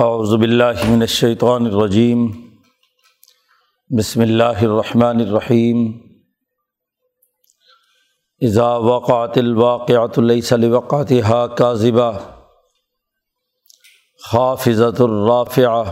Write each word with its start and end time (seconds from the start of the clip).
اعوذ 0.00 0.34
باللہ 0.34 0.88
من 0.88 1.00
الشیطان 1.00 1.66
الرجیم۔ 1.66 2.30
بسم 3.98 4.20
اللہ 4.20 4.42
الرحمن 4.44 5.20
الرحیم۔ 5.20 5.92
اذا 8.40 8.76
وقعت 8.76 9.38
الواقعۃ 9.38 10.18
لیس 10.18 10.52
لوقعتها 10.52 11.46
کاذبہ۔ 11.46 12.12
خافضۃ 14.30 15.00
الرافعہ۔ 15.00 15.84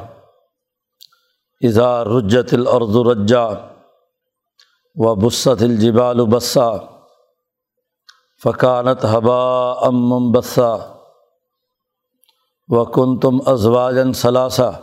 اذا 1.61 2.05
رجت 2.05 2.55
الارض 2.55 2.97
رجا۔ 2.97 3.45
و 4.95 5.15
بست 5.15 5.63
الجبال 5.63 6.27
بسا۔ 6.27 6.71
فقانت 8.43 9.05
حبا 9.05 9.73
ام 9.73 10.33
بسا 10.33 10.96
و 12.69 12.85
تم 13.21 13.39
ازواجن 13.47 14.13
ثلاثہ 14.13 14.81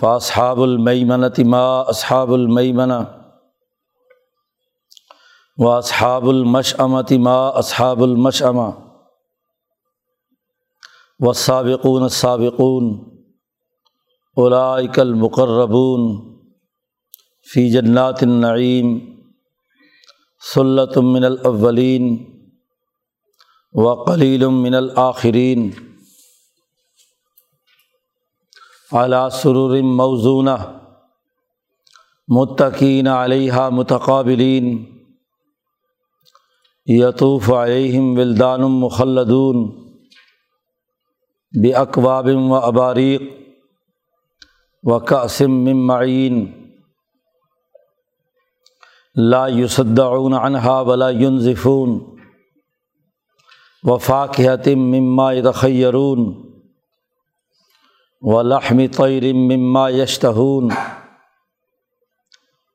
فاصحاب 0.00 0.62
المنت 0.62 1.40
ما 1.40 1.80
اصحاب 1.80 2.32
المن 2.32 2.90
و 5.58 5.68
اصحاب 5.68 6.28
المشعمت 6.28 7.12
ما 7.12 7.48
اصحاب 7.48 8.02
المشعمہ 8.02 8.70
و 11.20 11.32
سابقون 11.32 12.08
سابقون 12.08 13.04
اولائک 14.36 14.98
المقربون 14.98 16.20
فی 17.52 17.70
جنات 17.70 18.22
النعیم 18.22 18.98
سلۃ 20.54 20.96
من 20.96 21.24
الاولین 21.24 22.24
و 23.72 23.94
قلیل 23.94 24.46
من 24.46 24.74
الآخرین 24.74 25.70
اعلیٰ 28.94 29.28
سرور 29.30 29.76
موزونہ 29.82 30.56
متقین 32.28 33.06
علیہ 33.06 33.68
متقابلین 33.72 34.84
یطوف 36.86 37.50
علیہم 37.50 38.12
ولدان 38.18 38.60
مخلدون 38.70 39.64
باقواب 41.54 42.26
و 42.26 42.54
اباریق 42.54 43.22
و 44.84 44.98
قاسم 44.98 45.52
ممعین 45.64 46.44
لا 49.16 49.46
یصدعون 49.48 50.34
عنہا 50.34 50.80
ولا 50.80 51.10
ينزفون 51.10 51.98
و 53.84 53.98
مما 54.66 55.32
یتخیرون 55.32 56.43
و 58.24 58.42
لحم 58.42 58.86
طیر 58.86 59.32
مما 59.32 59.88
یشتہون 59.90 60.68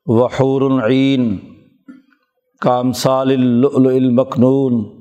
وحور 0.06 0.62
عین 0.90 1.38
کامثال 2.60 3.30
اللؤلؤ 3.30 3.90
المکنون 3.90 5.00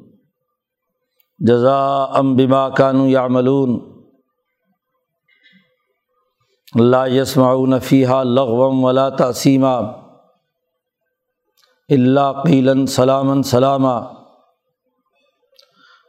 جزا 1.40 2.04
ام 2.04 2.36
بما 2.36 2.70
کانوا 2.70 3.08
یعملون 3.08 3.80
لا 6.80 7.08
یسمعون 7.08 7.80
فیہا 7.80 8.24
لغوا 8.24 8.68
ولا 8.68 9.10
تعصیما 9.10 9.76
اللہ 11.90 12.42
قیلا 12.46 12.86
سلاما 12.86 13.42
سلاما 13.42 14.00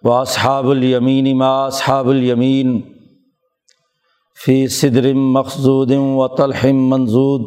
و 0.03 0.11
اصحاب 0.11 0.71
الیمین 0.71 1.39
ما 1.39 1.67
اصحاب 1.67 2.09
الیمین 2.09 3.00
فی 4.45 4.69
صدر 4.69 5.13
مقصود 5.13 5.91
و 5.91 6.29
طلحم 6.29 6.77
منظود 6.77 7.41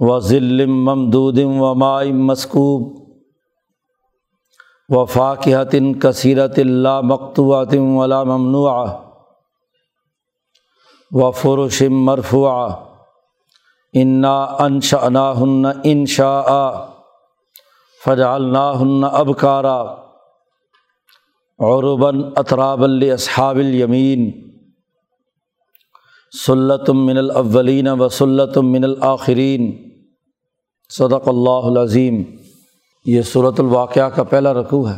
و 0.00 0.20
ذلم 0.20 0.70
ممدود 0.70 1.38
و 1.38 1.74
مائم 1.74 2.24
مسکوب 2.26 3.08
و 4.88 5.04
فاقحت 5.04 5.76
کثیرت 6.02 6.58
اللہ 6.58 7.00
مقتوعۃ 7.00 7.76
ولا 7.76 8.22
ممنوع 8.24 8.72
و 11.10 11.30
فرش 11.30 11.82
مرفوع 11.82 12.50
انا 13.94 14.44
انشا 14.44 15.32
ہن 15.40 15.64
انشا 15.84 16.70
فجعلنا 18.04 18.70
ہن 18.80 19.04
ابکارا 19.04 19.82
عرباً 21.58 22.22
اطراب 22.36 22.84
اصحاب 23.14 23.56
الیمین 23.56 24.47
سلتم 26.32 27.06
من 27.06 27.18
الاولین 27.18 27.88
و 27.88 28.08
سلتم 28.08 28.72
من 28.72 28.84
الآخرین 28.84 29.92
صدق 30.88 31.28
اللہ 31.28 31.68
العظیم۔ 31.70 32.22
یہ 33.04 33.22
صورت 33.22 33.60
الواقعہ 33.60 34.08
کا 34.08 34.22
پہلا 34.22 34.54
رقوع 34.54 34.90
ہے۔ 34.90 34.96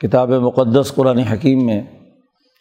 کتاب 0.00 0.30
مقدس 0.30 0.92
قرآن 0.94 1.18
حکیم 1.18 1.66
میں 1.66 1.82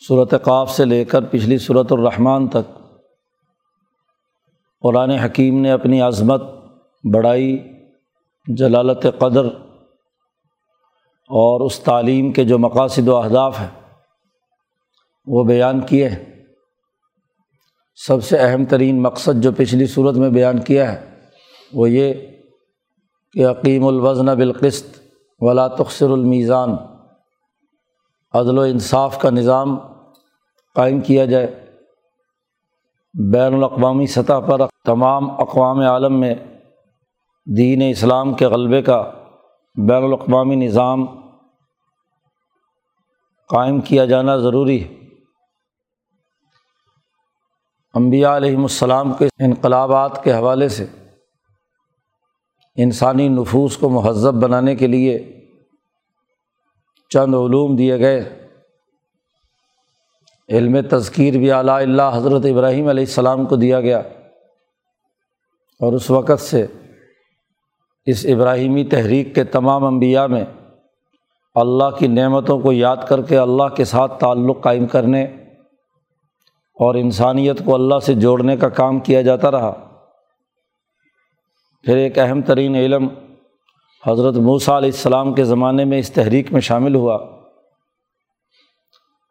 صورت 0.07 0.33
قاف 0.43 0.71
سے 0.71 0.85
لے 0.85 1.05
کر 1.05 1.21
پچھلی 1.21 1.57
صورت 1.57 1.91
الرحمٰن 1.91 2.47
تک 2.47 2.79
قرآن 4.81 5.09
حکیم 5.09 5.61
نے 5.61 5.71
اپنی 5.71 6.01
عظمت، 6.01 6.41
بڑائی، 7.13 7.59
جلالت 8.47 9.05
قدر 9.19 9.45
اور 11.29 11.61
اس 11.61 11.79
تعلیم 11.79 12.31
کے 12.31 12.45
جو 12.45 12.59
مقاصد 12.59 13.07
و 13.07 13.15
اہداف 13.15 13.59
ہیں 13.59 13.82
وہ 15.25 15.43
بیان 15.43 15.81
کیے 15.81 16.09
ہیں۔ 16.09 16.43
سب 18.07 18.23
سے 18.23 18.37
اہم 18.37 18.65
ترین 18.65 19.01
مقصد 19.01 19.43
جو 19.43 19.51
پچھلی 19.57 19.85
صورت 19.85 20.15
میں 20.15 20.29
بیان 20.29 20.59
کیا 20.59 20.93
ہے، 20.93 21.19
وہ 21.73 21.89
یہ 21.89 22.13
کہ 23.31 23.47
عقیم 23.47 23.87
الوزن 23.87 24.25
بالقسط 24.25 24.99
ولا 25.39 25.67
تخصر 25.67 26.09
المیزان۔ 26.09 26.69
عدل 28.33 28.57
و 28.57 28.61
انصاف 28.61 29.19
کا 29.19 29.29
نظام 29.29 29.77
قائم 30.75 31.01
کیا 31.01 31.25
جائے۔ 31.25 31.65
بین 33.33 33.53
الاقوامی 33.53 34.07
سطح 34.07 34.39
پر 34.47 34.61
تمام 34.85 35.31
اقوام 35.31 35.79
عالم 35.79 36.19
میں 36.19 36.35
دین 37.57 37.81
اسلام 37.91 38.33
کے 38.33 38.45
غلبے 38.45 38.81
کا 38.81 39.11
بین 39.87 40.03
الاقوامی 40.03 40.55
نظام 40.55 41.05
قائم 43.49 43.81
کیا 43.81 44.05
جانا 44.05 44.37
ضروری 44.37 44.83
ہے۔ 44.83 45.02
امبیا 47.93 48.37
علیہم 48.37 48.61
السلام 48.61 49.13
کے 49.13 49.27
انقلابات 49.39 50.23
کے 50.23 50.33
حوالے 50.33 50.69
سے 50.69 50.85
انسانی 52.75 53.27
نفوس 53.27 53.77
کو 53.77 53.89
مہذب 53.89 54.33
بنانے 54.33 54.75
کے 54.75 54.87
لیے 54.87 55.41
چند 57.09 57.35
علوم 57.35 57.75
دیے 57.75 57.99
گئے۔ 57.99 58.47
علم 60.49 60.77
تذکیر 60.89 61.33
بھی 61.33 61.51
اعلیٰ 61.51 61.81
اللہ 61.81 62.11
حضرت 62.13 62.45
ابراہیم 62.45 62.87
علیہ 62.87 63.03
السلام 63.03 63.45
کو 63.45 63.55
دیا 63.55 63.81
گیا۔ 63.81 63.99
اور 65.79 65.93
اس 65.93 66.11
وقت 66.11 66.41
سے 66.41 66.65
اس 68.05 68.25
ابراہیمی 68.29 68.83
تحریک 68.83 69.35
کے 69.35 69.43
تمام 69.43 69.85
انبیاء 69.85 70.25
میں 70.25 70.45
اللہ 71.55 71.89
کی 71.99 72.07
نعمتوں 72.07 72.59
کو 72.59 72.71
یاد 72.71 72.97
کر 73.07 73.21
کے 73.21 73.37
اللہ 73.37 73.67
کے 73.75 73.85
ساتھ 73.85 74.19
تعلق 74.19 74.63
قائم 74.63 74.87
کرنے 74.87 75.27
اور 76.83 76.95
انسانیت 76.95 77.65
کو 77.65 77.75
اللہ 77.75 77.99
سے 77.99 78.13
جوڑنے 78.13 78.57
کا 78.57 78.69
کام 78.69 78.99
کیا 78.99 79.21
جاتا 79.21 79.51
رہا۔ 79.51 79.89
پھر 81.83 81.97
ایک 81.97 82.19
اہم 82.19 82.41
ترین 82.41 82.75
علم 82.75 83.07
حضرت 84.07 84.35
موسیٰ 84.35 84.75
علیہ 84.75 84.89
السلام 84.89 85.33
کے 85.33 85.43
زمانے 85.43 85.85
میں 85.85 85.99
اس 85.99 86.11
تحریک 86.11 86.53
میں 86.53 86.61
شامل 86.61 86.95
ہوا۔ 86.95 87.19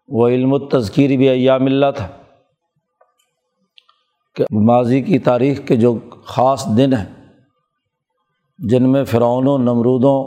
وہ 0.09 0.29
علم 0.29 0.55
التذکیر 0.55 1.17
بھی 1.17 1.29
ایام 1.29 1.67
اللہ 1.67 1.87
تھا 1.97 2.09
کہ 4.37 4.44
ماضی 4.50 5.03
کی 5.03 5.19
تاریخ 5.19 5.61
کے 5.67 5.77
جو 5.77 5.99
خاص 6.25 6.67
دن 6.77 6.93
ہیں، 6.93 7.29
جن 8.59 8.93
میں 8.93 9.05
فرعونوں، 9.05 9.59
نمرودوں 9.59 10.25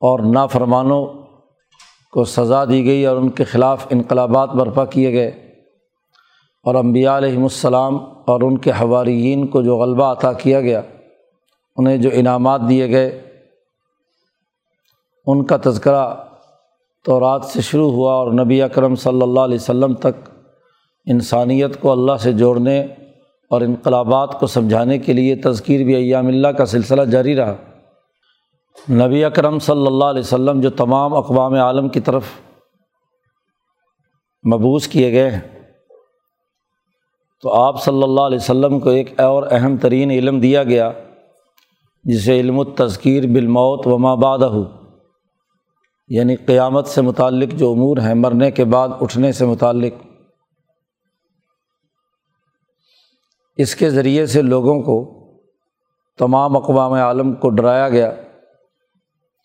اور 0.00 0.20
نافرمانوں 0.32 1.06
کو 2.12 2.24
سزا 2.24 2.64
دی 2.64 2.84
گئی 2.84 3.06
اور 3.06 3.16
ان 3.16 3.28
کے 3.28 3.44
خلاف 3.44 3.86
انقلابات 3.90 4.48
برپا 4.48 4.84
کیے 4.84 5.12
گئے۔ 5.12 5.47
اور 6.68 6.74
امبیا 6.74 7.16
علیہم 7.16 7.42
السلام 7.42 7.98
اور 8.24 8.40
ان 8.40 8.58
کے 8.58 8.70
حواریین 8.70 9.46
کو 9.46 9.62
جو 9.62 9.76
غلبہ 9.76 10.04
عطا 10.04 10.32
کیا 10.32 10.60
گیا، 10.60 10.82
انہیں 11.76 11.96
جو 11.96 12.10
انعامات 12.12 12.60
دیے 12.68 12.90
گئے، 12.90 13.22
ان 15.26 15.44
کا 15.44 15.56
تذکرہ 15.64 16.14
تو 17.04 17.20
رات 17.20 17.44
سے 17.44 17.60
شروع 17.60 17.92
ہوا 17.92 18.14
اور 18.14 18.32
نبی 18.32 18.62
اکرم 18.62 18.94
صلی 18.94 19.22
اللہ 19.22 19.40
علیہ 19.40 19.54
وسلم 19.54 19.94
تک 19.94 20.28
انسانیت 21.06 21.80
کو 21.80 21.92
اللہ 21.92 22.12
سے 22.20 22.32
جوڑنے 22.32 22.80
اور 23.50 23.60
انقلابات 23.60 24.40
کو 24.40 24.46
سمجھانے 24.46 24.98
کے 24.98 25.12
لیے 25.12 25.36
تذکیر 25.36 25.84
بھی 25.84 25.94
ایام 25.94 26.26
اللہ 26.26 26.48
کا 26.48 26.66
سلسلہ 26.66 27.02
جاری 27.02 27.36
رہا۔ 27.36 27.54
نبی 28.90 29.24
اکرم 29.24 29.58
صلی 29.58 29.86
اللہ 29.86 30.04
علیہ 30.04 30.20
وسلم 30.20 30.60
جو 30.60 30.70
تمام 30.70 31.14
اقوام 31.14 31.54
عالم 31.54 31.88
کی 31.88 32.00
طرف 32.00 32.24
مبوس 34.54 34.88
کیے 34.88 35.12
گئے 35.12 35.30
ہیں۔ 35.30 35.57
تو 37.42 37.52
آپ 37.52 37.82
صلی 37.84 38.02
اللہ 38.02 38.20
علیہ 38.20 38.38
وسلم 38.38 38.80
کو 38.80 38.90
ایک 38.90 39.20
اور 39.20 39.42
اہم 39.50 39.76
ترین 39.76 40.10
علم 40.10 40.40
دیا 40.40 40.64
گیا، 40.64 40.90
جسے 42.04 42.40
علم 42.40 42.58
التذکیر 42.58 43.26
بالموت 43.26 43.86
و 43.86 43.98
مابادہ 43.98 44.44
ہو 44.44 44.64
یعنی 46.08 46.36
قیامت 46.36 46.86
سے 46.86 47.02
متعلق 47.02 47.52
جو 47.52 47.70
امور 47.72 47.96
ہیں، 47.96 48.14
مرنے 48.14 48.50
کے 48.50 48.64
بعد 48.64 48.88
اٹھنے 49.00 49.32
سے 49.32 49.46
متعلق۔ 49.46 49.94
اس 53.56 53.74
کے 53.76 53.90
ذریعے 53.90 54.26
سے 54.26 54.42
لوگوں 54.42 54.80
کو 54.82 54.96
تمام 56.18 56.56
اقوام 56.56 56.92
عالم 56.92 57.34
کو 57.34 57.50
ڈرایا 57.50 57.88
گیا 57.88 58.10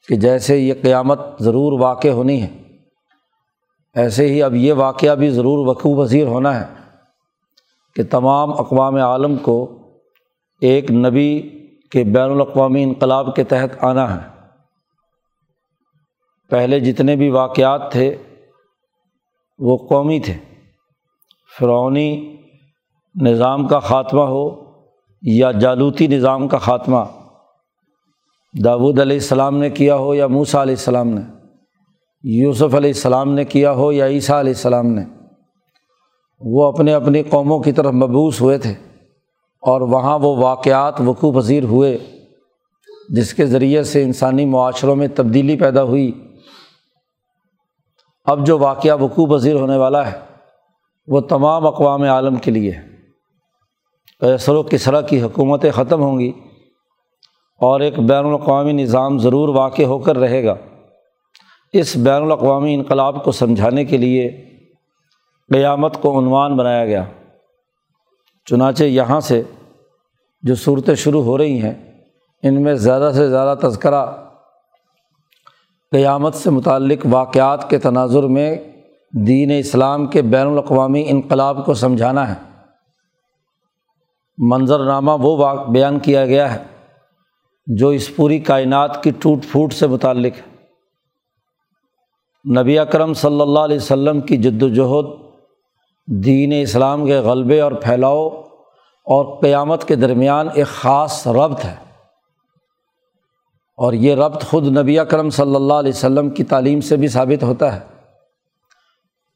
کہ 0.07 0.16
جیسے 0.16 0.57
یہ 0.57 0.74
قیامت 0.81 1.19
ضرور 1.40 1.80
واقع 1.80 2.07
ہونی 2.07 2.42
ہے، 2.42 2.48
ایسے 3.95 4.28
ہی 4.28 4.44
اب 4.44 4.56
یہ 4.56 4.74
واقعہ 4.74 5.16
بھی 5.16 5.30
ضرور 5.30 5.68
وقوع 5.68 6.04
پذیر 6.04 6.28
ہونا 6.28 6.60
ہے۔ 6.60 6.82
کہ 7.95 8.04
تمام 8.04 8.51
اقوام 8.51 8.95
عالم 8.95 9.38
کو 9.38 9.80
ایک 10.62 10.92
نبی 10.92 11.42
کے 11.92 12.04
بین 12.04 12.31
الاقوامی 12.31 12.84
انقلاب 12.84 13.36
کے 13.36 13.44
تحت 13.44 13.84
آنا 13.84 14.16
ہے۔ 14.16 14.30
پہلے 16.50 16.80
جتنے 16.80 17.16
بھی 17.16 17.30
واقعات 17.30 17.92
تھے، 17.92 18.16
وہ 19.60 19.78
قومی 19.78 20.19
تھے۔ 20.19 20.34
فرعونی 21.60 22.38
نظام 23.22 23.68
کا 23.68 23.80
خاتمہ 23.80 24.22
ہو 24.22 24.72
یا 25.22 25.51
جالوتی 25.51 26.07
نظام 26.07 26.48
کا 26.48 26.57
خاتمہ 26.57 27.00
داود 28.66 29.00
علیہ 29.00 29.18
السلام 29.18 29.57
نے 29.57 29.69
کیا 29.69 29.95
ہو 29.95 30.16
یا 30.16 30.28
موسا 30.28 30.62
علیہ 30.62 30.74
السلام 30.74 31.07
نے، 31.07 31.22
یوسف 32.24 32.75
علیہ 32.75 32.90
السلام 32.90 33.34
نے 33.34 33.45
کیا 33.45 33.72
ہو 33.72 33.92
یا 33.92 34.07
عیسیٰ 34.07 34.40
علیہ 34.40 34.51
السلام 34.51 34.88
نے 34.88 35.06
وہ 36.39 36.65
اپنے 36.65 36.94
اپنی 36.94 37.24
قوموں 37.24 37.59
کی 37.59 37.71
طرف 37.71 37.94
مبوس 37.94 38.41
ہوئے 38.41 38.57
تھے 38.57 38.74
اور 39.62 39.81
وہاں 39.81 40.19
وہ 40.19 40.38
واقعات 40.38 41.01
وقوع 41.01 41.41
پذیر 41.41 41.63
ہوئے، 41.63 41.97
جس 43.09 43.33
کے 43.33 43.45
ذریعے 43.45 43.83
سے 43.83 44.03
انسانی 44.03 44.45
معاشروں 44.45 44.95
میں 44.95 45.07
تبدیلی 45.15 45.57
پیدا 45.57 45.83
ہوئی۔ 45.83 46.12
اب 48.24 48.45
جو 48.45 48.59
واقعہ 48.59 49.01
وقوع 49.01 49.38
پذیر 49.38 49.56
ہونے 49.56 49.77
والا 49.77 50.12
ہے، 50.12 50.19
وہ 51.07 51.19
تمام 51.19 51.68
اقوام 51.68 52.01
عالم 52.01 52.35
کے 52.35 52.51
لیے 52.51 52.71
کیسر 54.19 54.56
و 54.56 54.63
کسرا 54.63 55.01
کی 55.01 55.21
حکومتیں 55.21 55.71
ختم 55.71 56.01
ہوں 56.01 56.19
گی 56.19 56.31
اور 57.62 57.80
ایک 57.80 58.00
بین 58.00 58.25
الاقوامی 58.25 58.71
نظام 58.71 59.19
ضرور 59.19 59.50
واقع 59.50 59.81
ہو 59.81 60.00
کر 60.00 60.18
رہے 60.18 60.44
گا۔ 60.44 60.56
اس 61.74 61.95
بین 61.95 62.24
الاقوامی 62.24 62.74
انقلاب 62.74 63.24
کو 63.24 63.31
سمجھانے 63.31 63.85
کے 63.85 63.97
لیے 63.97 64.53
قیامت 65.51 66.01
کو 66.01 66.19
عنوان 66.19 66.57
بنایا 66.57 66.86
گیا۔ 66.86 67.04
چنانچہ 68.45 68.84
یہاں 68.84 69.19
سے 69.19 69.44
جو 70.42 70.56
صورتیں 70.56 70.95
شروع 70.95 71.24
ہو 71.24 71.38
رہی 71.38 71.62
ہیں، 71.62 71.92
ان 72.44 72.63
میں 72.63 72.74
زیادہ 72.74 73.12
سے 73.16 73.30
زیادہ 73.30 73.57
تذکرہ 73.68 74.06
قیامت 75.92 76.36
سے 76.36 76.50
متعلق 76.50 77.06
واقعات 77.10 77.69
کے 77.69 77.80
تناظر 77.80 78.24
میں 78.24 78.57
دین 79.28 79.51
اسلام 79.60 80.07
کے 80.07 80.22
بین 80.22 80.48
الاقوامی 80.48 81.06
انقلاب 81.07 81.66
کو 81.66 81.74
سمجھانا 81.74 82.36
ہے۔ 82.36 82.63
منظرنامہ 84.38 85.12
وہ 85.19 85.54
بیان 85.68 86.00
کیا 86.00 86.25
گیا 86.25 86.56
ہے 86.56 86.63
جو 87.68 87.90
اس 87.90 88.16
پوری 88.16 88.40
کائنات 88.40 89.04
کی 89.04 89.12
ٹوٹ 89.19 89.40
پھوٹ 89.51 89.74
سے 89.74 89.88
متعلق 89.88 90.34
ہے۔ 90.38 90.54
نبی 92.62 92.80
اکرم 92.80 93.13
صلی 93.13 93.42
اللہ 93.42 93.60
علیہ 93.60 93.78
وسلم 93.78 94.22
کی 94.22 94.38
جد 94.38 94.63
وجہد 94.63 95.23
دین 96.08 96.54
اسلام 96.62 97.06
کے 97.06 97.18
غلبے 97.18 97.62
اور 97.62 97.72
پھیلاؤ 97.72 98.30
اور 99.06 99.42
قیامت 99.42 99.88
کے 99.88 99.96
درمیان 99.96 100.48
ایک 100.54 100.68
خاص 100.68 101.28
ربط 101.28 101.66
ہے۔ 101.66 101.76
اور 103.78 103.94
یہ 103.94 104.16
ربط 104.16 104.46
خود 104.46 104.78
نبی 104.78 105.00
اکرم 105.00 105.30
صلی 105.30 105.56
اللہ 105.56 105.74
علیہ 105.74 105.92
وسلم 105.96 106.30
کی 106.30 106.44
تعلیم 106.44 106.82
سے 106.82 106.96
بھی 106.96 107.08
ثابت 107.08 107.44
ہوتا 107.44 107.76
ہے۔ 107.76 107.80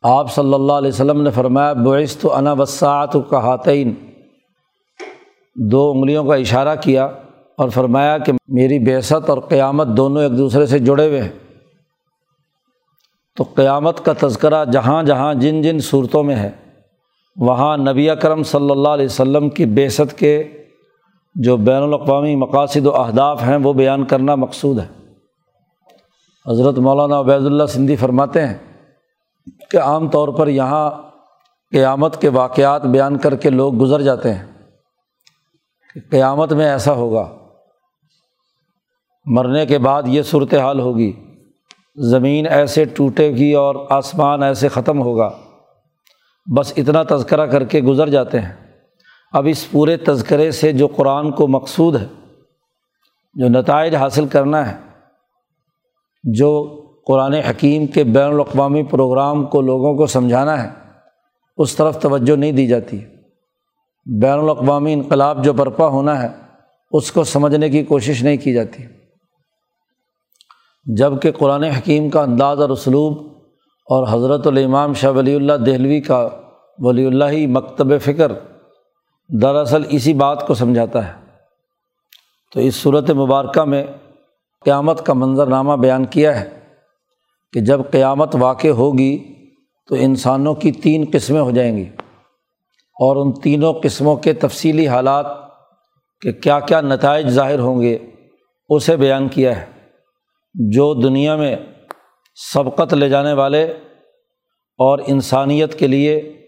آپ 0.01 0.33
صلی 0.33 0.53
اللہ 0.53 0.73
علیہ 0.73 0.87
وسلم 0.87 1.21
نے 1.21 1.31
فرمایا 1.31 1.73
بعث 1.73 2.17
تو 2.17 2.35
انا 2.35 2.53
وسعت 2.53 3.15
کا 3.29 3.39
حاتین 3.39 3.93
دو 5.55 5.91
انگلیوں 5.91 6.23
کا 6.23 6.35
اشارہ 6.35 6.75
کیا 6.81 7.05
اور 7.57 7.69
فرمایا 7.69 8.17
کہ 8.17 8.31
میری 8.47 8.79
بیست 8.79 9.29
اور 9.29 9.37
قیامت 9.37 9.87
دونوں 9.87 10.23
ایک 10.23 10.37
دوسرے 10.37 10.65
سے 10.65 10.79
جڑے 10.79 11.07
ہوئے 11.07 11.21
ہیں۔ 11.21 11.46
تو 13.37 13.43
قیامت 13.43 14.05
کا 14.05 14.13
تذکرہ 14.19 14.65
جہاں 14.65 15.03
جہاں 15.03 15.33
جن 15.33 15.61
جن 15.61 15.79
صورتوں 15.79 16.23
میں 16.23 16.35
ہے، 16.35 16.51
وہاں 17.35 17.77
نبی 17.77 18.09
اکرم 18.09 18.43
صلی 18.43 18.71
اللہ 18.71 18.89
علیہ 18.89 19.05
وسلم 19.05 19.49
کی 19.49 19.65
بیست 19.65 20.17
کے 20.17 20.63
جو 21.35 21.57
بین 21.57 21.83
الاقوامی 21.83 22.35
مقاصد 22.35 22.85
و 22.85 22.95
اہداف 22.95 23.43
ہیں، 23.43 23.57
وہ 23.57 23.73
بیان 23.73 24.05
کرنا 24.05 24.35
مقصود 24.35 24.79
ہے۔ 24.79 24.87
حضرت 26.51 26.77
مولانا 26.77 27.19
عبید 27.19 27.45
اللہ 27.45 27.65
سندھی 27.65 27.95
فرماتے 27.95 28.47
ہیں 28.47 28.57
کہ 29.71 29.77
عام 29.77 30.09
طور 30.09 30.27
پر 30.27 30.47
یہاں 30.47 30.91
قیامت 31.71 32.21
کے 32.21 32.29
واقعات 32.29 32.83
بیان 32.83 33.17
کر 33.17 33.35
کے 33.35 33.49
لوگ 33.49 33.79
گزر 33.81 34.01
جاتے 34.01 34.33
ہیں 34.33 34.45
کہ 35.93 36.01
قیامت 36.09 36.53
میں 36.53 36.65
ایسا 36.65 36.93
ہوگا۔ 36.93 37.35
مرنے 39.25 39.65
کے 39.65 39.77
بعد 39.77 40.03
یہ 40.05 40.21
صورت 40.21 40.53
حال 40.53 40.79
ہوگی۔ 40.79 41.26
زمین 41.97 42.47
ایسے 42.47 42.85
ٹوٹے 42.85 43.31
گی 43.31 43.53
اور 43.53 43.75
آسمان 43.89 44.43
ایسے 44.43 44.67
ختم 44.67 45.01
ہوگا۔ 45.01 45.29
بس 46.57 46.73
اتنا 46.77 47.03
تذکرہ 47.03 47.45
کر 47.45 47.63
کے 47.63 47.81
گزر 47.81 48.09
جاتے 48.09 48.39
ہیں۔ 48.39 48.53
اب 49.31 49.47
اس 49.49 49.71
پورے 49.71 49.97
تذکرے 49.97 50.51
سے 50.51 50.71
جو 50.71 50.87
قرآن 50.87 51.31
کو 51.31 51.47
مقصود 51.47 51.95
ہے، 51.95 52.07
جو 53.33 53.49
نتائج 53.49 53.95
حاصل 53.95 54.27
کرنا 54.27 54.71
ہے، 54.71 54.77
جو 56.23 56.81
قرآن 57.07 57.33
حکیم 57.33 57.87
کے 57.87 58.03
بین 58.03 58.33
الاقوامی 58.33 58.83
پروگرام 58.83 59.45
کو 59.45 59.61
لوگوں 59.61 59.95
کو 59.95 60.05
سمجھانا 60.05 60.63
ہے، 60.63 60.69
اس 61.57 61.75
طرف 61.75 61.99
توجہ 61.99 62.35
نہیں 62.35 62.51
دی 62.51 62.67
جاتی۔ 62.67 62.99
بین 64.05 64.39
الاقوامی 64.39 64.93
انقلاب 64.93 65.43
جو 65.43 65.53
برپا 65.53 65.87
ہونا 65.87 66.23
ہے، 66.23 66.27
اس 66.91 67.11
کو 67.11 67.23
سمجھنے 67.23 67.69
کی 67.69 67.83
کوشش 67.83 68.23
نہیں 68.23 68.37
کی 68.37 68.53
جاتی۔ 68.53 68.96
جبکہ 70.95 71.31
قرآن 71.31 71.63
حکیم 71.63 72.09
کا 72.09 72.21
انداز 72.21 72.61
اور 72.61 72.69
اسلوب 72.69 73.17
اور 73.85 74.07
حضرت 74.09 74.47
الامام 74.47 74.93
شاہ 74.93 75.11
ولی 75.11 75.35
اللہ 75.35 75.53
دہلوی 75.53 76.01
کا 76.01 76.29
ولی 76.79 77.05
اللہ 77.05 77.25
ہی 77.25 77.47
مکتب 77.47 78.01
فکر 78.01 78.31
دراصل 79.41 79.81
اسی 79.89 80.13
بات 80.13 80.47
کو 80.47 80.53
سمجھاتا 80.53 81.07
ہے۔ 81.07 81.13
تو 82.53 82.59
اس 82.59 82.75
صورت 82.75 83.09
مبارکہ 83.09 83.63
میں 83.63 83.85
قیامت 84.65 85.05
کا 85.05 85.13
منظرنامہ 85.13 85.73
بیان 85.73 86.05
کیا 86.05 86.39
ہے 86.39 86.59
کہ 87.53 87.59
جب 87.59 87.81
قیامت 87.91 88.35
واقع 88.39 88.67
ہوگی 88.67 89.33
تو 89.89 89.95
انسانوں 89.99 90.55
کی 90.55 90.71
تین 90.71 91.05
قسمیں 91.13 91.41
ہو 91.41 91.51
جائیں 91.51 91.77
گی 91.77 91.89
اور 92.99 93.15
ان 93.15 93.33
تینوں 93.33 93.73
قسموں 93.73 94.15
کے 94.15 94.33
تفصیلی 94.33 94.87
حالات 94.87 95.25
کہ 96.21 96.31
کیا 96.31 96.59
کیا 96.59 96.81
نتائج 96.81 97.29
ظاہر 97.29 97.59
ہوں 97.59 97.81
گے، 97.81 97.97
اسے 98.69 98.97
بیان 98.97 99.27
کیا 99.27 99.61
ہے۔ 99.61 99.76
جو 100.59 100.93
دنیا 100.93 101.35
میں 101.35 101.55
سبقت 102.53 102.93
لے 102.93 103.09
جانے 103.09 103.33
والے 103.33 103.63
اور 104.77 104.99
انسانیت 105.07 105.79
کے 105.79 105.87
لیے 105.87 106.41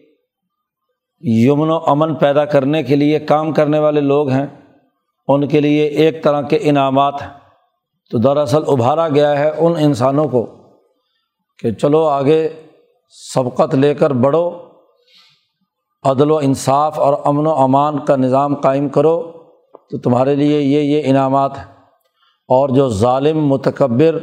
یمن 1.21 1.69
و 1.69 1.79
امن 1.85 2.15
پیدا 2.15 2.45
کرنے 2.45 2.83
کے 2.83 2.95
لیے 2.95 3.19
کام 3.19 3.51
کرنے 3.51 3.79
والے 3.79 4.01
لوگ 4.01 4.29
ہیں، 4.29 4.47
ان 5.27 5.47
کے 5.47 5.61
لیے 5.61 5.85
ایک 5.85 6.23
طرح 6.23 6.41
کے 6.41 6.59
انعامات 6.61 7.21
ہیں۔ 7.21 7.29
تو 8.11 8.17
دراصل 8.17 8.61
ابھارا 8.67 9.09
گیا 9.09 9.39
ہے 9.39 9.49
ان 9.57 9.73
انسانوں 9.79 10.27
کو 10.27 10.47
کہ 11.59 11.71
چلو 11.71 12.07
آگے 12.07 12.49
سبقت 13.33 13.75
لے 13.75 13.93
کر 13.93 14.13
بڑھو، 14.13 14.51
عدل 16.03 16.31
و 16.31 16.37
انصاف 16.37 16.99
اور 16.99 17.13
امن 17.25 17.47
و 17.47 17.53
امان 17.53 18.05
کا 18.05 18.15
نظام 18.15 18.55
قائم 18.55 18.89
کرو۔ 18.89 19.31
تو 19.91 19.97
تمہارے 19.97 20.35
لیے 20.35 20.61
یہ 20.61 20.79
یہ 20.81 21.01
انعامات 21.05 21.57
ہیں۔ 21.57 21.78
اور 22.49 22.69
جو 22.69 22.89
ظالم، 22.89 23.47
متکبر 23.47 24.15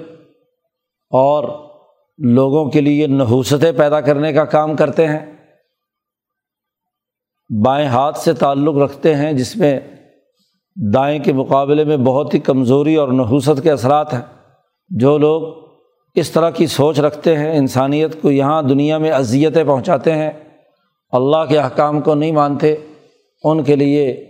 اور 1.10 1.44
لوگوں 2.18 2.70
کے 2.70 2.80
لیے 2.80 3.06
نحوستیں 3.06 3.72
پیدا 3.72 4.00
کرنے 4.00 4.32
کا 4.32 4.44
کام 4.44 4.76
کرتے 4.76 5.06
ہیں، 5.06 5.36
بائیں 7.64 7.88
ہاتھ 7.88 8.18
سے 8.18 8.32
تعلق 8.32 8.76
رکھتے 8.76 9.14
ہیں، 9.14 9.32
جس 9.32 9.56
میں 9.56 9.80
دائیں 10.94 11.24
کے 11.24 11.32
مقابلے 11.32 11.84
میں 11.84 11.96
بہت 11.96 12.34
ہی 12.34 12.38
کمزوری 12.38 12.94
اور 12.94 13.08
نحوست 13.08 13.62
کے 13.62 13.70
اثرات 13.70 14.14
ہیں۔ 14.14 14.20
جو 14.88 15.18
لوگ 15.18 15.42
اس 16.14 16.30
طرح 16.30 16.50
کی 16.50 16.66
سوچ 16.66 17.00
رکھتے 17.00 17.36
ہیں، 17.36 17.56
انسانیت 17.56 18.22
کو 18.22 18.30
یہاں 18.30 18.62
دنیا 18.62 18.98
میں 18.98 19.10
اذیتیں 19.10 19.64
پہنچاتے 19.64 20.12
ہیں، 20.12 20.30
اللہ 21.12 21.44
کے 21.48 21.58
احکام 21.58 22.00
کو 22.00 22.14
نہیں 22.14 22.32
مانتے، 22.32 22.74
ان 23.44 23.62
کے 23.62 23.76
لیے 23.76 24.26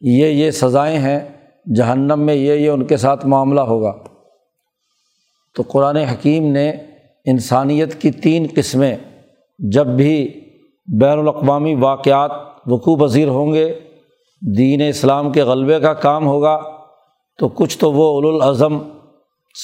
یہ 0.00 0.26
یہ 0.26 0.50
سزائیں 0.50 0.98
ہیں۔ 0.98 1.41
جہنم 1.76 2.20
میں 2.20 2.34
یہ 2.34 2.52
یہ 2.52 2.70
ان 2.70 2.84
کے 2.84 2.96
ساتھ 2.96 3.26
معاملہ 3.26 3.60
ہوگا۔ 3.60 3.94
تو 5.56 5.62
قرآن 5.68 5.96
حکیم 5.96 6.52
نے 6.52 6.70
انسانیت 7.26 8.02
کی 8.02 8.10
تین 8.10 8.46
قسمیں، 8.56 8.96
جب 9.58 9.86
بھی 9.86 10.40
بین 11.00 11.18
الاقوامی 11.18 11.74
واقعات 11.74 12.30
وقوع 12.66 12.96
پذیر 12.96 13.28
ہوں 13.28 13.52
گے، 13.52 13.80
دین 14.56 14.82
اسلام 14.88 15.32
کے 15.32 15.42
غلبے 15.42 15.80
کا 15.80 15.94
کام 15.94 16.26
ہوگا، 16.26 16.62
تو 17.38 17.48
کچھ 17.48 17.78
تو 17.78 17.92
وہ 17.92 18.32
الاظم 18.32 18.78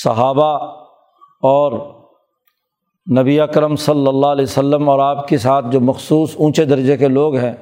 صحابہ 0.04 0.58
اور 1.42 1.72
نبی 3.18 3.40
اکرم 3.40 3.76
صلی 3.76 4.06
اللہ 4.06 4.26
علیہ 4.26 4.44
وسلم 4.44 4.88
اور 4.88 4.98
آپ 4.98 5.28
کے 5.28 5.38
ساتھ 5.38 5.66
جو 5.70 5.80
مخصوص 5.80 6.36
اونچے 6.36 6.64
درجے 6.64 6.96
کے 6.96 7.08
لوگ 7.08 7.36
ہیں، 7.36 7.52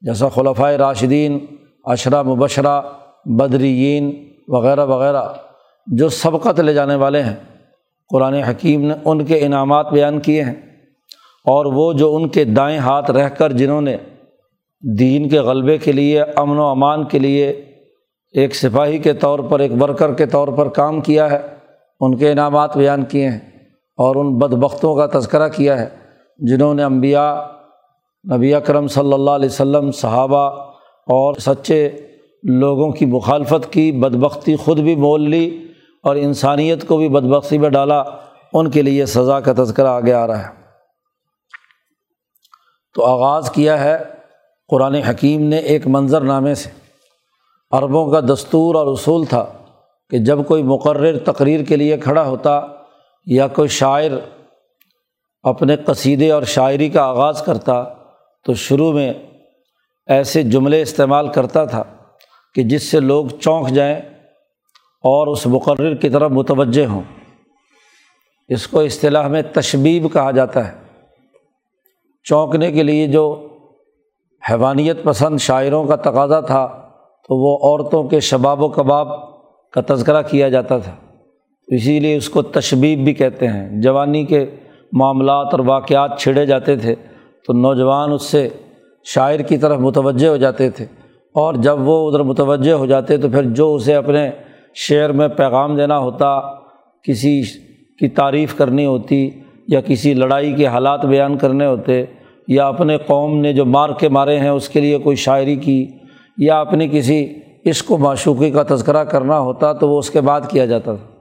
جیسا 0.00 0.28
خلفۂ 0.28 0.72
راشدین 0.72 1.38
اشرا 1.84 2.22
مبشرہ 2.22 2.82
بدرین 3.24 4.24
وغیرہ 4.48 4.86
وغیرہ 4.86 5.22
جو 5.86 6.08
سبقت 6.08 6.60
لے 6.60 6.74
جانے 6.74 6.94
والے 6.94 7.22
ہیں۔ 7.22 7.36
قرآن 8.10 8.34
حکیم 8.34 8.82
نے 8.84 8.94
ان 9.04 9.24
کے 9.24 9.38
انعامات 9.46 9.92
بیان 9.92 10.20
کیے 10.20 10.42
ہیں 10.42 10.54
اور 11.46 11.66
وہ 11.66 11.92
جو 11.92 12.16
ان 12.16 12.28
کے 12.28 12.44
دائیں 12.44 12.78
ہاتھ 12.78 13.10
رہ 13.10 13.28
کر 13.28 13.52
جنہوں 13.52 13.80
نے 13.80 13.96
دین 14.98 15.28
کے 15.28 15.40
غلبے 15.40 15.78
کے 15.78 15.92
لیے، 15.92 16.22
امن 16.22 16.58
و 16.58 16.66
امان 16.66 17.04
کے 17.04 17.18
لیے 17.18 17.50
ایک 18.32 18.54
سپاہی 18.54 18.98
کے 18.98 19.12
طور 19.12 19.38
پر، 19.38 19.60
ایک 19.60 19.82
ورکر 19.82 20.14
کے 20.14 20.26
طور 20.26 20.48
پر 20.48 20.68
کام 20.68 21.00
کیا 21.00 21.30
ہے، 21.30 21.38
ان 22.00 22.16
کے 22.16 22.32
انعامات 22.32 22.76
بیان 22.76 23.04
کیے 23.04 23.28
ہیں 23.28 23.38
اور 23.96 24.16
ان 24.16 24.38
بد 24.38 24.54
بختوں 24.54 24.96
کا 24.96 25.18
تذکرہ 25.18 25.48
کیا 25.48 25.80
ہے۔ 25.80 25.88
جنہوں 26.38 26.74
نے 26.74 26.82
انبیاء، 26.82 27.34
نبی 28.36 28.54
اکرم 28.54 28.86
صلی 28.86 29.12
اللہ 29.12 29.30
علیہ 29.30 29.48
وسلم، 29.48 29.90
صحابہ 29.90 30.50
اور 31.06 31.34
سچے 31.34 31.90
لوگوں 32.52 32.92
کی 32.92 33.06
مخالفت 33.06 33.72
کی 33.72 33.92
بد 33.92 34.14
بختی 34.16 34.56
خود 34.56 34.78
بھی 34.78 34.96
مول 34.96 35.30
لی 35.30 35.72
اور 36.02 36.16
انسانیت 36.16 36.88
کو 36.88 36.96
بھی 36.96 37.08
بد 37.08 37.22
بختی 37.22 37.58
میں 37.58 37.70
ڈالا، 37.70 38.04
ان 38.52 38.70
کے 38.70 38.82
لیے 38.82 39.06
سزا 39.06 39.40
کا 39.40 39.52
تذکرہ 39.52 39.86
آگے 39.86 40.12
آ 40.12 40.26
رہا 40.26 40.48
ہے۔ 40.48 40.54
تو 42.94 43.04
آغاز 43.04 43.50
کیا 43.50 43.84
ہے، 43.84 43.98
قرآن 44.68 44.94
حکیم 44.94 45.42
نے 45.42 45.56
ایک 45.58 45.86
منظر 45.86 46.20
نامے 46.20 46.54
سے۔ 46.54 46.70
عربوں 47.70 48.12
کا 48.12 48.20
دستور 48.20 48.74
اور 48.74 48.86
اصول 48.86 49.24
تھا 49.24 49.46
کہ 50.10 50.18
جب 50.18 50.38
کوئی 50.46 50.62
مقرر 50.62 51.18
تقریر 51.18 51.64
کے 51.64 51.76
لیے 51.76 51.96
کھڑا 51.96 52.26
ہوتا 52.26 52.60
یا 53.26 53.48
کوئی 53.48 53.68
شاعر 53.68 54.10
اپنے 55.42 55.76
قصیدے 55.76 56.30
اور 56.30 56.42
شاعری 56.42 56.88
کا 56.88 57.02
آغاز 57.02 57.42
کرتا، 57.42 57.84
تو 58.44 58.54
شروع 58.54 58.92
میں 58.92 59.12
ایسے 60.06 60.42
جملے 60.42 60.82
استعمال 60.82 61.28
کرتا 61.28 61.64
تھا۔ 61.64 61.84
کہ 62.54 62.62
جس 62.62 62.82
سے 62.82 63.00
لوگ 63.00 63.26
چونک 63.40 63.68
جائیں 63.68 63.96
اور 65.02 65.26
اس 65.26 65.46
مقرر 65.46 65.94
کی 65.94 66.08
طرف 66.08 66.30
متوجہ 66.30 66.86
ہوں۔ 66.86 67.00
اس 68.48 68.66
کو 68.66 68.80
اصطلاح 68.80 69.28
میں 69.28 69.42
تشبیب 69.52 70.12
کہا 70.12 70.30
جاتا 70.30 70.68
ہے۔ 70.68 70.72
چونکنے 72.24 72.72
کے 72.72 72.82
لیے 72.82 73.06
جو 73.06 73.48
حیوانیت 74.50 75.02
پسند 75.02 75.38
شاعروں 75.38 75.84
کا 75.84 75.96
تقاضا 75.96 76.40
تھا، 76.40 76.66
تو 77.28 77.36
وہ 77.36 77.58
عورتوں 77.58 78.04
کے 78.04 78.20
شباب 78.20 78.62
و 78.62 78.68
کباب 78.68 79.08
کا 79.70 79.94
تذکرہ 79.94 80.22
کیا 80.22 80.48
جاتا 80.48 80.78
تھا۔ 80.78 80.96
اسی 81.68 82.00
لیے 82.00 82.16
اس 82.16 82.28
کو 82.28 82.42
تشبیب 82.42 83.04
بھی 83.04 83.14
کہتے 83.14 83.48
ہیں۔ 83.48 83.82
جوانی 83.82 84.24
کے 84.24 84.46
معاملات 84.92 85.46
اور 85.52 85.58
واقعات 85.58 86.18
چھڑے 86.18 86.46
جاتے 86.46 86.76
تھے، 86.76 86.94
تو 87.46 87.52
نوجوان 87.52 88.12
اس 88.12 88.22
سے 88.22 88.48
شاعر 89.04 89.40
کی 89.40 89.58
طرف 89.58 89.80
متوجہ 89.80 90.28
ہو 90.28 90.36
جاتے 90.36 90.70
تھے۔ 90.70 90.86
اور 91.34 91.54
جب 91.54 91.88
وہ 91.88 92.06
ادھر 92.08 92.22
متوجہ 92.22 92.72
ہو 92.72 92.86
جاتے 92.86 93.16
تو 93.16 93.28
پھر 93.28 93.42
جو 93.50 93.74
اسے 93.74 93.94
اپنے 93.94 94.30
شعر 94.74 95.10
میں 95.10 95.28
پیغام 95.28 95.76
دینا 95.76 95.98
ہوتا، 95.98 96.40
کسی 97.04 97.40
کی 98.00 98.08
تعریف 98.08 98.56
کرنی 98.56 98.86
ہوتی 98.86 99.28
یا 99.68 99.80
کسی 99.80 100.14
لڑائی 100.14 100.52
کے 100.52 100.66
حالات 100.66 101.04
بیان 101.04 101.36
کرنے 101.38 101.66
ہوتے، 101.66 102.04
یا 102.48 102.66
اپنے 102.66 102.96
قوم 103.06 103.38
نے 103.40 103.52
جو 103.52 103.64
مار 103.64 103.90
کے 104.00 104.08
مارے 104.08 104.38
ہیں 104.38 104.48
اس 104.48 104.68
کے 104.68 104.80
لیے 104.80 104.98
کوئی 104.98 105.16
شاعری 105.16 105.56
کی، 105.56 105.86
یا 106.38 106.60
اپنی 106.60 106.88
کسی 106.88 107.24
عشق 107.66 107.90
و 107.92 107.96
معشوقی 107.98 108.50
کا 108.50 108.62
تذکرہ 108.68 109.04
کرنا 109.04 109.38
ہوتا 109.38 109.72
تو 109.72 109.88
وہ 109.88 109.98
اس 109.98 110.10
کے 110.10 110.20
بعد 110.20 110.40
کیا 110.48 110.66
جاتا۔ 110.66 110.94
تھا 110.94 111.12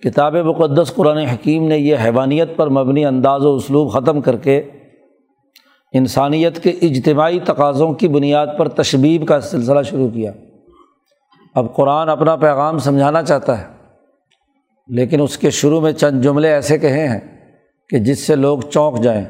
کتاب 0.00 0.36
مقدس 0.36 0.94
قرآن 0.94 1.18
حکیم 1.18 1.66
نے 1.68 1.78
یہ 1.78 1.96
حیوانیت 2.04 2.56
پر 2.56 2.68
مبنی 2.68 3.04
انداز 3.04 3.44
و 3.44 3.54
اسلوب 3.54 3.92
ختم 3.92 4.20
کر 4.20 4.36
کے 4.36 4.60
انسانیت 5.92 6.62
کے 6.62 6.70
اجتماعی 6.70 7.38
تقاضوں 7.40 7.92
کی 7.92 8.08
بنیاد 8.08 8.46
پر 8.58 8.68
تشبیب 8.68 9.26
کا 9.28 9.40
سلسلہ 9.40 9.82
شروع 9.82 10.08
کیا۔ 10.08 10.32
اب 11.54 11.74
قرآن 11.76 12.08
اپنا 12.08 12.36
پیغام 12.36 12.78
سمجھانا 12.78 13.22
چاہتا 13.22 13.58
ہے، 13.60 13.66
لیکن 14.88 15.20
اس 15.20 15.38
کے 15.38 15.50
شروع 15.50 15.80
میں 15.80 15.92
چند 15.92 16.22
جملے 16.22 16.52
ایسے 16.52 16.78
کہے 16.78 17.08
ہیں 17.08 17.20
کہ 17.90 17.98
جس 17.98 18.26
سے 18.26 18.34
لوگ 18.36 18.60
چونک 18.60 19.02
جائیں۔ 19.02 19.24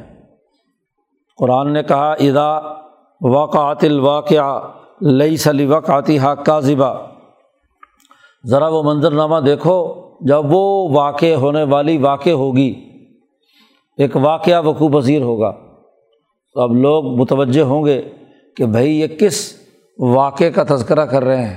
قرآن 1.38 1.72
نے 1.72 1.82
کہا 1.82 2.12
ادا 2.12 2.50
واقعات 3.20 3.84
الواقع 3.84 4.58
لئی 5.00 5.36
سلی 5.36 5.66
وقعتی 5.66 6.18
حق 6.18 6.44
کاذبہ 6.46 6.92
ذرا 8.44 8.68
وہ 8.68 8.82
منظرنامہ 8.82 9.40
دیکھو، 9.40 9.78
جب 10.20 10.52
وہ 10.52 10.88
واقع 10.92 11.34
ہونے 11.34 11.62
والی 11.62 11.96
واقع 11.98 12.30
ہوگی، 12.30 12.72
ایک 13.98 14.16
واقعہ 14.16 14.62
وقوع 14.64 14.88
پذیر 14.90 15.22
ہوگا۔ 15.22 15.52
تو 16.54 16.60
اب 16.60 16.74
لوگ 16.74 17.20
متوجہ 17.20 17.62
ہوں 17.62 17.84
گے 17.84 18.02
کہ 18.56 18.64
بھائی 18.64 19.00
یہ 19.00 19.06
کس 19.06 19.52
واقعے 19.98 20.50
کا 20.50 20.64
تذکرہ 20.68 21.06
کر 21.06 21.24
رہے 21.24 21.46
ہیں۔ 21.46 21.56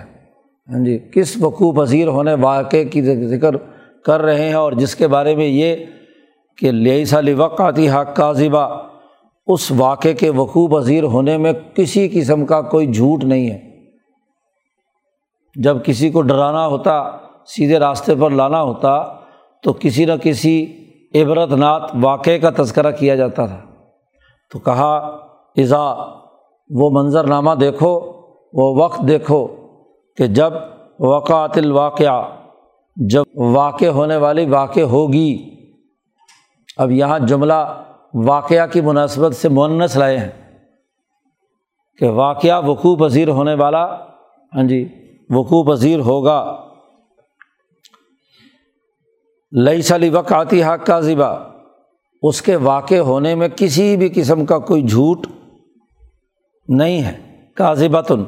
ہاں 0.68 0.86
جی 0.86 0.98
کس 0.98 1.38
وقوع 1.42 1.84
پذیر 1.84 2.08
ہونے 2.08 2.34
واقعے 2.34 2.86
کی 2.86 3.02
ذکر 3.02 3.58
کر 4.06 4.22
رہے 4.22 4.46
ہیں 4.46 4.54
اور 4.54 4.72
جس 4.72 4.96
کے 4.96 5.08
بارے 5.08 5.36
میں 5.36 5.46
یہ 5.46 5.76
کہ 6.58 6.72
لئی 6.72 7.06
سالی 7.06 7.34
وقعتی 7.34 7.90
حق 7.90 8.16
کا 8.16 8.32
ذبا 8.32 8.64
اس 9.48 9.72
واقعے 9.72 10.14
کے 10.14 10.30
وقوع 10.30 10.80
پذیر 10.80 11.04
ہونے 11.04 11.38
میں 11.38 11.54
کسی 11.76 12.10
قسم 12.10 12.46
کا 12.46 12.62
کوئی 12.62 12.88
جھوٹ 12.88 13.24
نہیں 13.24 13.52
ہے۔ 13.52 13.60
جب 15.56 15.78
کسی 15.86 16.10
کو 16.10 16.22
ڈرانا 16.22 16.68
ہوتا، 16.68 17.12
سیدھے 17.46 17.80
راستے 17.80 18.16
پر 18.16 18.30
لانا 18.30 18.62
ہوتا، 18.62 19.04
تو 19.64 19.74
کسی 19.74 20.06
نہ 20.06 20.12
کسی 20.24 20.66
عبرت 21.16 21.52
نات 21.52 21.82
واقعے 22.02 22.40
کا 22.40 22.50
تذکرہ 22.58 22.92
کیا 22.92 23.16
جاتا 23.16 23.46
تھا۔ 23.46 23.73
تو 24.54 24.60
کہا 24.60 24.96
اضا 25.56 25.94
وہ 26.70 26.90
منظر 26.90 27.24
نامہ 27.24 27.52
دیکھو، 27.52 28.00
وہ 28.54 28.84
وقت 28.84 29.08
دیکھو 29.08 29.48
کہ 30.18 30.28
جب 30.28 30.54
وقعت 31.00 31.58
الواقعہ، 31.58 32.24
جب 32.96 33.24
واقع 33.38 33.86
ہونے 33.86 34.18
والی 34.18 34.46
واقع 34.46 34.80
ہوگی۔ 34.80 35.50
اب 36.78 36.92
یہاں 36.92 37.20
جملہ 37.20 37.82
واقعہ 38.14 38.68
کی 38.68 38.82
مناسبت 38.82 39.36
سے 39.36 39.50
مونس 39.50 39.96
لائے 39.96 40.18
ہیں 40.18 40.32
کہ 41.98 42.10
واقعہ 42.10 42.66
وقوع 42.66 42.96
پذیر 42.96 43.30
ہونے 43.30 43.54
والا 43.54 43.86
ہاں 44.56 44.64
جی 44.64 44.90
وقوع 45.30 45.64
پذیر 45.64 46.00
ہوگا۔ 46.00 46.70
لئی 49.52 49.82
سلی 49.82 50.10
وقعتی 50.10 50.64
حق 50.64 50.86
کا 50.86 51.00
اس 52.24 52.42
کے 52.42 52.56
واقع 52.56 52.96
ہونے 52.96 53.36
میں 53.36 53.48
کسی 53.56 53.98
بھی 53.98 54.10
قسم 54.16 54.46
کا 54.46 54.60
کوئی 54.60 54.82
جھوٹ 54.82 55.28
نہیں 56.68 57.04
ہے۔ 57.04 57.14
کاذبتن۔ 57.56 58.24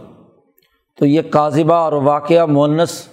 تو 1.00 1.06
یہ 1.06 1.22
کاذبہ 1.30 1.74
اور 1.74 1.94
واقعہ 1.94 2.46
مونس 2.46 3.08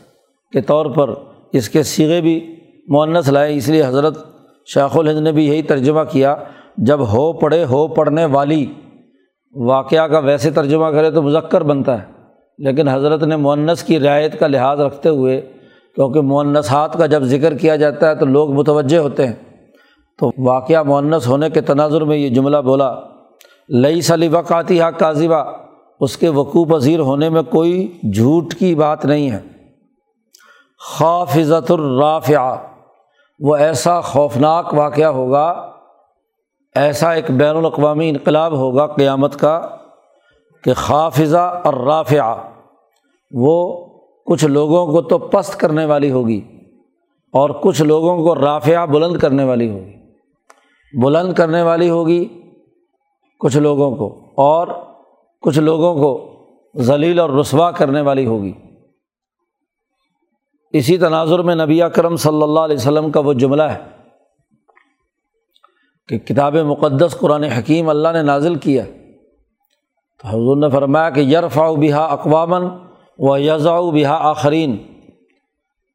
کے 0.53 0.61
طور 0.61 0.87
پر 0.87 1.11
اس 1.53 1.69
کے 1.69 1.83
سیغے 1.83 2.21
بھی 2.21 2.57
مونس 2.89 3.29
لائے۔ 3.29 3.57
اس 3.57 3.69
لیے 3.69 3.83
حضرت 3.87 4.19
شیخ 4.67 4.97
الہند 4.97 5.19
نے 5.19 5.33
بھی 5.33 5.49
یہی 5.49 5.63
ترجمہ 5.63 6.01
کیا، 6.11 6.37
جب 6.77 7.01
ہو 7.01 7.33
پڑے 7.33 7.65
ہو 7.65 7.89
پڑھنے 7.89 8.25
والی 8.25 8.67
واقعہ 9.55 10.09
کا 10.09 10.19
ویسے 10.19 10.51
ترجمہ 10.51 10.87
کرے 10.87 11.11
تو 11.11 11.23
مذکر 11.23 11.63
بنتا 11.63 12.03
ہے۔ 12.03 12.07
لیکن 12.59 12.89
حضرت 12.89 13.23
نے 13.23 13.37
مونس 13.37 13.83
کی 13.83 14.01
رعایت 14.01 14.41
کا 14.41 14.47
لحاظ 14.47 14.81
رکھتے 14.81 15.09
ہوئے، 15.09 15.53
کیونکہ 15.95 16.21
مونسات 16.21 16.93
کا 16.93 17.07
جب 17.07 17.23
ذکر 17.23 17.55
کیا 17.55 17.77
جاتا 17.77 18.11
ہے 18.11 18.15
تو 18.15 18.27
لوگ 18.27 18.53
متوجہ 18.53 18.97
ہوتے 18.97 19.27
ہیں۔ 19.27 19.52
تو 20.19 20.31
واقعہ 20.39 20.83
مونس 20.83 21.27
ہونے 21.27 21.51
کے 21.51 21.61
تناظر 21.61 22.05
میں 22.05 22.17
یہ 22.17 22.29
جملہ 22.29 22.57
بولا 22.57 22.95
لئی 23.69 24.01
سلی 24.01 24.29
وقاتی 24.29 24.81
حق 24.81 24.99
کاذبہ 24.99 25.53
اس 26.01 26.17
کے 26.17 26.29
وقوع 26.29 26.65
پذیر 26.65 27.01
ہونے 27.01 27.29
میں 27.29 27.43
کوئی 27.43 27.99
جھوٹ 28.13 28.55
کی 28.55 28.75
بات 28.75 29.05
نہیں 29.05 29.31
ہے۔ 29.31 29.41
خوافظت 30.79 31.71
الرافع 31.71 32.55
وہ 33.41 33.57
ایسا 33.57 34.01
خوفناک 34.01 34.75
واقعہ 34.75 35.07
ہوگا، 35.07 35.73
ایسا 36.75 37.13
ایک 37.13 37.31
بین 37.31 37.57
الاقوامی 37.57 38.09
انقلاب 38.09 38.53
ہوگا 38.53 38.87
قیامت 38.87 39.37
کا 39.37 39.61
کہ 40.65 40.75
خافظہ 40.75 41.61
اور 41.65 41.75
رافعہ 41.75 42.35
وہ 43.31 43.87
کچھ 44.27 44.45
لوگوں 44.45 44.87
کو 44.87 45.03
تو 45.03 45.19
پست 45.19 45.61
کرنے 45.61 45.85
والی 45.85 46.11
ہوگی 46.11 46.41
اور 47.33 47.51
کچھ 47.51 47.83
لوگوں 47.83 48.17
کو 48.25 48.35
رافعہ 48.35 48.87
بلند 48.87 49.17
کرنے 49.17 49.45
والی 49.45 49.71
ہوگی۔ 49.71 50.02
بلند 51.01 51.33
کرنے 51.33 51.63
والی 51.63 51.91
ہوگی 51.91 52.29
کچھ 53.39 53.57
لوگوں 53.57 53.97
کو 53.97 54.21
اور 54.37 54.69
کچھ 55.41 55.59
لوگوں 55.59 55.95
کو 55.95 56.33
ذلیل 56.77 57.19
اور 57.19 57.31
رسوا 57.31 57.71
کرنے 57.71 58.01
والی 58.01 58.27
ہوگی۔ 58.27 58.53
اسی 60.73 60.99
تناظر 60.99 61.39
میں 61.39 61.55
نبی 61.55 61.83
اکرم 61.83 62.17
صلی 62.17 62.43
اللہ 62.43 62.61
علیہ 62.61 62.77
وسلم 62.77 63.11
کا 63.11 63.21
وہ 63.21 63.33
جملہ 63.33 63.63
ہے 63.63 63.79
کہ 66.09 66.19
کتاب 66.19 66.57
مقدس 66.57 67.17
قرآن 67.19 67.45
حکیم 67.45 67.89
اللہ 67.89 68.09
نے 68.13 68.23
نازل 68.23 68.55
کیا۔ 68.55 68.85
تو 70.23 70.29
حضور 70.29 70.57
نے 70.57 70.71
فرمایا 70.71 71.11
کہ 71.11 71.21
یرفا 71.21 71.71
بہا 71.71 72.05
اقوامن 72.05 72.63
و 73.19 73.39
یزا 73.39 73.81
بہا 73.81 74.19
آخرین۔ 74.29 74.77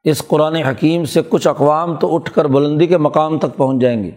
اس 0.04 0.27
قرآن 0.27 0.56
حکیم 0.56 1.06
سے 1.06 1.22
کچھ 1.30 1.48
اقوام 1.48 1.96
تو 1.96 2.16
اٹھ 2.16 2.34
کر 2.34 2.46
بلندی 2.46 2.88
کے 2.88 2.98
مقام 2.98 3.39
تک 3.39 3.58
پہنچ 3.58 3.82
جائیں 3.82 4.04
گے۔ 4.04 4.12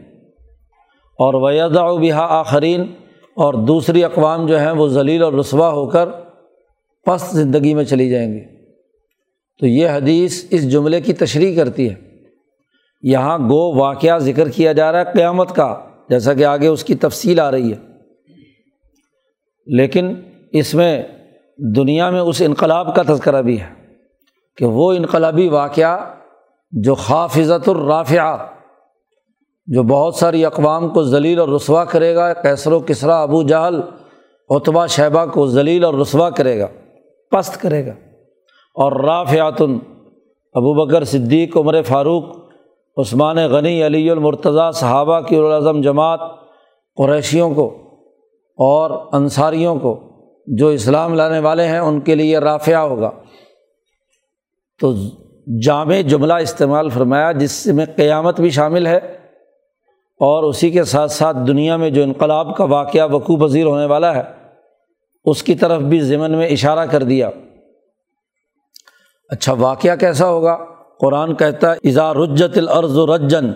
اور 1.20 1.34
ویدا 1.34 1.92
بہا 1.92 2.26
آخرین، 2.38 2.82
اور 3.36 3.54
دوسری 3.54 4.04
اقوام 4.04 4.46
جو 4.46 4.58
ہیں 4.58 4.70
وہ 4.70 4.88
ذلیل 4.88 5.22
اور 5.22 5.32
رسوا 5.32 5.68
ہو 5.70 5.86
کر 5.86 6.08
پست 7.06 7.34
زندگی 7.34 7.74
میں 7.74 7.84
چلی 7.84 8.10
جائیں 8.10 8.32
گی 8.32 8.40
تو 9.60 9.66
یہ 9.66 9.88
حدیث 9.88 10.44
اس 10.50 10.72
جملے 10.72 11.00
کی 11.00 11.12
تشریح 11.12 11.56
کرتی 11.56 11.88
ہے۔ 11.90 11.94
یہاں 13.02 13.38
گو 13.38 13.74
واقعہ 13.74 14.18
ذکر 14.18 14.48
کیا 14.48 14.72
جا 14.72 14.92
رہا 14.92 14.98
ہے 14.98 15.04
قیامت 15.04 15.54
کا، 15.54 15.80
جیسا 16.08 16.34
کہ 16.34 16.44
آگے 16.44 16.66
اس 16.66 16.84
کی 16.84 16.94
تفصیل 16.94 17.40
آ 17.40 17.50
رہی 17.50 17.72
ہے۔ 17.72 17.76
لیکن 19.66 20.14
اس 20.52 20.74
میں 20.74 21.02
دنیا 21.76 22.10
میں 22.10 22.20
اس 22.20 22.42
انقلاب 22.46 22.94
کا 22.94 23.02
تذکرہ 23.02 23.42
بھی 23.42 23.60
ہے 23.60 23.68
کہ 24.56 24.66
وہ 24.66 24.92
انقلابی 24.92 25.48
واقعہ 25.48 26.14
جو 26.72 26.94
خافظت 26.94 27.68
الرافعہ 27.68 28.36
جو 29.70 29.82
بہت 29.82 30.14
ساری 30.14 30.44
اقوام 30.44 30.88
کو 30.88 31.02
ذلیل 31.02 31.38
اور 31.38 31.48
رسوا 31.48 31.84
کرے 31.84 32.14
گا 32.14 32.32
کیسر 32.32 32.72
و 32.72 32.80
کسرا، 32.80 33.22
ابو 33.22 33.42
جہل 33.42 33.80
اتبا 34.48 34.86
شہبہ 34.86 35.26
کو 35.26 35.46
ذلیل 35.46 35.84
اور 35.84 35.94
رسوا 35.94 36.30
کرے 36.30 36.60
گا، 36.60 36.66
پست 37.30 37.60
کرے 37.60 37.86
گا۔ 37.86 37.92
اور 38.74 38.92
رافعتن، 38.92 39.78
ابو 40.52 40.86
بکر 40.86 41.04
صدیق، 41.04 41.56
عمر 41.56 41.82
فاروق، 41.82 42.24
عثمان 42.96 43.36
غنی، 43.36 43.86
علی 43.86 44.10
المرتضیٰ، 44.10 44.72
صحابہ 44.72 45.20
کی 45.20 45.36
العظم 45.36 45.80
جماعت، 45.80 46.20
قریشیوں 46.96 47.54
کو 47.54 47.74
اور 48.58 49.08
انصاریوں 49.12 49.76
کو 49.76 50.00
جو 50.46 50.68
اسلام 50.68 51.14
لانے 51.14 51.38
والے 51.38 51.66
ہیں، 51.66 51.78
ان 51.78 52.00
کے 52.00 52.14
لیے 52.14 52.38
رافعہ 52.38 52.78
ہوگا۔ 52.78 53.10
تو 54.80 54.92
جامع 55.62 56.00
جملہ 56.00 56.34
استعمال 56.34 56.88
فرمایا، 56.88 57.32
جس 57.32 57.66
میں 57.66 57.86
قیامت 57.96 58.40
بھی 58.40 58.50
شامل 58.50 58.86
ہے۔ 58.86 59.19
اور 60.20 60.42
اسی 60.42 60.70
کے 60.70 60.84
ساتھ 60.84 61.12
ساتھ 61.12 61.36
دنیا 61.46 61.76
میں 61.76 61.90
جو 61.90 62.02
انقلاب 62.02 62.56
کا 62.56 62.64
واقعہ 62.64 63.08
وقوع 63.10 63.46
پذیر 63.46 63.64
ہونے 63.64 63.84
والا 63.84 64.14
ہے، 64.14 64.22
اس 65.24 65.42
کی 65.42 65.54
طرف 65.54 65.82
بھی 65.82 66.00
ضمن 66.00 66.30
میں 66.30 66.48
اشارہ 66.48 66.86
کر 66.86 67.02
دیا۔ 67.02 67.30
اچھا 69.28 69.52
واقعہ 69.52 69.96
کیسا 69.96 70.26
ہوگا؟ 70.26 70.64
قرآن 71.00 71.34
کہتا 71.34 71.72
ہے 71.72 71.88
اظہار 71.88 72.16
رجت 72.16 72.58
العرض 72.58 72.98
و 72.98 73.16
رجن 73.16 73.52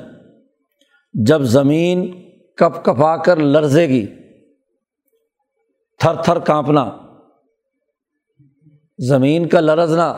جب 1.12 1.42
زمین 1.42 2.28
کپ 2.56 2.85
کپا 2.85 3.16
کر 3.16 3.37
لرزے 3.37 3.88
گی، 3.88 4.06
تھر 5.99 6.14
تھر 6.14 6.38
کانپنا۔ 6.38 6.90
زمین 8.99 9.49
کا 9.49 9.61
لرزنا 9.61 10.14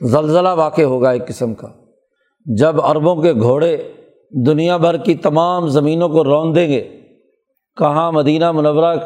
زلزلہ 0.00 0.48
واقع 0.48 0.82
ہوگا 0.82 1.10
ایک 1.10 1.28
قسم 1.28 1.54
کا۔ 1.54 1.68
جب 2.46 2.80
عربوں 2.80 3.16
کے 3.16 3.32
گھوڑے 3.32 3.92
دنیا 4.30 4.76
بھر 4.76 4.96
کی 4.96 5.14
تمام 5.14 5.68
زمینوں 5.68 6.08
کو 6.08 6.24
رون 6.24 6.54
دیں 6.54 6.68
گے۔ 6.68 6.88
کہاں 7.76 8.12
مدینہ 8.12 8.52
منورہ 8.52 8.96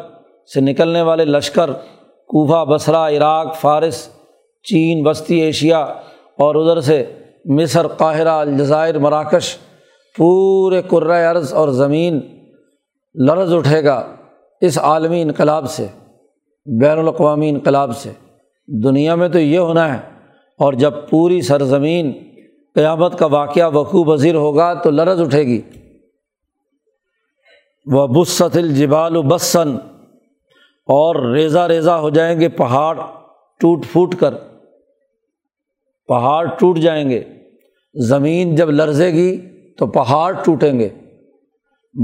سے 0.53 0.61
نکلنے 0.61 1.01
والے 1.01 1.25
لشکر، 1.25 1.71
کوفہ، 2.27 2.65
بصرہ، 2.65 3.17
عراق، 3.17 3.55
فارس، 3.55 4.09
چین 4.63 5.03
بستی 5.03 5.41
ایشیا 5.41 5.79
اور 6.37 6.55
ادھر 6.55 6.81
سے 6.81 7.05
مصر، 7.45 7.87
قاہرہ، 7.87 8.29
الجزائر، 8.29 8.97
مراکش، 8.99 9.57
پورے 10.17 10.81
عرض 11.09 11.53
اور 11.53 11.69
زمین 11.69 12.19
لرز 13.27 13.53
اٹھے 13.53 13.83
گا 13.83 14.07
اس 14.61 14.77
عالمی 14.77 15.21
انقلاب 15.21 15.69
سے، 15.69 15.87
بین 16.79 16.99
الاقوامی 16.99 17.49
انقلاب 17.49 17.97
سے۔ 17.97 18.11
دنیا 18.83 19.15
میں 19.15 19.29
تو 19.29 19.39
یہ 19.39 19.59
ہونا 19.59 19.93
ہے 19.93 19.99
اور 20.59 20.73
جب 20.73 20.91
پوری 21.09 21.41
سرزمین 21.41 22.11
قیامت 22.75 23.19
کا 23.19 23.25
واقعہ 23.25 23.69
وقوع 23.73 24.05
وزیر 24.05 24.35
ہوگا 24.35 24.73
تو 24.73 24.91
لرز 24.91 25.21
اٹھے 25.21 25.43
گی۔ 25.43 25.61
وہ 27.85 28.07
بست 28.07 28.57
الجبال 28.57 29.17
و 29.17 29.21
بسن 29.21 29.75
اور 30.85 31.33
ریزہ 31.33 31.59
ریزہ 31.59 31.91
ہو 31.91 32.09
جائیں 32.09 32.39
گے، 32.39 32.49
پہاڑ 32.49 32.97
ٹوٹ 33.59 33.85
پھوٹ 33.91 34.15
کر۔ 34.15 34.33
پہاڑ 36.07 36.47
ٹوٹ 36.59 36.77
جائیں 36.77 37.09
گے۔ 37.09 37.23
زمین 37.93 38.55
جب 38.55 38.71
لرزے 38.71 39.07
گی 39.07 39.41
تو 39.77 39.87
پہاڑ 39.87 40.33
ٹوٹیں 40.45 40.79
گے۔ 40.79 40.89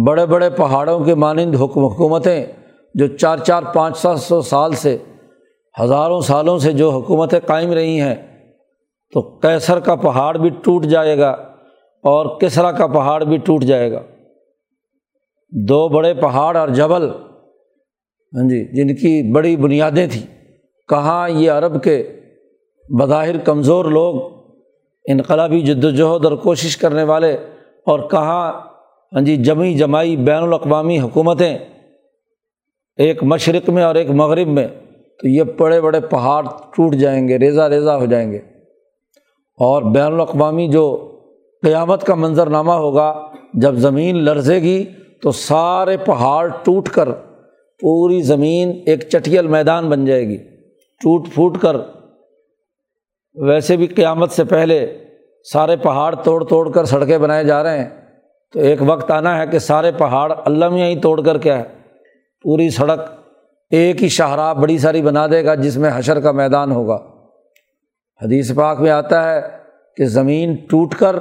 بڑے 0.08 0.26
بڑے 0.26 0.50
پہاڑوں 0.50 1.04
کے 1.04 1.16
مانند 1.16 1.56
حکم 1.56 1.86
حکومتیں 1.86 2.46
جو 2.94 3.08
چار 3.08 3.38
چار 3.38 3.64
پانچ 3.64 3.98
سات 3.98 4.20
سو 4.20 4.42
سال 4.42 4.74
سے، 4.74 4.98
ہزاروں 5.82 6.22
سالوں 6.22 6.60
سے 6.60 6.72
جو 6.72 6.90
حکومتیں 6.90 7.40
قائم 7.40 7.72
رہی 7.72 8.02
ہیں 8.02 8.31
تو 9.14 9.22
کیسر 9.22 9.80
کا 9.80 9.96
پہاڑ 9.96 10.38
بھی 10.38 10.50
ٹوٹ 10.50 10.86
جائے 10.86 11.18
گا 11.18 11.30
اور 12.04 12.40
کسرا 12.40 12.72
کا 12.72 12.88
پہاڑ 12.88 13.24
بھی 13.24 13.38
ٹوٹ 13.38 13.64
جائے 13.64 13.92
گا۔ 13.92 14.00
دو 15.52 15.88
بڑے 15.90 16.14
پہاڑ 16.14 16.58
اور 16.58 16.68
جبل 16.68 17.10
ہاں 18.34 18.50
جی 18.50 18.66
جن 18.66 18.96
کی 18.96 19.32
بڑی 19.32 19.56
بنیادیں 19.56 20.08
تھیں۔ 20.08 20.26
کہاں 20.90 21.30
یہ 21.30 21.52
عرب 21.52 21.84
کے 21.84 22.20
بظاہر 23.00 23.38
کمزور 23.38 23.86
لوگ 23.86 24.22
انقلابی 25.06 25.62
جد 25.62 25.84
وجہد 25.84 26.26
اور 26.26 26.38
کوشش 26.38 26.78
کرنے 26.78 27.04
والے 27.04 27.34
اور 27.86 28.00
کہاں 28.00 28.52
ہاں 29.14 29.22
جی 29.22 29.36
جمی 29.36 29.74
جمائی 29.74 30.18
بین 30.18 30.44
الاقوامی 30.44 31.00
حکومتیں 31.00 31.58
ایک 32.98 33.24
مشرق 33.24 33.70
میں 33.70 33.84
اور 33.84 33.96
ایک 33.96 34.10
مغرب 34.10 34.48
میں، 34.48 34.68
تو 35.22 35.28
یہ 35.28 35.44
بڑے 35.44 35.82
بڑے 35.82 36.00
پہاڑ 36.00 36.46
ٹوٹ 36.76 36.96
جائیں 36.96 37.28
گے، 37.28 37.38
ریزہ 37.38 37.62
ریزہ 37.62 37.90
ہو 37.90 38.06
جائیں 38.06 38.32
گے۔ 38.32 38.40
اور 39.58 39.82
بین 39.82 40.14
الاقوامی 40.14 40.68
جو 40.68 41.12
قیامت 41.64 42.04
کا 42.04 42.16
منظرنامہ 42.16 42.72
ہوگا، 42.72 43.28
جب 43.54 43.74
زمین 43.76 44.24
لرزے 44.24 44.62
گی 44.62 44.86
تو 45.22 45.32
سارے 45.32 45.98
پہاڑ 45.98 46.48
ٹوٹ 46.64 46.90
کر 46.90 47.12
پوری 47.82 48.22
زمین 48.22 48.84
ایک 48.86 49.10
چٹیل 49.10 49.48
میدان 49.48 49.90
بن 49.90 50.06
جائے 50.06 50.28
گی۔ 50.28 50.38
ٹوٹ 51.04 51.28
پھوٹ 51.34 51.58
کر۔ 51.62 51.76
ویسے 53.36 53.78
بھی 53.78 53.88
قیامت 53.88 54.32
سے 54.32 54.44
پہلے 54.44 54.98
سارے 55.54 55.76
پہاڑ 55.76 56.16
توڑ 56.16 56.46
توڑ 56.46 56.72
کر 56.72 56.86
سڑکیں 56.86 57.18
بنائے 57.18 57.44
جا 57.44 57.64
رہے 57.64 57.84
ہیں۔ 57.84 57.90
تو 58.54 58.60
ایک 58.60 58.80
وقت 58.86 59.12
آنا 59.12 59.42
ہے 59.42 59.48
کہ 59.48 59.60
سارے 59.60 59.92
پہاڑ 59.92 60.34
اللہ 60.46 60.70
میں 60.70 60.96
ہی 60.96 61.00
توڑ 61.00 61.22
کر 61.22 61.38
کیا 61.38 61.58
ہے۔ 61.58 61.64
پوری 62.42 62.70
سڑک 62.70 63.00
ایک 63.72 64.04
ہی 64.04 64.10
شاہراہ 64.10 64.54
بڑی 64.54 64.78
ساری 64.78 65.02
بنا 65.02 65.28
دے 65.28 65.46
گا، 65.46 65.56
جس 65.56 65.78
میں 65.78 65.92
حشر 65.96 66.20
کا 66.20 66.32
میدان 66.32 66.72
ہوگا۔ 66.72 67.21
حدیث 68.22 68.54
پاک 68.56 68.80
میں 68.80 68.92
آتا 68.92 69.24
ہے 69.24 69.40
کہ 69.98 70.06
زمین 70.06 70.56
ٹوٹ 70.70 70.96
کر 70.96 71.16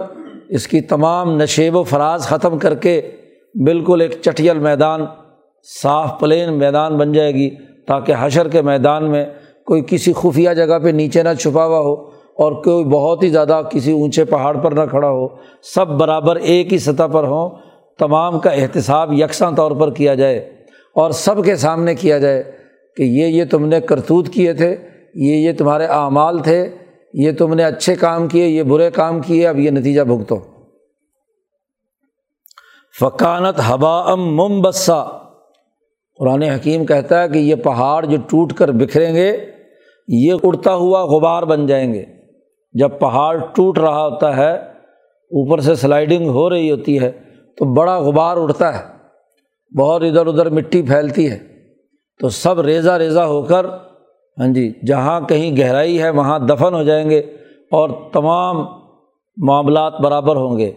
اس 0.49 0.67
کی 0.67 0.81
تمام 0.81 1.35
نشیب 1.37 1.77
و 1.77 1.83
فراز 1.83 2.27
ختم 2.27 2.59
کر 2.59 2.75
کے 2.75 3.01
بالکل 3.55 4.01
ایک 4.01 4.15
چٹیل 4.23 4.59
میدان، 4.59 5.05
صاف 5.69 6.19
پلین 6.21 6.53
میدان 6.59 6.97
بن 6.97 7.13
جائے 7.13 7.35
گی 7.35 7.49
تاکہ 7.89 8.15
حشر 8.19 8.49
کے 8.49 8.63
میدان 8.63 9.11
میں 9.11 9.25
کوئی 9.67 9.83
کسی 9.87 10.13
خفیہ 10.13 10.51
جگہ 10.51 10.79
پہ 10.79 10.89
نیچے 10.91 11.23
نہ 11.23 11.35
چھپا 11.39 11.65
ہوا 11.67 11.79
ہو 11.79 11.95
اور 12.43 12.53
کوئی 12.63 12.85
بہت 12.85 13.23
ہی 13.23 13.29
زیادہ 13.29 13.61
کسی 13.71 13.93
اونچے 13.93 14.25
پہاڑ 14.25 14.57
پر 14.57 14.73
نہ 14.73 14.85
کھڑا 14.91 15.09
ہو۔ 15.09 15.27
سب 15.75 15.89
برابر 15.99 16.37
ایک 16.37 16.73
ہی 16.73 16.79
سطح 16.79 17.07
پر 17.13 17.25
ہوں، 17.25 17.51
تمام 17.99 18.39
کا 18.41 18.51
احتساب 18.51 19.13
یکساں 19.13 19.51
طور 19.53 19.71
پر 19.71 19.91
کیا 19.95 20.15
جائے 20.15 20.39
اور 20.97 21.11
سب 21.17 21.45
کے 21.45 21.57
سامنے 21.57 21.95
کیا 21.95 22.19
جائے 22.19 22.43
کہ 22.97 23.03
یہ 23.03 23.27
یہ 23.27 23.45
تم 23.51 23.67
نے 23.69 23.81
کرتوت 23.81 24.29
کیے 24.29 24.53
تھے، 24.53 24.75
یہ 25.15 25.37
یہ 25.37 25.53
تمہارے 25.59 25.87
اعمال 25.87 26.39
تھے 26.39 26.69
یہ 27.13 27.33
تم 27.33 27.55
نے 27.55 27.65
اچھے 27.65 27.97
کام 27.97 28.29
کیے، 28.29 28.47
یہ 28.47 28.63
برے 28.63 28.91
کام 28.91 29.21
کیے، 29.21 29.49
اب 29.49 29.59
یہ 29.59 29.71
نتیجہ 29.71 30.03
بھگتو۔ 30.03 30.39
فقانت 33.01 33.61
ہبا 33.71 34.13
ام 34.13 34.37
مم 34.37 34.61
بسا 34.61 35.05
قرآن 36.19 36.43
حکیم 36.43 36.87
کہتا 36.87 37.23
ہے 37.23 37.29
کہ 37.29 37.39
یہ 37.39 37.55
پہاڑ 37.55 38.07
جو 38.07 38.17
ٹوٹ 38.17 38.53
کر 38.53 38.73
بکھریں 38.73 39.15
گے، 39.15 39.37
یہ 40.09 40.35
اڑتا 40.43 40.75
ہوا 40.75 41.05
غبار 41.05 41.43
بن 41.43 41.67
جائیں 41.67 41.95
گے۔ 41.95 42.05
جب 42.73 42.91
پہاڑ 43.01 43.39
ٹوٹ 43.55 43.79
رہا 43.79 44.07
ہوتا 44.07 44.37
ہے، 44.37 44.57
اوپر 44.57 45.61
سے 45.61 45.75
سلائڈنگ 45.75 46.29
ہو 46.29 46.51
رہی 46.51 46.71
ہوتی 46.71 47.01
ہے، 47.01 47.13
تو 47.59 47.75
بڑا 47.75 47.99
غبار 47.99 48.37
اڑتا 48.37 48.79
ہے۔ 48.79 48.85
بہت 49.79 50.03
ادھر 50.03 50.27
ادھر 50.27 50.51
مٹی 50.51 50.83
پھیلتی 50.83 51.31
ہے۔ 51.31 51.39
تو 52.21 52.29
سب 52.29 52.61
ریزہ 52.61 52.91
ریزہ 52.91 53.21
ہو 53.21 53.43
کر 53.43 53.67
ہاں 54.41 54.49
جی 54.49 54.73
جہاں 54.87 55.21
کہیں 55.21 55.57
گہرائی 55.57 56.03
ہے، 56.03 56.11
وہاں 56.11 56.39
دفن 56.39 56.75
ہو 56.75 56.83
جائیں 56.83 57.11
گے 57.11 57.19
اور 57.71 57.91
تمام 58.13 58.67
معاملات 59.37 60.01
برابر 60.01 60.37
ہوں 60.37 60.59
گے۔ 60.59 60.73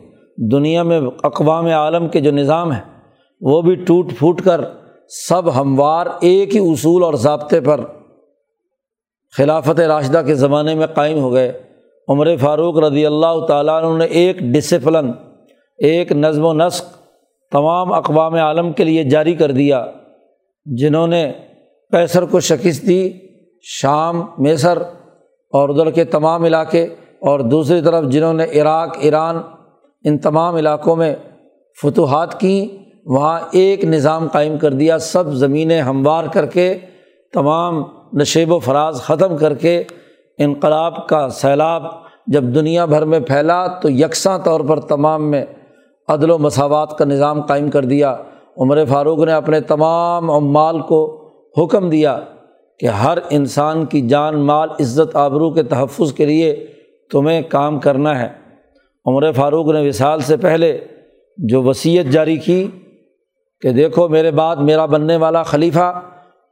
دنیا 0.52 0.84
میں، 0.84 1.02
اقوام 1.24 1.66
عالم 1.66 2.08
کے 2.08 2.22
جو 2.22 2.32
نظام 2.32 2.72
ہیں، 2.72 2.82
وہ 3.42 3.62
بھی 3.62 3.76
ٹوٹ 3.76 4.12
پھوٹ 4.18 4.42
کر 4.42 4.62
سب 5.10 5.62
ہموار 5.62 6.06
ایک 6.22 6.56
ہی 6.56 6.72
اصول 6.72 7.04
اور 7.04 7.14
ضابطے 7.14 7.62
پر 7.62 7.82
خلافت 9.38 9.80
راشدہ 9.80 10.22
کے 10.26 10.36
زمانے 10.36 10.76
میں 10.76 10.88
قائم 10.88 11.20
ہو 11.20 11.34
گئے۔ 11.34 11.52
عمر 12.08 12.36
فاروق 12.38 12.78
رضی 12.78 13.06
اللہ 13.06 13.46
تعالیٰ 13.46 13.84
عنہ 13.84 13.98
نے 13.98 14.06
ایک 14.06 14.40
ڈسپلن 14.40 15.12
ایک 15.78 16.12
نظم 16.12 16.46
و 16.46 16.54
نسق 16.54 16.86
تمام 17.52 17.94
اقوام 17.94 18.34
عالم 18.34 18.72
کے 18.72 18.84
لیے 18.84 19.04
جاری 19.04 19.34
کر 19.34 19.52
دیا، 19.52 19.86
جنہوں 20.66 21.08
نے 21.08 21.32
پیسر 21.92 22.26
کو 22.26 22.40
شکست 22.40 22.88
دی۔ 22.88 23.12
شام، 23.66 24.26
میسر 24.38 24.78
اور 25.52 25.70
ادھر 25.70 25.92
کے 25.92 26.04
تمام 26.04 26.44
علاقے 26.44 26.84
اور 27.22 27.40
دوسری 27.40 27.82
طرف 27.82 28.04
جنہوں 28.06 28.34
نے 28.34 28.44
عراق، 28.44 28.98
ایران، 29.00 29.38
ان 30.04 30.18
تمام 30.18 30.56
علاقوں 30.56 30.96
میں 30.96 31.16
فتوحات 31.82 32.40
کیں، 32.40 32.84
وہاں 33.06 33.40
ایک 33.52 33.86
نظام 33.86 34.28
قائم 34.28 34.58
کر 34.58 34.74
دیا، 34.74 35.00
سب 35.00 35.34
زمینیں 35.34 35.82
ہموار 35.82 36.24
کر 36.34 36.46
کے، 36.46 36.78
تمام 37.34 37.84
نشیب 38.14 38.52
و 38.52 38.60
فراز 38.60 39.02
ختم 39.02 39.38
کر 39.38 39.54
کے، 39.54 39.84
انقلاب 40.38 41.08
کا 41.08 41.30
سیلاب 41.30 41.84
جب 42.28 42.44
دنیا 42.44 42.86
بھر 42.86 43.06
میں 43.06 43.20
پھیلا 43.20 43.68
تو 43.68 43.90
یکساں 43.90 44.40
طور 44.40 44.60
پر 44.60 44.80
تمام 44.80 45.32
میں 45.32 45.46
عدل 46.08 46.32
و 46.32 46.38
مساوات 46.38 46.98
کا 46.98 47.06
نظام 47.06 47.42
قائم 47.42 47.70
کر 47.70 47.86
دیا۔ 47.86 48.18
عمر 48.58 48.86
فاروق 48.86 49.20
نے 49.20 49.34
اپنے 49.34 49.62
تمام 49.62 50.32
عمال 50.32 50.82
کو 50.82 51.30
حکم 51.58 51.90
دیا۔ 51.90 52.20
کہ 52.84 52.88
ہر 52.88 53.18
انسان 53.30 53.86
کی 53.86 54.08
جان، 54.08 54.40
مال، 54.40 54.70
عزت، 54.80 55.16
آبرو 55.16 55.52
کے 55.52 55.64
تحفظ 55.64 56.14
کے 56.14 56.26
لیے 56.26 56.68
تمہیں 57.12 57.42
کام 57.42 57.80
کرنا 57.80 58.22
ہے۔ 58.22 58.28
عمر 59.06 59.32
فاروق 59.32 59.68
نے 59.68 59.88
وصال 59.88 60.20
سے 60.20 60.38
پہلے 60.38 60.78
جو 61.38 61.64
وصیت 61.64 62.06
جاری 62.06 62.38
کی 62.38 62.68
کہ 63.62 63.70
دیکھو 63.70 64.08
میرے 64.08 64.32
بعد 64.32 64.56
میرا 64.56 64.86
بننے 64.86 65.16
والا 65.16 65.44
خلیفہ 65.44 66.02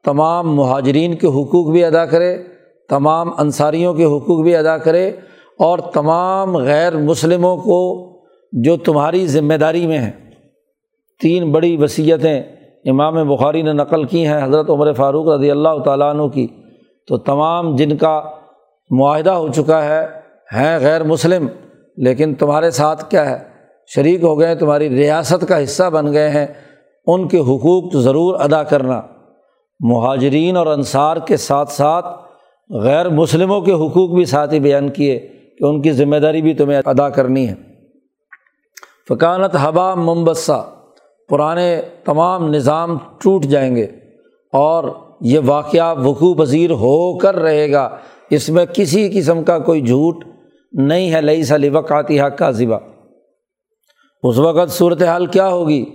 تمام 0.03 0.55
مہاجرین 0.55 1.13
کے 1.13 1.27
حقوق 1.27 1.71
بھی 1.71 1.85
ادا 1.85 2.05
کرے، 2.05 2.43
تمام 2.89 3.29
انصاریوں 3.37 3.93
کے 3.93 4.05
حقوق 4.05 4.43
بھی 4.43 4.55
ادا 4.55 4.77
کرے 4.77 5.07
اور 5.59 5.79
تمام 5.79 6.57
غیر 6.57 6.97
مسلموں 6.97 7.57
کو 7.57 8.11
جو 8.51 8.77
تمہاری 8.77 9.27
ذمہ 9.27 9.53
داری 9.53 9.87
میں 9.87 9.99
ہیں۔ 9.99 10.31
تین 11.21 11.51
بڑی 11.51 11.77
وصیتیں 11.77 12.43
امام 12.85 13.35
بخاری 13.35 13.61
نے 13.61 13.73
نقل 13.73 14.03
کی 14.03 14.27
ہیں 14.27 14.43
حضرت 14.43 14.69
عمر 14.69 14.93
فاروق 14.93 15.27
رضی 15.27 15.51
اللہ 15.51 15.77
تعالیٰ 15.85 16.09
عنہ 16.09 16.27
کی، 16.27 16.47
تو 17.07 17.17
تمام 17.17 17.75
جن 17.75 17.97
کا 17.97 18.21
معاہدہ 18.89 19.29
ہو 19.29 19.47
چکا 19.47 19.85
ہے، 19.85 20.07
ہیں 20.53 20.79
غیر 20.79 21.03
مسلم، 21.03 21.47
لیکن 21.97 22.35
تمہارے 22.35 22.71
ساتھ 22.71 23.09
کیا 23.09 23.29
ہے؟ 23.29 23.43
شریک 23.87 24.23
ہو 24.23 24.39
گئے 24.39 24.55
تمہاری 24.55 24.89
ریاست 24.89 25.47
کا 25.47 25.63
حصہ 25.63 25.89
بن 25.89 26.13
گئے 26.13 26.29
ہیں، 26.29 26.47
ان 27.07 27.27
کے 27.27 27.39
حقوق 27.39 27.93
ضرور 27.93 28.39
ادا 28.39 28.63
کرنا۔ 28.63 29.01
مہاجرین 29.79 30.57
اور 30.57 30.67
انصار 30.67 31.17
کے 31.17 31.37
ساتھ 31.37 31.71
ساتھ 31.71 32.05
غیر 32.69 33.09
مسلموں 33.09 33.61
کے 33.61 33.71
حقوق 33.71 34.09
بھی 34.09 34.25
ساتھ 34.25 34.53
ہی 34.53 34.59
بیان 34.59 34.89
کیے 34.89 35.19
کہ 35.59 35.63
ان 35.63 35.81
کی 35.81 35.91
ذمہ 35.91 36.15
داری 36.15 36.41
بھی 36.41 36.53
تمہیں 36.53 36.81
ادا 36.85 37.09
کرنی 37.09 37.49
ہے۔ 37.49 37.55
فقانت 39.09 39.55
ہوا 39.55 39.95
ممبسا 39.95 40.61
پرانے 41.31 41.81
تمام 42.03 42.47
نظام 42.47 42.97
ٹوٹ 42.97 43.43
جائیں 43.43 43.75
گے 43.75 43.87
اور 44.53 44.83
یہ 45.21 45.39
واقعہ 45.45 45.99
وقوع 45.99 46.35
پذیر 46.35 46.71
ہو 46.71 47.17
کر 47.17 47.35
رہے 47.35 47.71
گا۔ 47.71 47.97
اس 48.29 48.49
میں 48.49 48.65
کسی 48.73 49.09
قسم 49.13 49.43
کا 49.43 49.59
کوئی 49.59 49.81
جھوٹ 49.81 50.25
نہیں 50.71 51.13
ہے، 51.13 51.21
لئی 51.21 51.43
سلی 51.43 51.69
وقاتی 51.69 52.21
حق 52.21 52.37
کا 52.37 52.51
ذبح۔ 52.51 52.77
اس 54.23 54.37
وقت 54.37 54.69
صورت 54.69 55.03
حال 55.03 55.25
کیا 55.25 55.47
ہوگی؟ 55.47 55.85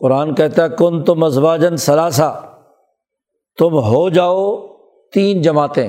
قرآن 0.00 0.34
کہتا 0.34 0.64
ہے 0.64 0.68
کن 0.78 1.02
تو 1.02 1.14
مذواجن 1.14 1.76
سلاسا 1.76 2.30
تم 3.58 3.78
ہو 3.78 4.08
جاؤ 4.08 4.66
تین 5.14 5.42
جماعتیں۔ 5.42 5.88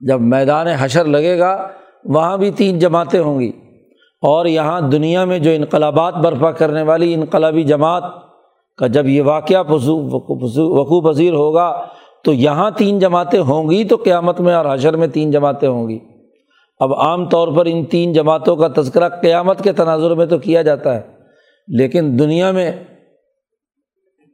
جب 0.00 0.20
میدان 0.20 0.66
حشر 0.66 1.04
لگے 1.04 1.38
گا، 1.38 1.68
وہاں 2.04 2.36
بھی 2.36 2.50
تین 2.50 2.78
جماعتیں 2.78 3.20
ہوں 3.20 3.40
گی۔ 3.40 3.52
اور 4.22 4.46
یہاں 4.46 4.80
دنیا 4.80 5.24
میں 5.24 5.38
جو 5.38 5.50
انقلابات 5.50 6.14
برپا 6.14 6.50
کرنے 6.52 6.82
والی 6.82 7.12
انقلابی 7.14 7.62
جماعت 7.64 8.04
کا 8.78 8.86
جب 8.86 9.06
یہ 9.06 9.22
واقعہ 9.22 9.62
وقوع 9.68 11.00
پذیر 11.02 11.32
ہوگا، 11.32 11.72
تو 12.24 12.32
یہاں 12.32 12.70
تین 12.70 12.98
جماعتیں 12.98 13.40
ہوں 13.40 13.70
گی 13.70 13.84
تو 13.84 13.96
قیامت 13.96 14.40
میں 14.40 14.54
اور 14.54 14.66
حشر 14.74 14.96
میں 14.96 15.06
تین 15.06 15.30
جماعتیں 15.30 15.68
ہوں 15.68 15.88
گی۔ 15.88 15.98
اب 16.80 16.92
عام 16.94 17.28
طور 17.28 17.48
پر 17.48 17.66
ان 17.66 17.84
تین 17.84 18.12
جماعتوں 18.12 18.56
کا 18.56 18.68
تذکرہ 18.76 19.08
قیامت 19.22 19.62
کے 19.64 19.72
تناظر 19.72 20.14
میں 20.14 20.26
تو 20.26 20.38
کیا 20.38 20.62
جاتا 20.62 20.94
ہے، 20.94 21.00
لیکن 21.68 22.18
دنیا 22.18 22.50
میں 22.50 22.70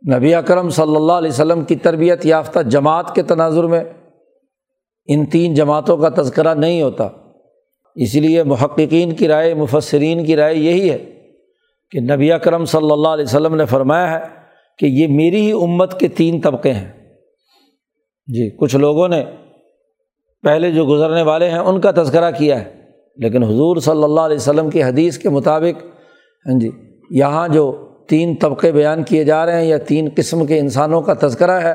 نبی 0.02 0.34
اکرم 0.34 0.68
صلی 0.70 0.96
اللہ 0.96 1.12
علیہ 1.12 1.30
وسلم 1.30 1.64
کی 1.64 1.76
تربیت 1.76 2.26
یافتہ 2.26 2.62
جماعت 2.66 3.14
کے 3.14 3.22
تناظر 3.22 3.64
میں 3.64 3.82
ان 5.08 5.24
تین 5.26 5.54
جماعتوں 5.54 5.96
کا 5.96 6.08
تذکرہ 6.16 6.54
نہیں 6.54 6.82
ہوتا۔ 6.82 7.08
اس 7.96 8.14
لیے 8.14 8.42
محققین 8.42 9.12
کی 9.12 9.28
رائے، 9.28 9.54
مفسرین 9.54 10.24
کی 10.24 10.36
رائے 10.36 10.56
یہی 10.56 10.90
ہے 10.90 10.98
کہ 11.92 12.00
نبی 12.02 12.30
اکرم 12.32 12.64
صلی 12.64 12.90
اللہ 12.92 13.08
علیہ 13.08 13.24
وسلم 13.24 13.54
نے 13.54 13.66
فرمایا 13.66 14.10
ہے 14.10 14.24
کہ 14.78 14.86
یہ 14.86 15.06
میری 15.08 15.40
ہی 15.40 15.52
امت 15.52 15.98
کے 16.00 16.08
تین 16.16 16.40
طبقے 16.40 16.72
ہیں۔ 16.72 16.90
جی 18.28 18.48
کچھ 18.56 18.76
لوگوں 18.76 19.08
نے 19.08 19.22
پہلے 20.44 20.70
جو 20.70 20.84
گزرنے 20.86 21.22
والے 21.22 21.48
ہیں 21.50 21.58
ان 21.58 21.80
کا 21.80 21.90
تذکرہ 21.92 22.30
کیا 22.30 22.60
ہے، 22.60 22.72
لیکن 23.18 23.42
حضور 23.42 23.76
صلی 23.80 24.02
اللہ 24.02 24.20
علیہ 24.20 24.36
وسلم 24.36 24.70
کی 24.70 24.82
حدیث 24.82 25.18
کے 25.18 25.28
مطابق 25.28 25.82
ہاں 26.46 26.58
جی 26.60 26.70
یہاں 27.10 27.46
جو 27.48 27.64
تین 28.08 28.34
طبقے 28.36 28.72
بیان 28.72 29.02
کیے 29.02 29.24
جا 29.24 29.44
رہے 29.46 29.60
ہیں 29.60 29.68
یا 29.68 29.78
تین 29.78 30.08
قسم 30.16 30.44
کے 30.46 30.58
انسانوں 30.58 31.00
کا 31.02 31.14
تذکرہ 31.20 31.60
ہے، 31.62 31.72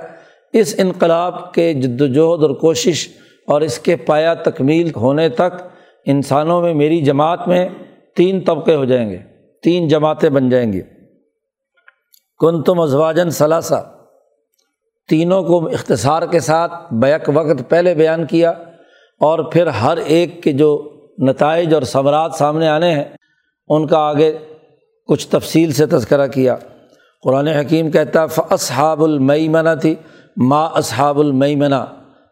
اس 0.53 0.75
انقلاب 0.77 1.53
کے 1.53 1.73
جد 1.73 2.01
وجہد 2.01 2.43
اور 2.43 2.53
کوشش 2.59 3.07
اور 3.47 3.61
اس 3.61 3.79
کے 3.79 3.95
پایا 4.05 4.33
تکمیل 4.43 4.91
ہونے 4.95 5.27
تک 5.29 5.61
انسانوں 6.05 6.61
میں 6.61 6.73
میری 6.73 7.01
جماعت 7.01 7.47
میں 7.47 7.69
تین 8.15 8.41
طبقے 8.41 8.75
ہو 8.75 8.85
جائیں 8.85 9.09
گے، 9.09 9.17
تین 9.63 9.87
جماعتیں 9.87 10.29
بن 10.29 10.49
جائیں 10.49 10.73
گی۔ 10.73 10.81
کن 12.39 12.63
تم 12.63 12.79
ازواجن 12.79 13.29
ثلاثہ۔ 13.29 13.93
تینوں 15.09 15.43
کو 15.43 15.67
اختصار 15.67 16.21
کے 16.21 16.39
ساتھ 16.39 16.93
بیک 16.93 17.21
وقت 17.33 17.69
پہلے 17.69 17.93
بیان 17.93 18.25
کیا 18.25 18.49
اور 19.19 19.39
پھر 19.39 19.67
ہر 19.67 19.97
ایک 19.97 20.43
کے 20.43 20.51
جو 20.51 20.93
نتائج 21.19 21.73
اور 21.73 21.81
ثمرات 21.81 22.35
سامنے 22.35 22.67
آنے 22.67 22.91
ہیں، 22.91 23.03
ان 23.67 23.87
کا 23.87 23.97
آگے 23.97 24.37
کچھ 25.07 25.27
تفصیل 25.27 25.71
سے 25.71 25.85
تذکرہ 25.85 26.27
کیا۔ 26.27 26.55
قرآن 27.23 27.47
حکیم 27.47 27.91
کہتا 27.91 28.23
ہے 28.23 28.41
اصحاب 28.49 29.03
المئی 29.03 29.49
منع 29.49 29.73
تھی 29.73 29.95
ما 30.37 30.65
اصحاب 30.65 31.19
المئی 31.19 31.59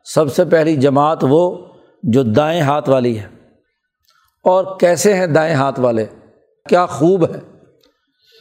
سب 0.04 0.34
سے 0.34 0.46
پہلی 0.46 0.76
جماعت 0.76 1.18
وہ 1.22 1.58
جو 2.04 2.24
دائیں 2.24 2.62
ہاتھ 2.62 2.90
والی 2.90 3.20
ہے۔ 3.20 3.39
اور 4.44 4.80
کیسے 4.80 5.14
ہیں 5.14 5.28
دائیں 5.28 5.54
ہاتھ 5.56 5.80
والے؟ 5.80 6.06
کیا 6.70 6.86
خوب 6.86 7.24
ہے؟ 7.24 7.40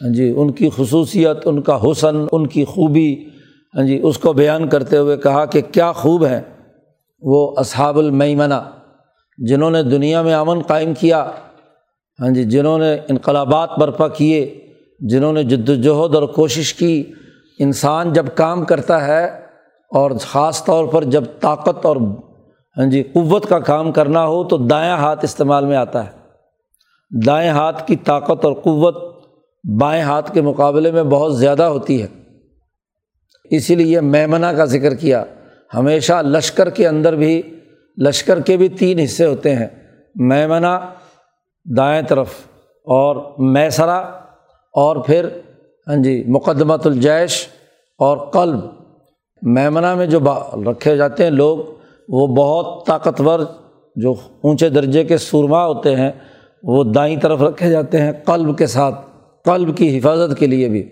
ہاں 0.02 0.14
جی 0.14 0.34
ان 0.36 0.52
کی 0.52 0.70
خصوصیت، 0.76 1.36
ان 1.44 1.60
کا 1.62 1.78
حسن، 1.82 2.24
ان 2.32 2.46
کی 2.46 2.64
خوبی 2.64 3.24
ہاں 3.74 3.86
جی 3.86 4.00
اس 4.02 4.18
کو 4.18 4.32
بیان 4.32 4.68
کرتے 4.68 4.96
ہوئے 4.96 5.16
کہا 5.16 5.44
کہ 5.44 5.60
کیا 5.60 5.92
خوب 5.92 6.26
ہے 6.26 6.40
وہ 7.22 7.54
اصحاب 7.56 7.98
المیمنا 7.98 8.70
جنہوں 9.38 9.70
نے 9.70 9.82
دنیا 9.82 10.22
میں 10.22 10.34
امن 10.34 10.60
قائم 10.62 10.94
کیا 10.94 11.30
ہاں 12.20 12.34
جی 12.34 12.44
جنہوں 12.44 12.78
نے 12.78 12.94
انقلابات 13.08 13.78
برپا 13.78 14.08
کیے، 14.08 14.60
جنہوں 15.00 15.32
نے 15.32 15.42
جد 15.42 15.68
وجہد 15.68 16.14
اور 16.14 16.22
کوشش 16.22 16.74
کی۔ 16.74 17.12
انسان 17.58 18.12
جب 18.12 18.26
کام 18.34 18.64
کرتا 18.64 19.06
ہے 19.06 19.24
اور 19.90 20.10
خاص 20.20 20.64
طور 20.64 20.86
پر 20.86 21.04
جب 21.04 21.24
طاقت 21.40 21.86
اور 21.86 21.96
ہاں 22.78 22.86
جی 22.86 23.02
قوت 23.02 23.48
کا 23.48 23.58
کام 23.58 23.92
کرنا 23.92 24.26
ہو 24.26 24.44
تو 24.44 24.56
دایاں 24.56 24.96
ہاتھ 24.96 25.24
استعمال 25.24 25.64
میں 25.64 25.76
آتا 25.76 26.06
ہے۔ 26.06 26.10
دائیں 27.26 27.50
ہاتھ 27.50 27.86
کی 27.86 27.96
طاقت 27.96 28.44
اور 28.44 28.52
قوت 28.52 28.96
بائیں 29.80 30.02
ہاتھ 30.02 30.32
کے 30.32 30.40
مقابلے 30.40 30.90
میں 30.90 31.02
بہت 31.02 31.38
زیادہ 31.38 31.62
ہوتی 31.62 32.02
ہے۔ 32.02 32.06
اسی 33.44 33.74
لیے 33.74 34.00
میمنا 34.00 34.52
کا 34.52 34.64
ذکر 34.64 34.94
کیا، 34.94 35.24
ہمیشہ 35.74 36.12
لشکر 36.12 36.70
کے 36.70 36.88
اندر 36.88 37.16
بھی، 37.16 37.42
لشکر 37.98 38.40
کے 38.40 38.56
بھی 38.56 38.68
تین 38.68 38.98
حصے 38.98 39.24
ہوتے 39.24 39.54
ہیں۔ 39.54 39.66
میمنا 40.14 40.80
دائیں 41.76 42.02
طرف 42.02 42.28
اور 42.84 43.34
میسرا 43.38 43.96
اور 44.74 44.96
پھر 44.96 45.28
ہاں 45.88 45.96
جی 45.96 46.24
مقدمۃ 46.26 46.84
الجیش 46.84 47.48
اور 47.98 48.18
قلب۔ 48.18 48.60
میمنا 49.42 49.94
میں 49.94 50.06
جو 50.06 50.20
با 50.20 50.38
رکھے 50.70 50.96
جاتے 50.96 51.24
ہیں 51.24 51.30
لوگ 51.30 51.58
وہ 52.08 52.26
بہت 52.26 52.86
طاقتور 52.86 53.40
جو 53.96 54.14
اونچے 54.42 54.68
درجے 54.68 55.04
کے 55.04 55.18
سورما 55.18 55.66
ہوتے 55.66 55.96
ہیں، 55.96 56.10
وہ 56.62 56.84
دائیں 56.84 57.20
طرف 57.20 57.42
رکھے 57.42 57.70
جاتے 57.70 58.00
ہیں 58.00 58.12
قلب 58.24 58.58
کے 58.58 58.66
ساتھ، 58.66 58.94
قلب 59.44 59.76
کی 59.76 59.98
حفاظت 59.98 60.38
کے 60.38 60.46
لیے 60.46 60.68
بھی۔ 60.68 60.88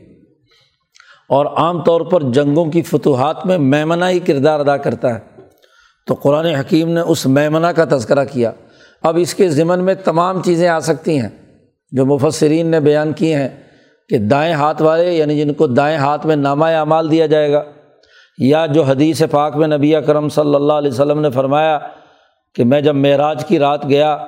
اور 1.28 1.46
عام 1.46 1.82
طور 1.82 2.00
پر 2.00 2.22
جنگوں 2.22 2.64
کی 2.64 2.82
فتوحات 2.82 3.46
میں 3.46 3.58
میمنا 3.58 4.10
ہی 4.10 4.18
کردار 4.18 4.60
ادا 4.60 4.76
کرتا 4.76 5.14
ہے۔ 5.14 5.18
تو 6.06 6.14
قرآن 6.14 6.46
حکیم 6.46 6.88
نے 6.88 7.00
اس 7.00 7.26
میمنا 7.26 7.72
کا 7.72 7.84
تذکرہ 7.84 8.24
کیا۔ 8.24 8.52
اب 9.02 9.16
اس 9.20 9.34
کے 9.34 9.48
ذمن 9.48 9.84
میں 9.84 9.94
تمام 9.94 10.42
چیزیں 10.42 10.68
آ 10.68 10.80
سکتی 10.80 11.20
ہیں 11.20 11.28
جو 11.90 12.06
مفسرین 12.06 12.66
نے 12.66 12.80
بیان 12.80 13.12
کیے 13.12 13.36
ہیں 13.36 13.48
کہ 14.08 14.18
دائیں 14.18 14.54
ہاتھ 14.54 14.82
والے 14.82 15.12
یعنی 15.12 15.36
جن 15.36 15.52
کو 15.52 15.66
دائیں 15.66 15.98
ہاتھ 15.98 16.26
میں 16.26 16.36
نامہ 16.36 16.64
اعمال 16.64 17.10
دیا 17.10 17.26
جائے 17.26 17.52
گا 17.52 17.62
یا 18.38 18.66
جو 18.66 18.82
حدیث 18.82 19.22
پاک 19.30 19.56
میں 19.56 19.68
نبی 19.68 19.96
اکرم 19.96 20.28
صلی 20.28 20.54
اللہ 20.54 20.72
علیہ 20.72 20.90
وسلم 20.90 21.20
نے 21.20 21.30
فرمایا 21.30 21.78
کہ 22.54 22.64
میں 22.64 22.80
جب 22.80 22.94
معراج 22.94 23.44
کی 23.44 23.58
رات 23.58 23.88
گیا 23.88 24.18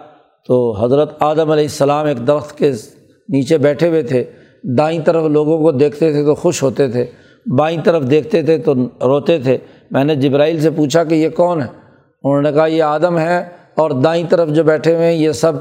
تو 0.47 0.85
حضرت 0.85 1.17
آدم 1.21 1.51
علیہ 1.51 1.65
السلام 1.65 2.07
ایک 2.07 2.27
درخت 2.27 2.59
کے 2.59 2.73
نیچے 3.29 3.59
بیٹھے 3.59 3.89
ہوئے 3.89 4.03
تھے، 4.03 4.25
دائیں 4.65 5.01
طرف 5.05 5.25
لوگوں 5.25 5.59
کو 5.59 5.73
دیکھتے 5.73 6.13
تھے 6.13 6.25
تو 6.25 6.35
خوش 6.35 6.63
ہوتے 6.63 6.89
تھے، 6.89 7.07
بائیں 7.59 7.81
طرف 7.85 8.03
دیکھتے 8.11 8.43
تھے 8.43 8.59
تو 8.59 8.75
روتے 9.01 9.39
تھے۔ 9.39 9.59
میں 9.91 10.05
نے 10.05 10.15
جبرائیل 10.15 10.61
سے 10.61 10.71
پوچھا 10.71 11.05
کہ 11.05 11.15
یہ 11.15 11.29
کون 11.29 11.61
ہے؟ 11.61 11.67
انہوں 12.25 12.43
نے 12.43 12.53
کہا 12.53 12.67
یہ 12.67 12.83
آدم 12.83 13.19
ہے 13.19 13.39
اور 13.77 13.91
دائیں 13.91 14.27
طرف 14.29 14.49
جو 14.49 14.65
بیٹھے 14.65 14.97
ہوئے 14.97 15.07
ہیں 15.07 15.15
یہ 15.15 15.33
سب 15.33 15.53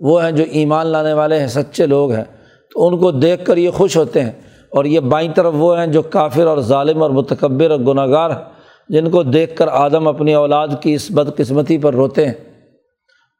وہ 0.00 0.24
ہیں 0.24 0.30
جو 0.30 0.44
ایمان 0.50 0.86
لانے 0.86 1.12
والے 1.12 1.40
ہیں، 1.40 1.46
سچے 1.46 1.86
لوگ 1.86 2.12
ہیں۔ 2.12 2.24
تو 2.70 2.86
ان 2.86 2.98
کو 2.98 3.10
دیکھ 3.10 3.44
کر 3.44 3.56
یہ 3.56 3.70
خوش 3.70 3.96
ہوتے 3.96 4.20
ہیں۔ 4.20 4.32
اور 4.76 4.84
یہ 4.84 5.00
بائیں 5.02 5.32
طرف 5.34 5.54
وہ 5.56 5.78
ہیں 5.78 5.86
جو 5.86 6.02
کافر 6.10 6.46
اور 6.46 6.58
ظالم 6.64 7.02
اور 7.02 7.10
متکبر 7.10 7.70
اور 7.70 7.80
گناہ 7.86 8.06
گار 8.06 8.30
ہیں، 8.30 8.42
جن 8.88 9.10
کو 9.10 9.22
دیکھ 9.22 9.56
کر 9.56 9.68
آدم 9.68 10.08
اپنی 10.08 10.34
اولاد 10.34 10.68
کی 10.82 10.92
اس 10.94 11.10
بدقسمتی 11.10 11.78
پر 11.78 11.94
روتے 11.94 12.26
ہیں۔ 12.26 12.34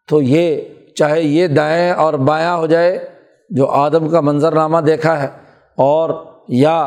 تو 0.09 0.23
یہ 0.23 0.61
چاہے 0.97 1.23
یہ 1.23 1.47
دائیں 1.49 1.91
اور 1.93 2.15
بایاں 2.25 2.57
ہو 2.57 2.67
جائے، 2.67 2.99
جو 3.51 3.67
آدم 3.67 4.09
کا 4.09 4.21
منظرنامہ 4.21 4.79
دیکھا 4.87 5.21
ہے، 5.23 5.27
اور 5.79 6.11
یا 6.57 6.79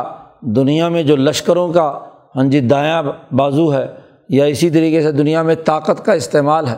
دنیا 0.56 0.90
میں 0.90 1.04
جو 1.04 1.16
لشکروں 1.16 1.68
کا 1.74 1.88
ہاں 2.36 2.44
جی 2.44 2.60
دایاں 2.62 3.02
بازو 3.34 3.72
ہے، 3.74 3.86
یا 4.30 4.46
اسی 4.46 4.70
طریقے 4.70 5.02
سے 5.02 5.12
دنیا 5.12 5.42
میں 5.42 5.56
طاقت 5.66 6.06
کا 6.06 6.14
استعمال 6.14 6.68
ہے، 6.68 6.76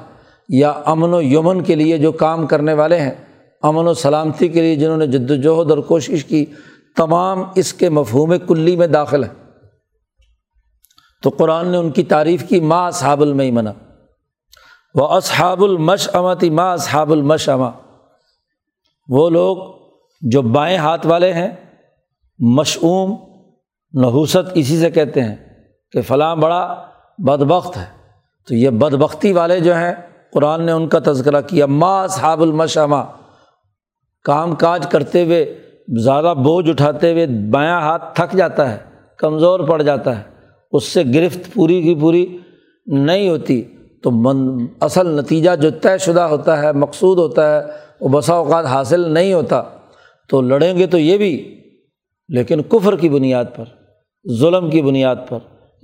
یا 0.49 0.71
امن 0.85 1.13
و 1.13 1.21
یمن 1.21 1.61
کے 1.63 1.75
لیے 1.75 1.97
جو 1.97 2.11
کام 2.17 2.45
کرنے 2.47 2.73
والے 2.73 2.99
ہیں، 2.99 3.11
امن 3.63 3.87
و 3.87 3.93
سلامتی 3.93 4.47
کے 4.47 4.61
لیے 4.61 4.75
جنہوں 4.75 4.97
نے 4.97 5.07
جد 5.07 5.31
وجہد 5.31 5.71
اور 5.71 5.77
کوشش 5.87 6.23
کی 6.25 6.45
تمام 6.95 7.43
اس 7.55 7.73
کے 7.73 7.89
مفہوم 7.89 8.33
کلی 8.47 8.75
میں 8.75 8.87
داخل 8.87 9.23
ہیں۔ 9.23 9.33
تو 11.23 11.29
قرآن 11.29 11.67
نے 11.67 11.77
ان 11.77 11.91
کی 11.91 12.03
تعریف 12.03 12.49
کی 12.49 12.59
ماں 12.59 12.91
صحاب 12.91 13.21
المنا 13.21 13.73
وہ 14.95 15.07
اصحاب 15.07 15.63
المش 15.63 16.09
امتی 16.13 16.49
ماں 16.49 16.73
اصحاب 16.73 17.11
المش 17.11 17.49
اما 17.49 17.69
وہ 19.07 19.29
لوگ 19.29 19.57
جو 20.21 20.41
بائیں 20.41 20.77
ہاتھ 20.77 21.07
والے 21.07 21.33
ہیں، 21.33 21.49
مشعوم، 22.39 23.15
نحوست 24.01 24.51
اسی 24.53 24.79
سے 24.79 24.91
کہتے 24.91 25.23
ہیں 25.23 25.35
کہ 25.91 26.01
فلاں 26.01 26.35
بڑا 26.35 26.87
بد 27.17 27.43
بخت 27.43 27.77
ہے۔ 27.77 27.85
تو 28.47 28.55
یہ 28.55 28.69
بد 28.69 28.93
بختی 28.93 29.31
والے 29.31 29.59
جو 29.59 29.75
ہیں، 29.75 29.93
قرآن 30.33 30.65
نے 30.65 30.71
ان 30.71 30.87
کا 30.87 30.99
تذکرہ 30.99 31.41
کیا 31.41 31.65
ماں 31.65 32.07
صحاب 32.07 32.41
المشما 32.41 33.03
کام 34.23 34.55
کاج 34.55 34.87
کرتے 34.91 35.25
ہوئے 35.25 35.60
زیادہ 35.87 36.33
بوجھ 36.37 36.69
اٹھاتے 36.69 37.11
ہوئے 37.11 37.27
بایاں 37.27 37.81
ہاتھ 37.81 38.15
تھک 38.15 38.37
جاتا 38.37 38.71
ہے، 38.71 38.77
کمزور 39.17 39.59
پڑ 39.59 39.81
جاتا 39.81 40.17
ہے، 40.17 40.23
اس 40.71 40.83
سے 40.83 41.03
گرفت 41.13 41.53
پوری 41.53 41.81
کی 41.81 41.95
پوری 41.95 42.37
نہیں 42.85 43.29
ہوتی۔ 43.29 43.63
تو 44.03 44.11
من، 44.11 44.65
اصل 44.81 45.07
نتیجہ 45.07 45.49
جو 45.61 45.69
طے 45.69 45.97
شدہ 45.97 46.21
ہوتا 46.21 46.61
ہے، 46.61 46.71
مقصود 46.71 47.17
ہوتا 47.17 47.55
ہے، 47.55 47.67
وہ 48.01 48.09
بسا 48.09 48.33
اوقات 48.33 48.65
حاصل 48.65 48.99
نہیں 48.99 49.33
ہوتا۔ 49.33 49.63
تو 50.29 50.41
لڑیں 50.41 50.77
گے 50.77 50.87
تو 50.87 50.97
یہ 50.97 51.17
بھی، 51.17 51.55
لیکن 52.29 52.61
کفر 52.61 52.95
کی 52.95 53.09
بنیاد 53.09 53.45
پر، 53.55 53.63
ظلم 54.39 54.69
کی 54.69 54.81
بنیاد 54.81 55.15
پر۔ 55.29 55.37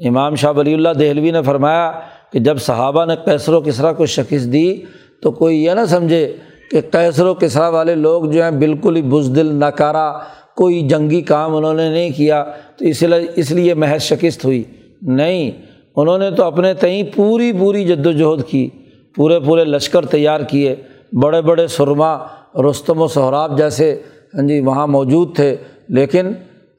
امام 0.05 0.35
شاہ 0.35 0.53
ولی 0.57 0.73
اللہ 0.73 0.89
دہلوی 0.89 1.31
نے 1.31 1.41
فرمایا 1.41 1.91
کہ 2.33 2.39
جب 2.39 2.57
صحابہ 2.57 3.05
نے 3.05 3.15
کیسر 3.25 3.53
و 3.53 3.61
کسرا 3.61 3.93
کو 3.93 4.05
شکست 4.05 4.53
دی 4.53 4.81
تو 5.21 5.31
کوئی 5.31 5.63
یہ 5.63 5.71
نہ 5.71 5.85
سمجھے 5.87 6.35
کہ 6.71 6.81
کیسر 6.81 7.25
و 7.25 7.33
کسرا 7.33 7.69
والے 7.69 7.95
لوگ 7.95 8.25
جو 8.25 8.43
ہیں 8.43 8.51
بالکل 8.51 8.95
ہی 8.95 9.01
بزدل 9.01 9.55
نکارا 9.55 10.13
کوئی 10.55 10.87
جنگی 10.87 11.21
کام 11.21 11.55
انہوں 11.55 11.73
نے 11.73 11.89
نہیں 11.89 12.09
کیا، 12.09 12.45
تو 12.77 12.85
اس 12.85 13.03
لیے 13.03 13.27
اس 13.35 13.51
لیے 13.51 13.73
محض 13.73 14.01
شکست 14.01 14.45
ہوئی۔ 14.45 14.63
نہیں، 15.01 15.51
انہوں 15.95 16.17
نے 16.17 16.31
تو 16.31 16.43
اپنے 16.43 16.73
تئیں 16.73 17.03
پوری 17.15 17.51
پوری 17.53 17.85
جد 17.85 18.05
وجہد 18.05 18.43
کی، 18.47 18.69
پورے 19.15 19.39
پورے 19.39 19.65
لشکر 19.65 20.05
تیار 20.05 20.39
کیے، 20.41 20.75
بڑے 21.13 21.41
بڑے 21.41 21.67
سرما، 21.67 22.17
رستم 22.69 23.01
و 23.01 23.07
سہراب 23.07 23.57
جیسے 23.57 24.01
ہاں 24.33 24.47
جی 24.47 24.59
وہاں 24.59 24.87
موجود 24.87 25.35
تھے۔ 25.35 25.55
لیکن 25.89 26.27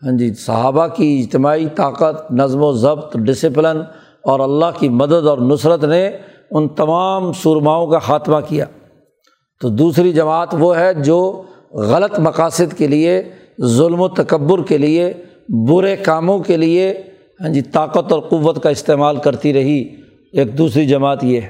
ہاں 0.03 0.19
جی 0.19 0.35
صحابہ 0.35 0.87
کی 0.87 1.23
اجتماعی 1.25 1.67
طاقت، 1.75 2.33
نظم 2.33 2.63
و 2.63 2.73
ضبط 2.73 3.17
ڈسپلن 3.17 3.81
اور 4.25 4.41
اللہ 4.41 4.79
کی 4.79 4.89
مدد 4.89 5.27
اور 5.27 5.39
نصرت 5.39 5.85
نے 5.85 6.11
ان 6.51 6.69
تمام 6.69 7.33
سرماؤں 7.33 7.87
کا 7.87 7.99
خاتمہ 7.99 8.37
کیا۔ 8.49 8.65
تو 9.61 9.69
دوسری 9.69 10.13
جماعت 10.13 10.49
وہ 10.53 10.79
ہے 10.79 10.95
جو 10.95 11.43
غلط 11.73 12.19
مقاصد 12.19 12.79
کے 12.79 12.87
لیے، 12.87 13.23
ظلم 13.63 14.01
و 14.01 14.09
تکبر 14.09 14.63
کے 14.63 14.79
لیے، 14.79 15.13
برے 15.69 15.97
کاموں 15.97 16.39
کے 16.39 16.57
لیے 16.57 17.03
ہاں 17.41 17.49
جی 17.49 17.63
طاقت 17.63 18.13
اور 18.13 18.21
قوت 18.21 18.63
کا 18.63 18.71
استعمال 18.71 19.17
کرتی 19.17 19.53
رہی۔ 19.53 19.97
ایک 20.33 20.59
دوسری 20.59 20.87
جماعت 20.87 21.25
یہ 21.25 21.41
ہے۔ 21.41 21.49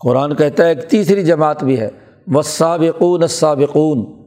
قرآن 0.00 0.34
کہتا 0.34 0.64
ہے 0.64 0.68
ایک 0.68 0.88
تیسری 0.88 1.24
جماعت 1.24 1.64
بھی 1.64 1.80
ہے۔ 1.80 1.88
وسابقون 2.26 3.22
السابقون۔ 3.22 4.22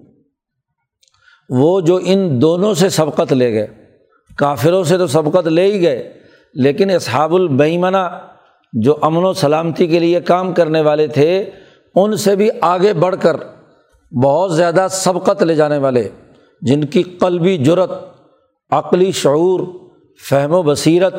وہ 1.50 1.82
جو 1.82 2.00
ان 2.04 2.42
دونوں 2.42 2.74
سے 2.74 2.90
سبقت 2.90 3.34
لے 3.34 3.54
گئے۔ 3.54 3.68
کافروں 4.38 4.84
سے 4.84 4.98
تو 4.98 5.08
سبقت 5.08 5.48
لے 5.48 5.74
ہی 5.74 5.82
گئے، 5.82 6.14
لیکن 6.54 6.90
اصحاب 6.90 7.36
البیمنا 7.36 8.10
جو 8.74 8.98
امن 9.02 9.24
و 9.24 9.34
سلامتی 9.34 9.88
کے 9.88 10.00
لیے 10.00 10.22
کام 10.22 10.54
کرنے 10.54 10.82
والے 10.82 11.08
تھے 11.08 11.50
ان 11.96 12.18
سے 12.18 12.36
بھی 12.36 12.50
آگے 12.62 12.94
بڑھ 12.94 13.16
کر 13.22 13.36
بہت 14.12 14.56
زیادہ 14.56 14.88
سبقت 14.92 15.44
لے 15.44 15.56
جانے 15.56 15.78
والے، 15.78 16.10
جن 16.62 16.86
کی 16.86 17.04
قلبی 17.04 17.58
جرت 17.58 17.92
عقلی 18.72 19.12
شعور، 19.12 19.60
فہم 20.30 20.52
و 20.52 20.62
بصیرت، 20.62 21.16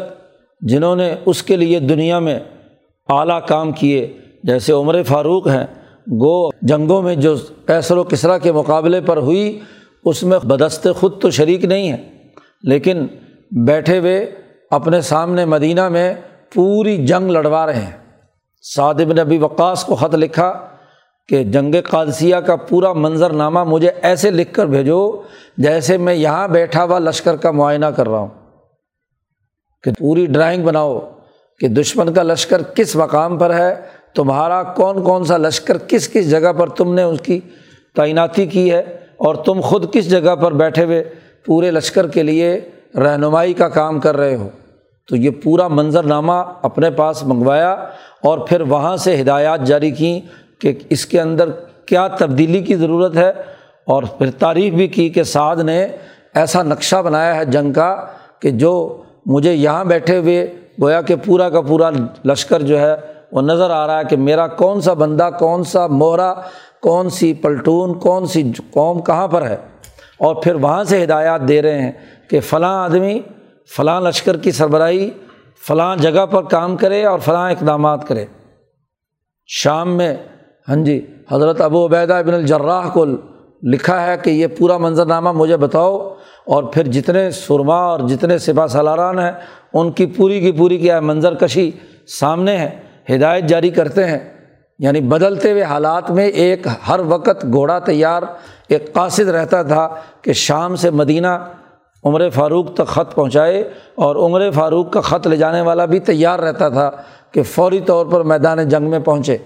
جنہوں 0.60 0.96
نے 0.96 1.14
اس 1.26 1.42
کے 1.42 1.56
لیے 1.56 1.80
دنیا 1.80 2.18
میں 2.18 2.38
اعلیٰ 3.08 3.46
کام 3.46 3.72
کیے، 3.72 4.18
جیسے 4.42 4.72
عمر 4.72 5.02
فاروق 5.02 5.46
ہیں، 5.48 5.66
گو 6.20 6.50
جنگوں 6.62 7.02
میں 7.02 7.14
جو 7.16 7.34
کیسر 7.66 7.96
و 7.96 8.04
کسرا 8.04 8.38
کے 8.38 8.52
مقابلے 8.52 9.00
پر 9.00 9.16
ہوئی، 9.16 9.58
اس 10.04 10.22
میں 10.22 10.38
بدست 10.38 10.88
خود 10.96 11.20
تو 11.20 11.30
شریک 11.30 11.64
نہیں 11.64 11.92
ہے 11.92 11.96
لیکن 12.62 13.06
بیٹھے 13.66 13.98
ہوئے 13.98 14.34
اپنے 14.70 15.00
سامنے 15.00 15.44
مدینہ 15.44 15.88
میں 15.88 16.14
پوری 16.54 17.06
جنگ 17.06 17.30
لڑوا 17.30 17.66
رہے 17.66 17.80
ہیں۔ 17.80 18.03
صادب 18.64 19.12
نبی 19.12 19.38
وقاص 19.38 19.84
کو 19.84 19.94
خط 19.94 20.14
لکھا 20.14 20.68
کہ 21.28 21.44
جنگ 21.44 21.74
قادثیہ 21.90 22.36
کا 22.36 22.56
پورا 22.56 22.92
منظر 22.92 23.30
نامہ 23.30 23.64
مجھے 23.64 23.90
ایسے 24.02 24.30
لکھ 24.30 24.54
کر 24.54 24.66
بھیجو 24.66 25.22
جیسے 25.56 25.96
میں 25.96 26.14
یہاں 26.14 26.48
بیٹھا 26.48 26.84
ہوا 26.84 26.98
لشکر 26.98 27.36
کا 27.36 27.50
معائنہ 27.50 27.86
کر 27.86 28.08
رہا 28.08 28.18
ہوں۔ 28.18 28.28
کہ 29.82 29.90
پوری 29.98 30.26
ڈرائنگ 30.26 30.64
بناؤ 30.64 31.00
کہ 31.60 31.68
دشمن 31.68 32.12
کا 32.12 32.22
لشکر 32.22 32.62
کس 32.62 32.96
مقام 32.96 33.38
پر 33.38 33.54
ہے، 33.54 33.74
تمہارا 34.14 34.62
کون 34.62 35.02
کون 35.02 35.24
سا 35.24 35.36
لشکر 35.36 35.78
کس 35.78 36.08
کس 36.12 36.30
جگہ 36.30 36.52
پر 36.52 36.68
تم 36.68 36.94
نے 36.94 37.02
اس 37.02 37.18
کی 37.20 37.40
تعیناتی 37.94 38.46
کی 38.46 38.70
ہے 38.72 38.80
اور 39.16 39.34
تم 39.34 39.60
خود 39.60 39.92
کس 39.92 40.10
جگہ 40.10 40.36
پر 40.36 40.52
بیٹھے 40.52 40.84
ہوئے 40.84 41.04
پورے 41.46 41.70
لشکر 41.70 42.08
کے 42.08 42.22
لیے 42.22 42.60
رہنمائی 42.94 43.54
کا 43.54 43.68
کام 43.68 44.00
کر 44.00 44.16
رہے 44.16 44.36
ہو۔ 44.36 44.48
تو 45.08 45.16
یہ 45.16 45.30
پورا 45.30 45.68
منظرنامہ 45.68 46.32
اپنے 46.62 46.90
پاس 46.90 47.24
منگوایا 47.24 47.72
اور 48.22 48.38
پھر 48.38 48.60
وہاں 48.60 48.96
سے 48.96 49.20
ہدایات 49.20 49.64
جاری 49.64 49.90
کیں 49.90 50.20
کہ 50.60 50.72
اس 50.90 51.06
کے 51.06 51.20
اندر 51.20 51.50
کیا 51.86 52.08
تبدیلی 52.08 52.62
کی 52.62 52.74
ضرورت 52.74 53.16
ہے 53.16 53.32
اور 53.86 54.02
پھر 54.02 54.30
تعریف 54.30 54.74
بھی 54.74 54.88
کی 54.88 55.08
کہ 55.08 55.22
سعد 55.22 55.56
نے 55.56 55.88
ایسا 56.34 56.62
نقشہ 56.62 56.96
بنایا 56.96 57.36
ہے 57.36 57.44
جنگ 57.44 57.72
کا 57.72 58.04
کہ 58.40 58.50
جو 58.50 59.02
مجھے 59.26 59.52
یہاں 59.54 59.84
بیٹھے 59.84 60.18
ہوئے 60.18 60.54
گویا 60.82 61.00
کہ 61.00 61.16
پورا 61.16 61.48
کا 61.48 61.60
پورا 61.60 61.90
لشکر 62.24 62.62
جو 62.62 62.80
ہے 62.80 62.94
وہ 63.32 63.42
نظر 63.42 63.70
آ 63.70 63.86
رہا 63.86 63.98
ہے 63.98 64.04
کہ 64.04 64.16
میرا 64.16 64.46
کون 64.46 64.80
سا 64.80 64.94
بندہ، 64.94 65.30
کون 65.38 65.64
سا 65.64 65.86
مہرا 65.86 66.34
کون 66.80 67.10
سی 67.10 67.34
پلٹون، 67.34 67.94
کون 67.98 68.26
سی 68.26 68.52
قوم 68.70 69.00
کہاں 69.02 69.28
پر 69.28 69.46
ہے؟ 69.46 69.56
اور 70.18 70.34
پھر 70.34 70.54
وہاں 70.54 70.84
سے 70.84 71.04
ہدایات 71.04 71.48
دے 71.48 71.62
رہے 71.62 71.80
ہیں 71.82 71.92
کہ 72.30 72.40
فلاں 72.40 72.84
آدمی 72.84 73.20
فلاں 73.76 74.00
لشکر 74.00 74.36
کی 74.36 74.50
سربراہی، 74.50 75.10
فلاں 75.68 75.96
جگہ 75.96 76.26
پر 76.26 76.42
کام 76.42 76.76
کرے 76.76 77.04
اور 77.04 77.18
فلاں 77.18 77.50
اقدامات 77.50 78.08
کرے۔ 78.08 78.24
شام 79.46 79.96
میں 79.96 80.16
ہاں 80.68 80.76
جی 80.76 81.06
حضرت 81.32 81.60
ابو 81.60 81.86
عبیدہ 81.86 82.14
ابن 82.14 82.34
الجراح 82.34 82.88
کو 82.88 83.04
لکھا 83.62 84.06
ہے 84.06 84.16
کہ 84.22 84.30
یہ 84.30 84.46
پورا 84.46 84.78
منظرنامہ 84.78 85.32
مجھے 85.32 85.56
بتاؤ 85.56 86.14
اور 86.46 86.62
پھر 86.62 86.86
جتنے 86.86 87.30
سرما 87.30 87.76
اور 87.76 88.00
جتنے 88.00 88.38
سپا 88.38 88.68
سالاران 88.68 89.18
ہیں، 89.18 89.32
ان 89.72 89.92
کی 89.92 90.06
پوری 90.06 90.40
کی 90.40 90.52
پوری 90.52 90.78
کیا 90.78 90.94
ہے 90.94 91.00
منظر 91.00 91.34
کشی 91.34 91.70
سامنے 92.06 92.58
ہے، 92.58 92.70
ہدایت 93.14 93.44
جاری 93.44 93.70
کرتے 93.70 94.04
ہیں۔ 94.04 94.18
یعنی 94.78 95.00
بدلتے 95.00 95.52
ہوئے 95.52 95.62
حالات 95.62 96.10
میں 96.10 96.26
ایک 96.26 96.66
ہر 96.88 97.00
وقت 97.00 97.44
گھوڑا 97.52 97.78
تیار، 97.78 98.22
ایک 98.68 98.92
قاصد 98.92 99.28
رہتا 99.28 99.62
تھا 99.62 99.88
کہ 100.22 100.32
شام 100.32 100.76
سے 100.76 100.90
مدینہ 100.90 101.28
عمر 102.04 102.30
فاروق 102.30 102.74
تک 102.74 102.86
خط 102.86 103.14
پہنچائے 103.14 103.70
اور 103.94 104.16
عمر 104.16 104.50
فاروق 104.50 104.92
کا 104.92 105.00
خط 105.00 105.26
لے 105.26 105.36
جانے 105.36 105.60
والا 105.60 105.84
بھی 105.84 106.00
تیار 106.00 106.38
رہتا 106.38 106.68
تھا 106.68 106.90
کہ 107.32 107.42
فوری 107.42 107.80
طور 107.80 108.06
پر 108.06 108.22
میدان 108.22 108.68
جنگ 108.68 108.90
میں 108.90 108.98
پہنچے۔ 108.98 109.36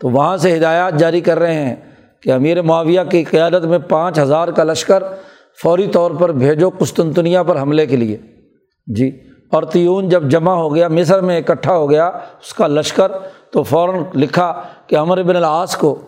تو 0.00 0.08
وہاں 0.08 0.36
سے 0.36 0.56
ہدایات 0.56 0.98
جاری 0.98 1.20
کر 1.20 1.38
رہے 1.38 1.54
ہیں 1.54 1.76
کہ 2.22 2.32
امیر 2.32 2.62
معاویہ 2.62 3.00
کی 3.10 3.24
قیادت 3.24 3.64
میں 3.64 3.78
پانچ 3.78 4.18
ہزار 4.18 4.48
کا 4.48 4.64
لشکر 4.64 5.02
فوری 5.62 5.86
طور 5.86 6.10
پر 6.10 6.32
بھیجو 6.32 6.70
قسطنطنیہ 6.78 7.38
پر 7.46 7.60
حملے 7.60 7.86
کے 7.86 7.96
لیے۔ 7.96 8.16
جی 8.86 9.10
اور 9.52 9.62
تیون 9.62 10.08
جب 10.08 10.22
جمع 10.22 10.54
ہو 10.54 10.74
گیا، 10.74 10.88
مصر 10.88 11.20
میں 11.20 11.38
اکٹھا 11.38 11.76
ہو 11.76 11.90
گیا 11.90 12.06
اس 12.06 12.54
کا 12.54 12.66
لشکر، 12.66 13.12
تو 13.50 13.62
فوراً 13.62 14.02
لکھا 14.14 14.62
کہ 14.86 14.96
امر 14.96 15.22
بن 15.22 15.36
العاص 15.36 15.76
کو 15.76 15.98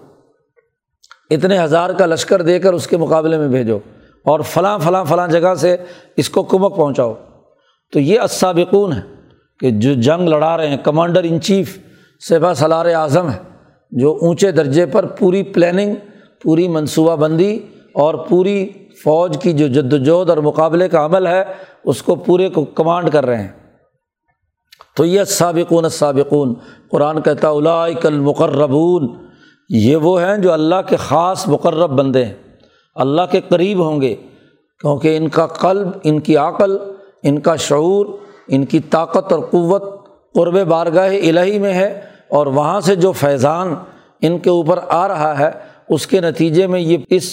اتنے 1.31 1.59
ہزار 1.59 1.90
کا 1.90 2.07
لشکر 2.07 2.42
دے 2.42 2.59
کر 2.59 2.72
اس 2.72 2.87
کے 2.87 2.96
مقابلے 2.96 3.38
میں 3.38 3.49
بھیجو۔ 3.49 3.79
اور 4.26 4.40
فلاں 4.40 4.78
فلاں 4.78 5.04
فلاں 5.04 5.28
جگہ 5.28 5.54
سے 5.54 5.76
اس 6.16 6.30
کو 6.30 6.42
کمک 6.42 6.76
پہنچاؤ۔ 6.76 7.14
تو 7.92 8.00
یہ 8.00 8.20
اسابقون 8.20 8.92
ہے 8.92 9.00
کہ 9.60 9.70
جو 9.70 9.94
جنگ 9.94 10.28
لڑا 10.28 10.56
رہے 10.56 10.68
ہیں، 10.68 10.76
کمانڈر 10.76 11.20
ان 11.24 11.40
چیف 11.40 11.78
سپا 12.28 12.54
سلار 12.54 12.86
اعظم 12.86 13.30
ہے 13.30 13.38
جو 13.90 14.18
اونچے 14.22 14.52
درجے 14.52 14.86
پر 14.86 15.06
پوری 15.06 15.42
پلاننگ، 15.42 15.94
پوری 16.42 16.68
منصوبہ 16.68 17.16
بندی 17.16 17.60
اور 17.94 18.14
پوری 18.14 18.68
فوج 19.04 19.38
کی 19.42 19.52
جو 19.52 19.66
جد 19.66 19.92
وجہد 19.92 20.30
اور 20.30 20.38
مقابلے 20.38 20.88
کا 20.88 21.04
عمل 21.04 21.26
ہے، 21.26 21.44
اس 21.84 22.02
کو 22.02 22.14
پورے 22.14 22.48
کو 22.48 22.64
کمانڈ 22.64 23.10
کر 23.10 23.26
رہے 23.26 23.42
ہیں۔ 23.42 23.48
تو 24.96 25.04
یہ 25.04 25.24
سابقون 25.24 25.88
سابقون 25.88 26.54
قرآن 26.90 27.20
کہتا 27.20 27.48
اولائک 27.48 28.06
المقربون۔ 28.06 29.26
یہ 29.68 29.96
وہ 29.96 30.20
ہیں 30.20 30.36
جو 30.36 30.52
اللہ 30.52 30.74
کے 30.88 30.96
خاص 30.96 31.48
مقرب 31.48 31.90
بندے 31.90 32.24
ہیں۔ 32.24 32.34
اللہ 32.96 33.22
کے 33.30 33.40
قریب 33.48 33.85
ہوں 33.85 34.00
گے، 34.00 34.14
کیونکہ 34.80 35.16
ان 35.16 35.28
کا 35.28 35.46
قلب، 35.46 35.88
ان 36.04 36.20
کی 36.20 36.37
عقل، 36.37 36.76
ان 37.22 37.38
کا 37.38 37.56
شعور، 37.56 38.06
ان 38.48 38.64
کی 38.64 38.80
طاقت 38.80 39.32
اور 39.32 39.40
قوت 39.40 39.82
قرب 40.35 40.66
بارگاہ 40.66 41.09
الہی 41.09 41.59
میں 41.59 41.72
ہے 41.72 42.00
اور 42.30 42.46
وہاں 42.46 42.80
سے 42.80 42.94
جو 42.94 43.12
فیضان 43.12 43.74
ان 44.22 44.38
کے 44.38 44.50
اوپر 44.50 44.78
آ 44.88 45.09
رہا 45.09 45.38
ہے، 45.38 45.50
اس 45.88 46.06
کے 46.06 46.20
نتیجے 46.20 46.66
میں 46.66 46.80
یہ 46.80 46.98
اس 47.11 47.32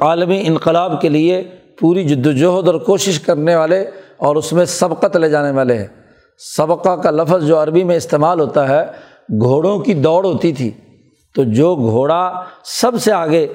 عالمی 0.00 0.42
انقلاب 0.46 1.00
کے 1.00 1.08
لیے 1.08 1.42
پوری 1.80 2.04
جد 2.04 2.26
وجہد 2.26 2.68
اور 2.68 2.74
کوشش 2.74 3.20
کرنے 3.20 3.56
والے 3.56 3.80
اور 4.16 4.36
اس 4.36 4.52
میں 4.52 4.64
سبقت 4.64 5.16
لے 5.16 5.28
جانے 5.28 5.50
والے 5.50 5.76
ہیں۔ 5.78 5.86
سبقہ 6.56 6.96
کا 6.96 7.10
لفظ 7.10 7.46
جو 7.46 7.62
عربی 7.62 7.84
میں 7.84 7.96
استعمال 7.96 8.40
ہوتا 8.40 8.68
ہے، 8.68 8.84
گھوڑوں 9.40 9.78
کی 9.78 9.94
دوڑ 9.94 10.24
ہوتی 10.26 10.52
تھی۔ 10.52 10.70
تو 11.34 11.44
جو 11.44 11.74
گھوڑا 11.76 12.42
سب 12.64 12.92
سے 13.00 13.12
آگے 13.12 13.46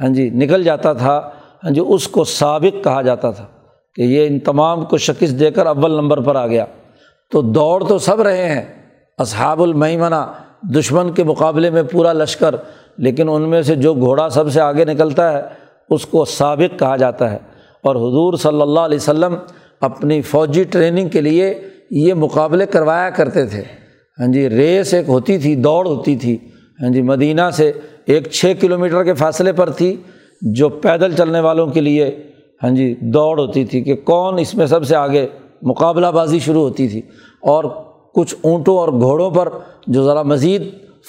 ہاں 0.00 0.08
جی 0.08 0.30
نکل 0.30 0.64
جاتا 0.64 0.92
تھا۔ 0.92 1.30
ہاں 1.64 1.70
جی 1.70 1.80
اس 1.88 2.08
کو 2.08 2.24
سابق 2.24 2.84
کہا 2.84 3.02
جاتا 3.02 3.30
تھا 3.30 3.46
کہ 3.94 4.02
یہ 4.02 4.26
ان 4.26 4.38
تمام 4.38 4.84
کو 4.84 4.98
شکست 4.98 5.40
دے 5.40 5.50
کر 5.50 5.66
اول 5.66 5.90
نمبر 5.90 6.20
پر 6.20 6.36
آ 6.36 6.46
گیا۔ 6.46 6.64
تو 7.32 7.42
دوڑ 7.42 7.84
تو 7.84 7.98
سب 7.98 8.20
رہے 8.20 8.48
ہیں، 8.48 8.62
اصحاب 9.18 9.62
المیمنا 9.62 10.32
دشمن 10.74 11.12
کے 11.12 11.24
مقابلے 11.24 11.70
میں 11.70 11.82
پورا 11.82 12.12
لشکر، 12.12 12.54
لیکن 12.98 13.28
ان 13.28 13.42
میں 13.42 13.62
سے 13.62 13.76
جو 13.76 13.94
گھوڑا 13.94 14.28
سب 14.28 14.52
سے 14.52 14.60
آگے 14.60 14.84
نکلتا 14.84 15.32
ہے، 15.32 15.42
اس 15.90 16.06
کو 16.06 16.24
سابق 16.24 16.78
کہا 16.78 16.96
جاتا 16.96 17.30
ہے۔ 17.30 17.38
اور 17.82 17.96
حضور 17.96 18.34
صلی 18.34 18.60
اللہ 18.60 18.80
علیہ 18.80 18.96
وسلم 18.96 19.36
اپنی 19.80 20.22
فوجی 20.22 20.64
ٹریننگ 20.64 21.08
کے 21.08 21.20
لیے 21.20 21.60
یہ 21.90 22.14
مقابلے 22.14 22.66
کروایا 22.66 23.10
کرتے 23.10 23.46
تھے۔ 23.46 23.62
ہاں 24.20 24.32
جی 24.32 24.50
ریس 24.50 24.94
ایک 24.94 25.08
ہوتی 25.08 25.38
تھی، 25.38 25.54
دوڑ 25.54 25.86
ہوتی 25.86 26.16
تھی۔ 26.16 26.38
ہاں 26.82 26.90
جی 26.90 27.02
مدینہ 27.02 27.50
سے 27.52 27.72
ایک 28.06 28.30
چھ 28.30 28.52
کلو 28.60 28.78
میٹر 28.78 29.04
کے 29.04 29.14
فاصلے 29.14 29.52
پر 29.52 29.70
تھی 29.70 29.96
جو 30.42 30.68
پیدل 30.68 31.14
چلنے 31.16 31.40
والوں 31.40 31.66
کے 31.66 31.80
لیے 31.80 32.22
ہاں 32.62 32.70
جی 32.70 32.94
دوڑ 33.00 33.40
ہوتی 33.40 33.64
تھی 33.64 33.80
کہ 33.80 33.96
کون 33.96 34.38
اس 34.38 34.54
میں 34.54 34.66
سب 34.66 34.86
سے 34.86 34.96
آگے 34.96 35.26
مقابلہ 35.62 36.06
بازی 36.06 36.38
شروع 36.38 36.62
ہوتی 36.62 36.88
تھی۔ 36.88 37.02
اور 37.40 37.64
کچھ 38.14 38.34
اونٹوں 38.42 38.78
اور 38.78 38.88
گھوڑوں 38.88 39.30
پر 39.30 39.48
جو 39.86 40.04
ذرا 40.04 40.22
مزید 40.22 40.62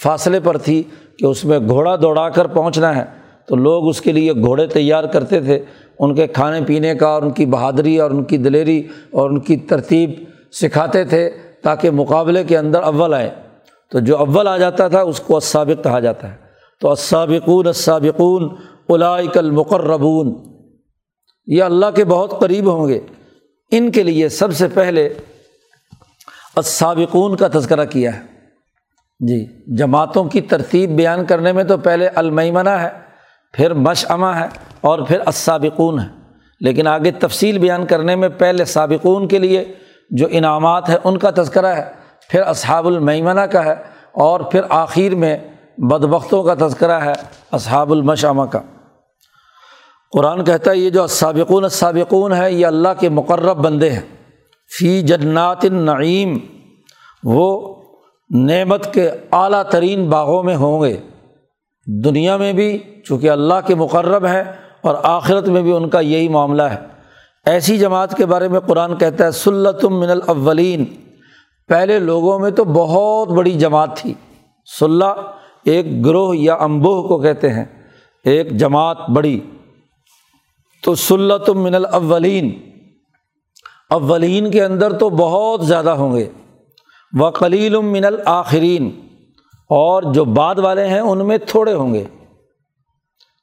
فاصلے 0.04 0.40
پر 0.40 0.58
تھی 0.58 0.84
کہ 1.20 1.26
اس 1.26 1.46
میں 1.46 1.60
گھوڑا 1.60 1.96
دوڑا 1.96 2.30
کر 2.30 2.48
پہنچنا 2.48 2.96
ہے، 2.96 3.04
تو 3.46 3.56
لوگ 3.56 3.88
اس 3.88 4.02
کے 4.02 4.12
لیے 4.12 4.34
گھوڑے 4.34 4.68
تیار 4.68 5.04
کرتے 5.04 5.42
تھے۔ 5.42 5.60
ان 6.00 6.16
کے 6.16 6.28
کھانے 6.28 6.62
پینے 6.66 6.96
کا، 6.96 7.08
اور 7.08 7.22
ان 7.22 7.32
کی 7.32 7.46
بہادری 7.46 7.98
اور 7.98 8.12
ان 8.12 8.24
کی 8.24 8.38
دلیری 8.38 8.84
اور 9.12 9.30
ان 9.30 9.40
کی 9.40 9.58
ترتیب 9.58 10.12
سکھاتے 10.52 11.04
تھے 11.04 11.30
تاکہ 11.64 11.92
مقابلے 11.92 12.44
کے 12.44 12.58
اندر 12.58 12.82
اول 12.82 13.14
آئے۔ 13.14 13.30
تو 13.92 14.00
جو 14.00 14.18
اول 14.18 14.48
آ 14.48 14.58
جاتا 14.58 14.88
تھا، 14.88 15.02
اس 15.02 15.20
کو 15.20 15.38
اسابق 15.38 15.84
کہا 15.84 16.00
جاتا 16.00 16.32
ہے۔ 16.32 16.41
تو 16.82 16.92
اسابقون 16.92 17.68
اسابقون 17.68 18.56
الائک 18.90 19.38
المقربون۔ 19.38 20.36
یہ 21.48 21.64
اللہ 21.64 21.86
کے 21.96 22.06
بہت 22.06 22.40
قریب 22.40 22.74
ہوں 22.74 22.88
گے۔ 22.88 23.00
ان 23.72 23.92
کے 23.92 24.04
لیے 24.04 24.30
سب 24.30 24.54
سے 24.54 24.68
پہلے 24.68 25.14
اسابقون 26.56 27.36
کا 27.36 27.48
تذکرہ 27.48 27.86
کیا 27.86 28.16
ہے۔ 28.16 28.22
جی 29.20 29.46
جماعتوں 29.78 30.24
کی 30.24 30.42
ترتیب 30.42 30.90
بیان 30.90 31.26
کرنے 31.26 31.52
میں 31.52 31.64
تو 31.64 31.78
پہلے 31.78 32.08
المیمنہ 32.08 32.70
ہے، 32.70 32.90
پھر 33.54 33.74
مشعمہ 33.74 34.36
ہے 34.36 34.48
اور 34.82 35.00
پھر 35.00 35.20
اسابقون 35.28 36.00
ہے۔ 36.00 36.08
لیکن 36.60 36.88
آگے 36.88 37.12
تفصیل 37.12 37.58
بیان 37.58 37.86
کرنے 37.86 38.16
میں 38.16 38.30
پہلے 38.30 38.66
سابقون 38.66 39.28
کے 39.28 39.38
لیے 39.38 39.74
جو 40.10 40.28
انعامات 40.32 40.90
ہیں، 40.90 40.98
ان 41.04 41.18
کا 41.18 41.30
تذکرہ 41.32 41.68
ہے۔ 41.68 41.86
پھر 42.30 42.42
اصحاب 42.42 42.88
المیمنہ 42.88 43.42
کا 43.42 43.66
ہے 43.66 43.76
اور 44.12 44.40
پھر 44.40 44.62
آخر 44.70 45.16
میں 45.16 45.38
بدبختوں 45.90 46.44
کا 46.44 46.68
تذکرہ 46.68 47.00
ہے 47.00 47.14
اصحاب 47.52 47.92
المشامہ 47.92 48.44
کا۔ 48.44 48.60
قرآن 50.12 50.44
کہتا 50.44 50.72
ہے، 50.72 50.78
یہ 50.78 50.90
جو 50.90 51.08
سابقون 51.08 51.70
سابقون 51.70 52.34
ہے 52.34 52.54
یہ 52.54 52.66
اللہ 52.66 52.88
کے 53.00 53.10
مقرب 53.10 53.58
بندے 53.58 53.90
ہیں۔ 53.90 54.02
فی 54.78 55.02
جنات 55.02 55.66
النعیم، 55.66 56.38
وہ 57.24 57.76
نعمت 58.36 58.94
کے 58.94 59.10
اعلیٰ 59.32 59.64
ترین 59.64 60.10
باغوں 60.10 60.44
میں 60.44 60.56
ہوں 60.56 60.84
گے۔ 60.84 60.98
دنیا 61.88 62.38
میں 62.38 62.54
بھی، 62.54 62.80
چونکہ 63.06 63.30
اللہ 63.30 63.54
کے 63.66 63.76
مقرب 63.76 64.26
ہیں، 64.26 64.44
اور 64.82 64.96
آخرت 65.04 65.48
میں 65.48 65.62
بھی 65.62 65.72
ان 65.72 65.90
کا 65.90 66.00
یہی 66.00 66.28
معاملہ 66.28 66.64
ہے۔ 66.64 66.78
ایسی 67.46 67.78
جماعت 67.78 68.18
کے 68.18 68.26
بارے 68.26 68.48
میں 68.48 68.60
قرآن 68.60 68.96
کہتا 68.96 69.26
ہے، 69.26 69.32
سلتم 69.32 70.00
من 70.00 70.10
الاولین۔ 70.10 70.86
پہلے 71.68 72.00
لوگوں 72.00 72.40
میں 72.40 72.52
تو 72.52 72.64
بہت 72.64 73.28
بڑی 73.28 73.52
جماعت 73.52 73.96
تھی۔ 73.96 74.14
صلاح 74.80 75.14
ایک 75.66 76.06
گروہ 76.06 76.36
یا 76.36 76.54
امبوہ 76.54 77.08
کو 77.08 77.22
کہتے 77.22 77.50
ہیں، 77.50 77.66
ایک 78.26 78.52
جماعت 78.52 78.98
بڑی۔ 79.10 79.40
تو 80.84 80.96
سلت 80.96 81.50
من 81.50 81.76
الاولین، 81.76 82.72
اولین 83.90 84.52
کے 84.52 84.64
اندر 84.64 84.94
تو 84.94 85.10
بہت 85.10 85.66
زیادہ 85.66 85.90
ہوں 85.90 86.16
گے۔ 86.16 86.30
و 87.20 87.32
کلیل 87.32 87.76
من 87.76 88.06
الآخرین 88.06 88.90
اور 89.70 90.14
جو 90.14 90.26
بعد 90.26 90.60
والے 90.60 90.88
ہیں 90.88 91.00
ان 91.00 91.28
میں 91.28 91.38
تھوڑے 91.38 91.74
ہوں 91.74 91.94
گے۔ 91.94 92.04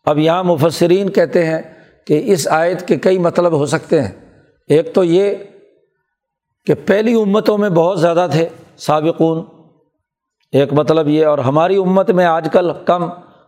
اب 0.04 0.18
یہاں 0.18 0.44
مفسرین 0.44 1.10
کہتے 1.10 1.46
ہیں 1.46 1.62
کہ 2.06 2.22
اس 2.24 2.48
آیت 2.48 2.88
کے 2.88 2.96
کئی 2.96 3.18
مطلب 3.18 3.52
ہو 3.52 3.66
سکتے 3.66 4.02
ہیں۔ 4.02 4.10
ایک 4.68 4.94
تو 4.94 5.04
یہ 5.04 5.34
کہ 6.66 6.74
پہلی 6.86 7.14
امتوں 7.14 7.58
میں 7.58 7.70
بہت 7.70 8.00
زیادہ 8.00 8.26
تھے، 8.32 8.48
سابقون۔ 8.76 9.57
ایک 10.52 10.72
مطلب 10.72 11.08
یہ 11.08 11.26
اور 11.26 11.38
ہماری 11.38 11.76
امت 11.76 12.10
میں 12.10 12.24
آج 12.24 12.48
کل 12.52 12.70
کم 12.84 13.04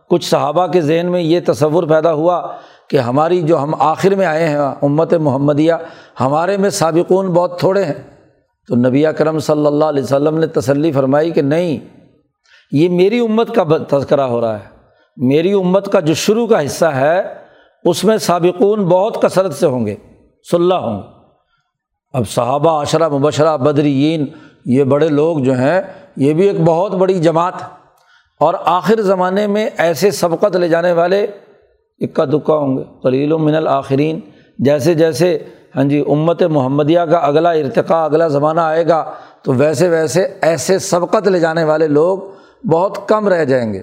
کچھ 0.09 0.25
صحابہ 0.25 0.67
کے 0.67 0.81
ذہن 0.81 1.11
میں 1.11 1.21
یہ 1.21 1.39
تصور 1.47 1.83
پیدا 1.83 2.13
ہوا 2.13 2.51
کہ 2.89 2.97
ہماری 2.97 3.41
جو 3.41 3.57
ہم 3.57 3.73
آخر 3.79 4.15
میں 4.15 4.25
آئے 4.25 4.47
ہیں، 4.47 4.57
امت 4.57 5.13
محمدیہ، 5.13 5.73
ہمارے 6.19 6.57
میں 6.57 6.69
سابقون 6.69 7.27
بہت 7.27 7.59
تھوڑے 7.59 7.83
ہیں۔ 7.83 8.17
تو 8.67 8.75
نبی 8.75 9.03
کرم 9.17 9.39
صلی 9.39 9.65
اللہ 9.65 9.85
علیہ 9.85 10.03
وسلم 10.03 10.37
نے 10.37 10.47
تسلی 10.47 10.91
فرمائی 10.91 11.31
کہ 11.31 11.41
نہیں، 11.41 11.77
یہ 12.71 12.89
میری 12.89 13.19
امت 13.19 13.55
کا 13.55 13.63
تذکرہ 13.89 14.21
ہو 14.21 14.41
رہا 14.41 14.59
ہے۔ 14.59 14.65
میری 15.17 15.53
امت 15.53 15.91
کا 15.91 15.99
جو 15.99 16.13
شروع 16.13 16.47
کا 16.47 16.65
حصہ 16.65 16.85
ہے، 16.85 17.21
اس 17.83 18.03
میں 18.03 18.17
سابقون 18.17 18.85
بہت 18.85 19.21
کثرت 19.21 19.53
سے 19.53 19.65
ہوں 19.65 19.85
گے 19.85 19.95
صلاح 20.51 20.77
ہوں۔ 20.77 21.01
گے 21.01 21.07
اب 22.13 22.29
صحابہ، 22.29 22.81
عشرہ 22.81 23.09
مبشرہ، 23.09 23.57
بدرین، 23.57 24.25
یہ 24.65 24.83
بڑے 24.83 25.07
لوگ 25.09 25.37
جو 25.37 25.53
ہیں 25.53 25.81
یہ 26.15 26.33
بھی 26.33 26.47
ایک 26.47 26.61
بہت 26.61 26.91
بڑی 26.91 27.19
جماعت 27.19 27.53
اور 28.39 28.53
آخر 28.65 29.01
زمانے 29.01 29.47
میں 29.47 29.69
ایسے 29.77 30.11
سبقت 30.11 30.55
لے 30.55 30.67
جانے 30.67 30.91
والے 30.91 31.27
اکا 31.99 32.25
دکا 32.25 32.55
ہوں 32.55 32.77
گے 32.77 32.83
قلیل 33.03 33.31
و 33.31 33.37
من 33.37 33.55
الآخرین۔ 33.55 34.19
جیسے 34.59 34.93
جیسے 34.93 35.37
ہاں 35.75 35.83
جی 35.83 36.03
امت 36.07 36.43
محمدیہ 36.43 36.99
کا 36.99 37.17
اگلا 37.17 37.51
ارتقاء، 37.51 38.05
اگلا 38.05 38.27
زمانہ 38.27 38.61
آئے 38.61 38.87
گا، 38.87 39.11
تو 39.43 39.53
ویسے 39.53 39.89
ویسے 39.89 40.27
ایسے 40.41 40.79
سبقت 40.79 41.27
لے 41.27 41.39
جانے 41.39 41.63
والے 41.63 41.87
لوگ 41.87 42.19
بہت 42.67 42.97
کم 43.09 43.27
رہ 43.27 43.45
جائیں 43.45 43.73
گے۔ 43.73 43.79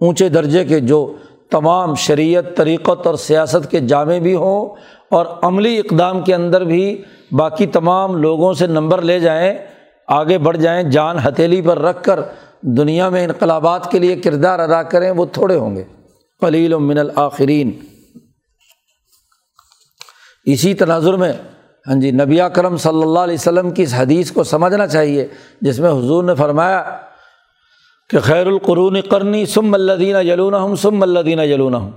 اونچے 0.00 0.28
درجے 0.28 0.64
کے 0.64 0.80
جو 0.80 1.12
تمام 1.50 1.94
شریعت، 1.94 2.44
طریقت 2.56 3.06
اور 3.06 3.14
سیاست 3.14 3.70
کے 3.70 3.80
جامع 3.80 4.18
بھی 4.18 4.34
ہوں 4.34 4.68
اور 5.10 5.26
عملی 5.42 5.78
اقدام 5.78 6.20
کے 6.20 6.34
اندر 6.34 6.64
بھی 6.64 7.02
باقی 7.32 7.66
تمام 7.66 8.16
لوگوں 8.16 8.52
سے 8.52 8.66
نمبر 8.66 9.02
لے 9.02 9.20
جائیں 9.20 9.58
آگے 10.06 10.38
بڑھ 10.38 10.56
جائیں، 10.56 10.82
جان 10.82 11.16
ہتھیلی 11.18 11.60
پر 11.62 11.78
رکھ 11.78 12.02
کر 12.02 12.20
دنیا 12.62 13.08
میں 13.08 13.24
انقلابات 13.24 13.90
کے 13.90 13.98
لیے 13.98 14.16
کردار 14.16 14.58
ادا 14.58 14.82
کریں، 14.82 15.10
وہ 15.10 15.24
تھوڑے 15.24 15.56
ہوں 15.56 15.76
گے۔ 15.76 15.84
قلیل 16.40 16.72
و 16.72 16.80
من 16.80 16.98
الآخرین 16.98 17.70
اسی 20.44 20.74
تناظر 20.74 21.14
میں 21.14 21.32
ہاں 21.88 22.00
جی 22.00 22.10
نبی 22.10 22.38
کرم 22.54 22.76
صلی 22.76 23.02
اللہ 23.02 23.18
علیہ 23.18 23.34
وسلم 23.34 23.70
کی 23.70 23.82
اس 23.82 23.94
حدیث 23.94 24.32
کو 24.32 24.44
سمجھنا 24.44 24.86
چاہیے، 24.86 25.26
جس 25.60 25.78
میں 25.78 25.90
حضور 25.90 26.24
نے 26.24 26.34
فرمایا 26.34 26.98
کہ 28.10 28.18
خیر 28.18 28.46
القرون 28.46 29.00
کرنی 29.00 29.46
سم 29.46 29.74
اللہ 29.74 30.02
یلون 30.02 30.54
ہوں 30.54 30.76
سم 30.76 31.02
اللہ 31.02 31.28
یلون 31.28 31.74
ہوں 31.74 31.90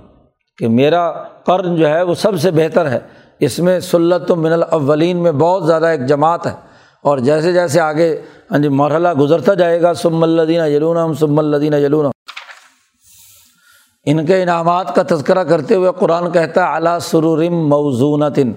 کہ 0.58 0.68
میرا 0.68 1.12
قرن 1.22 1.76
جو 1.76 1.88
ہے، 1.88 2.02
وہ 2.02 2.14
سب 2.14 2.40
سے 2.40 2.50
بہتر 2.50 2.90
ہے۔ 2.90 2.98
اس 3.40 3.58
میں 3.58 3.80
سلت 3.80 4.30
و 4.30 4.36
من 4.36 4.52
الاولین 4.52 5.16
میں 5.16 5.32
بہت 5.32 5.66
زیادہ 5.66 5.86
ایک 5.86 6.06
جماعت 6.06 6.46
ہے۔ 6.46 6.69
اور 7.02 7.18
جیسے 7.18 7.52
جیسے 7.52 7.80
آگے 7.80 8.22
ہاں 8.50 8.58
جی 8.58 8.68
مرحلہ 8.68 9.12
گزرتا 9.12 9.54
جائے 9.54 9.82
گا 9.82 9.94
سم 9.94 10.22
الدینہ 10.22 10.62
یلون 10.62 11.14
سم 11.14 11.38
الدینہ 11.38 11.76
یلون 11.76 12.06
ان 14.04 14.26
کے 14.26 14.42
انعامات 14.42 14.94
کا 14.94 15.02
تذکرہ 15.08 15.44
کرتے 15.44 15.74
ہوئے 15.74 15.90
قرآن 15.98 16.32
کہتا 16.32 16.66
ہے 16.66 16.72
اعلیٰ 16.74 16.98
سرورم 16.98 17.68
موزونتن 17.68 18.52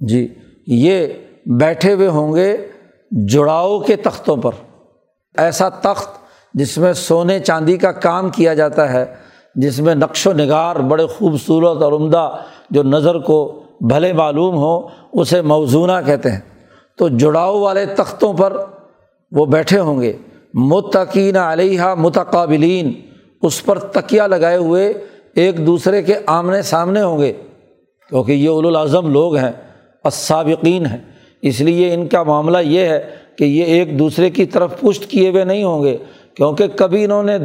جی 0.00 0.34
یہ 0.66 1.06
بیٹھے 1.46 1.94
ہوئے 1.94 2.08
ہوں 2.08 2.34
گے 2.34 2.56
جڑاؤ 3.10 3.78
کے 3.80 3.96
تختوں 3.96 4.36
پر۔ 4.36 4.52
ایسا 5.34 5.68
تخت 5.68 6.18
جس 6.54 6.78
میں 6.78 6.92
سونے 6.92 7.38
چاندی 7.40 7.76
کا 7.76 7.92
کام 7.92 8.30
کیا 8.30 8.54
جاتا 8.54 8.92
ہے، 8.92 9.04
جس 9.54 9.80
میں 9.80 9.94
نقش 9.94 10.26
و 10.26 10.32
نگار 10.32 10.76
بڑے 10.76 11.06
خوبصورت 11.06 11.82
اور 11.82 11.92
عمدہ 11.92 12.30
جو 12.70 12.82
نظر 12.82 13.18
کو 13.18 13.62
بھلے 13.80 14.12
معلوم 14.12 14.56
ہو 14.56 14.88
اسے 15.12 15.42
موزونہ 15.42 15.92
کہتے 16.06 16.30
ہیں۔ 16.30 16.40
تو 16.98 17.08
جڑاؤ 17.08 17.60
والے 17.60 17.86
تختوں 17.86 18.32
پر 18.32 18.56
وہ 19.32 19.46
بیٹھے 19.46 19.78
ہوں 19.78 20.00
گے۔ 20.00 20.12
متقین 20.54 21.36
علیہ 21.36 21.82
متقابلین۔ 21.98 22.92
اس 23.42 23.64
پر 23.64 23.78
تکیا 23.78 24.26
لگائے 24.26 24.56
ہوئے 24.56 24.92
ایک 25.34 25.66
دوسرے 25.66 26.02
کے 26.02 26.14
آمنے 26.26 26.62
سامنے 26.62 27.02
ہوں 27.02 27.18
گے۔ 27.18 27.32
کیونکہ 28.08 28.32
یہ 28.32 28.48
الاظم 28.48 29.12
لوگ 29.12 29.36
ہیں، 29.36 29.52
السابقین 30.04 30.86
ہیں۔ 30.86 30.98
اس 31.42 31.60
لیے 31.60 31.94
ان 31.94 32.08
کا 32.08 32.22
معاملہ 32.22 32.58
یہ 32.58 32.80
ہے 32.80 33.10
کہ 33.38 33.44
یہ 33.44 33.64
ایک 33.64 33.98
دوسرے 33.98 34.30
کی 34.30 34.44
طرف 34.44 34.80
پشت 34.80 35.06
کیے 35.06 35.30
ہوئے 35.30 35.44
نہیں 35.44 35.64
ہوں 35.64 35.82
گے۔ 35.82 35.96
کیونکہ 36.34 36.66
کبھی 36.76 37.04
انہوں 37.04 37.22
نے 37.22 37.38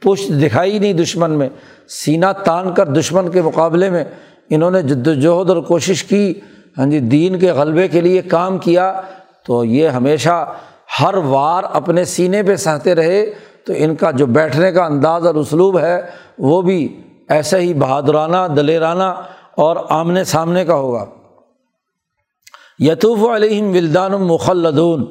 پشت 0.00 0.28
دکھائی 0.28 0.78
نہیں 0.78 0.92
دشمن 0.92 1.30
میں۔ 1.30 1.48
سینہ 1.88 2.26
تان 2.44 2.74
کر 2.74 2.86
دشمن 2.86 3.30
کے 3.30 3.42
مقابلے 3.42 3.90
میں 3.90 4.04
انہوں 4.50 4.70
نے 4.70 4.82
جد 4.82 5.08
وجہد 5.08 5.50
اور 5.50 5.56
کوشش 5.56 6.04
کی 6.04 6.34
ہاں 6.78 6.86
جی 6.86 7.00
دین 7.00 7.38
کے 7.38 7.52
غلبے 7.52 7.88
کے 7.88 8.00
لیے 8.00 8.22
کام 8.22 8.58
کیا، 8.58 9.00
تو 9.46 9.64
یہ 9.64 9.88
ہمیشہ 9.88 10.52
ہر 11.00 11.14
وار 11.14 11.64
اپنے 11.72 12.04
سینے 12.04 12.42
پہ 12.42 12.56
سہتے 12.56 12.94
رہے، 12.94 13.32
تو 13.66 13.72
ان 13.76 13.94
کا 13.94 14.10
جو 14.10 14.26
بیٹھنے 14.26 14.72
کا 14.72 14.84
انداز 14.84 15.26
اور 15.26 15.34
اسلوب 15.34 15.78
ہے، 15.78 16.00
وہ 16.38 16.62
بھی 16.62 17.00
ایسے 17.28 17.58
ہی 17.58 17.74
بہادرانہ، 17.74 18.54
دلیرانہ 18.56 19.12
اور 19.56 19.76
آمنے 19.88 20.24
سامنے 20.24 20.64
کا 20.64 20.74
ہوگا۔ 20.74 21.06
یتوف 22.78 23.18
علیہم 23.34 23.68
ولدان 23.68 24.12
مخلدون، 24.12 25.04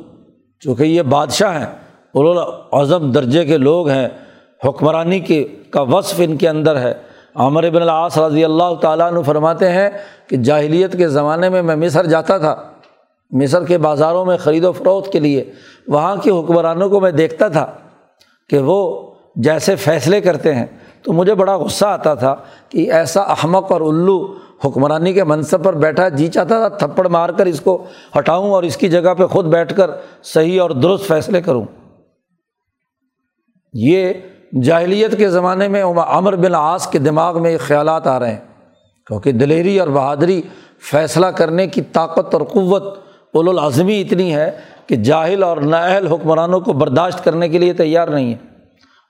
چونکہ 0.60 0.84
یہ 0.84 1.02
بادشاہ 1.02 1.60
ہیں 1.60 1.84
اعظم 2.72 3.12
درجے 3.12 3.46
کے 3.46 3.58
لوگ 3.58 3.90
ہیں، 3.90 4.10
حکمرانی 4.66 5.20
کے، 5.20 5.48
کا 5.70 5.82
وصف 5.82 6.22
ان 6.24 6.38
کے 6.38 6.50
اندر 6.50 6.78
ہے۔ 6.78 6.94
عامر 7.36 7.70
بن 7.70 7.82
العاص 7.82 8.18
رضی 8.18 8.44
اللہ 8.44 8.74
تعالیٰ 8.82 9.12
عنہ 9.12 9.22
فرماتے 9.22 9.70
ہیں 9.70 9.90
کہ 10.28 10.38
جاہلیت 10.38 10.98
کے 10.98 11.08
زمانے 11.08 11.50
میں 11.50 11.62
میں 11.62 11.76
مصر 11.76 12.06
جاتا 12.06 12.38
تھا۔ 12.38 12.56
مصر 13.32 13.64
کے 13.64 13.78
بازاروں 13.78 14.26
میں 14.26 14.38
خرید 14.38 14.66
و 14.66 14.72
فروخت 14.72 15.12
کے 15.12 15.20
لیے 15.20 15.52
وہاں 15.88 16.16
کے 16.16 16.32
حکمرانوں 16.32 16.90
کو 16.90 17.00
میں 17.00 17.12
دیکھتا 17.12 17.48
تھا 17.48 17.72
کہ 18.50 18.58
وہ 18.58 19.12
جیسے 19.36 19.76
فیصلے 19.76 20.22
کرتے 20.22 20.56
ہیں۔ 20.56 20.66
تو 21.02 21.14
مجھے 21.14 21.34
بڑا 21.34 21.58
غصہ 21.58 21.86
آتا 21.86 22.14
تھا 22.14 22.36
کہ 22.70 22.92
ایسا 22.92 23.22
احمق 23.22 23.72
اور 23.72 23.82
الو 23.82 24.34
حکمرانی 24.66 25.14
کے 25.14 25.24
منصب 25.24 25.64
پر 25.64 25.74
بیٹھا 25.74 26.10
جی 26.10 26.28
چاہتا 26.28 26.68
تھا، 26.68 26.88
تھپڑ 26.88 27.08
مار 27.08 27.30
کر 27.30 27.46
اس 27.46 27.62
کو 27.62 27.86
ہٹاؤں 28.18 28.52
اور 28.52 28.64
اس 28.64 28.78
کی 28.78 28.90
جگہ 28.90 29.14
پہ 29.14 29.26
خود 29.26 29.46
بیٹھ 29.46 29.76
کر 29.76 29.92
صحیح 30.24 30.62
اور 30.62 30.70
درست 30.70 31.08
فیصلے 31.08 31.42
کروں۔ 31.42 31.66
یہ 33.74 34.14
جاہلیت 34.62 35.18
کے 35.18 35.30
زمانے 35.30 35.68
میں 35.68 35.84
امر 36.08 36.36
بن 36.36 36.56
آس 36.56 36.88
کے 36.88 37.00
دماغ 37.00 37.42
میں 37.42 37.52
یہ 37.52 37.58
خیالات 37.58 38.08
آ 38.08 38.20
رہے 38.20 38.32
ہیں۔ 38.32 38.40
کیونکہ 39.08 39.32
دلیری 39.32 39.80
اور 39.80 39.88
بہادری 39.88 40.42
فیصلہ 40.92 41.26
کرنے 41.26 41.68
کی 41.68 41.82
طاقت 41.82 42.34
اور 42.34 42.42
قوت 42.42 42.84
اول 43.34 43.50
العظمی 43.50 44.02
اتنی 44.02 44.36
ہے 44.36 44.52
کہ 44.88 44.96
جاہل 44.96 45.44
اور 45.44 45.58
نااہل 45.58 46.08
حکمرانوں 46.08 46.60
کو 46.60 46.74
برداشت 46.74 47.24
کرنے 47.24 47.50
کے 47.50 47.58
لیے 47.58 47.74
تیار 47.74 48.08
نہیں 48.08 48.32
ہے 48.32 48.38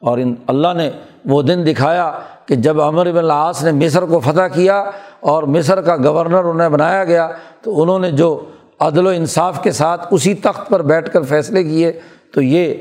اور 0.02 0.18
ان 0.18 0.36
اللہ 0.48 0.74
نے 0.76 0.89
وہ 1.26 1.41
دن 1.41 1.66
دکھایا 1.68 2.12
کہ 2.46 2.56
جب 2.56 2.82
امر 2.82 3.12
بن 3.12 3.18
العاص 3.18 3.64
نے 3.64 3.72
مصر 3.72 4.06
کو 4.06 4.20
فتح 4.20 4.48
کیا 4.54 4.84
اور 5.20 5.44
مصر 5.44 5.82
کا 5.82 5.96
گورنر 5.96 6.44
انہیں 6.44 6.70
بنایا 6.70 7.04
گیا، 7.04 7.30
تو 7.62 7.82
انہوں 7.82 8.00
نے 8.00 8.12
جو 8.12 8.46
عدل 8.80 9.08
و 9.08 9.10
انصاف 9.10 9.64
کے 9.64 9.72
ساتھ 9.72 10.08
اسی 10.12 10.34
تخت 10.34 10.70
پر 10.70 10.82
بیٹھ 10.82 11.12
کر 11.12 11.22
فیصلے 11.22 11.64
کیے، 11.64 11.91
تو 12.34 12.41
یہ 12.41 12.74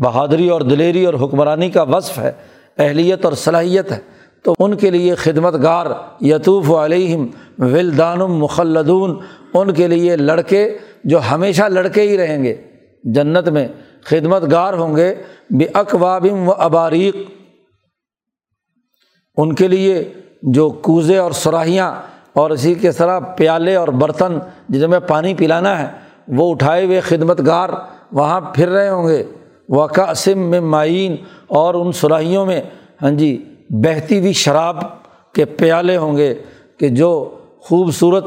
بہادری 0.00 0.48
اور 0.48 0.60
دلیری 0.60 1.04
اور 1.04 1.14
حکمرانی 1.14 1.70
کا 1.70 1.82
وصف 1.82 2.18
ہے، 2.18 2.32
اہلیت 2.78 3.24
اور 3.24 3.32
صلاحیت 3.32 3.92
ہے۔ 3.92 3.98
تو 4.42 4.54
ان 4.58 4.76
کے 4.76 4.90
لیے 4.90 5.14
خدمت 5.14 5.62
گار 5.62 5.86
یتوف 6.20 6.70
علیہم 6.70 7.26
ولدان 7.58 8.18
مخلدون، 8.18 9.18
ان 9.54 9.72
کے 9.72 9.88
لیے 9.88 10.16
لڑکے 10.16 10.78
جو 11.04 11.20
ہمیشہ 11.30 11.62
لڑکے 11.62 12.02
ہی 12.02 12.18
رہیں 12.18 12.44
گے۔ 12.44 12.56
جنت 13.04 13.48
میں 13.48 13.68
خدمت 14.04 14.52
گار 14.52 14.74
ہوں 14.74 14.96
گے 14.96 15.14
بے 15.50 15.66
اقوابم 15.74 16.48
و 16.48 16.52
اباریق۔ 16.52 17.16
ان 19.36 19.54
کے 19.54 19.68
لیے 19.68 20.12
جو 20.42 20.70
کوزے 20.70 21.16
اور 21.16 21.32
سراہیاں 21.32 21.94
اور 22.32 22.50
اسی 22.50 22.74
کے 22.74 22.92
طرح 22.92 23.18
پیالے 23.18 23.76
اور 23.76 23.88
برتن 23.88 24.38
جن 24.68 24.90
میں 24.90 25.00
پانی 25.00 25.34
پلانا 25.34 25.82
ہے، 25.82 25.86
وہ 26.28 26.50
اٹھائے 26.50 26.84
ہوئے 26.84 27.00
خدمت 27.00 27.46
گار 27.46 27.68
وہاں 28.12 28.40
پھر 28.40 28.68
رہے 28.68 28.88
ہوں 28.88 29.08
گے۔ 29.08 29.24
وقاسم 29.70 30.38
میں 30.38 30.60
معین 30.60 31.16
اور 31.48 31.74
ان 31.74 31.92
سراہیوں 31.92 32.46
میں 32.46 32.60
ہاں 33.02 33.10
جی 33.10 33.44
بہتی 33.70 34.18
ہوئی 34.18 34.32
شراب 34.32 34.76
کے 35.32 35.44
پیالے 35.44 35.96
ہوں 35.96 36.16
گے 36.16 36.34
کہ 36.78 36.88
جو 36.88 37.38
خوبصورت 37.60 38.24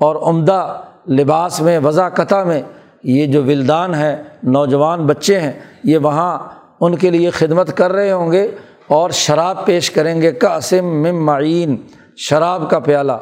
اور 0.00 0.16
عمدہ 0.16 0.80
لباس 1.08 1.60
میں 1.60 1.78
وضع 1.78 2.08
قطع 2.08 2.44
میں 2.44 2.62
یہ 3.02 3.26
جو 3.26 3.44
ولدان 3.44 3.94
ہیں، 3.94 4.16
نوجوان 4.42 5.06
بچے 5.06 5.40
ہیں، 5.40 5.52
یہ 5.84 5.98
وہاں 5.98 6.38
ان 6.80 6.96
کے 6.96 7.10
لیے 7.10 7.30
خدمت 7.30 7.76
کر 7.76 7.92
رہے 7.92 8.12
ہوں 8.12 8.32
گے 8.32 8.50
اور 8.88 9.10
شراب 9.10 9.66
پیش 9.66 9.90
کریں 9.90 10.22
گے۔ 10.22 10.32
قاسم 10.32 10.84
مم 10.84 11.26
معین 11.26 11.76
شراب 12.16 12.70
کا 12.70 12.78
پیالہ۔ 12.78 13.12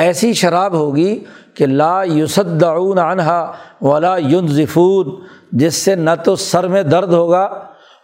ایسی 0.00 0.32
شراب 0.32 0.74
ہوگی 0.74 1.18
کہ 1.54 1.66
لا 1.66 2.02
یوسدعون 2.02 2.98
عنہا 2.98 3.40
ولا 3.80 4.16
یونظفون 4.16 5.06
جس 5.52 5.74
سے 5.74 5.94
نہ 5.94 6.10
تو 6.24 6.36
سر 6.36 6.66
میں 6.68 6.82
درد 6.82 7.12
ہوگا 7.12 7.42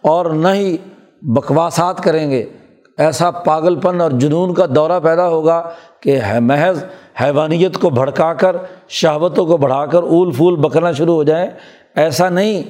اور 0.02 0.26
نہ 0.26 0.48
ہی 0.48 0.76
بکواسات 1.22 2.00
کریں 2.00 2.30
گے۔ 2.30 2.44
ایسا 2.98 3.30
پاگل 3.30 3.74
پن 3.80 4.00
اور 4.00 4.10
جنون 4.10 4.54
کا 4.54 4.66
دورہ 4.74 4.98
پیدا 5.02 5.28
ہوگا 5.28 5.62
کہ 6.00 6.18
محض 6.40 6.84
حیوانیت 7.20 7.76
کو 7.78 7.90
بھڑکا 7.90 8.32
کر، 8.34 8.56
شہوتوں 8.88 9.46
کو 9.46 9.56
بڑھا 9.56 9.84
کر 9.86 10.02
اول 10.02 10.30
پھول 10.32 10.56
بکنا 10.56 10.92
شروع 10.92 11.14
ہو 11.14 11.22
جائیں۔ 11.22 11.50
ایسا 11.94 12.28
نہیں، 12.28 12.62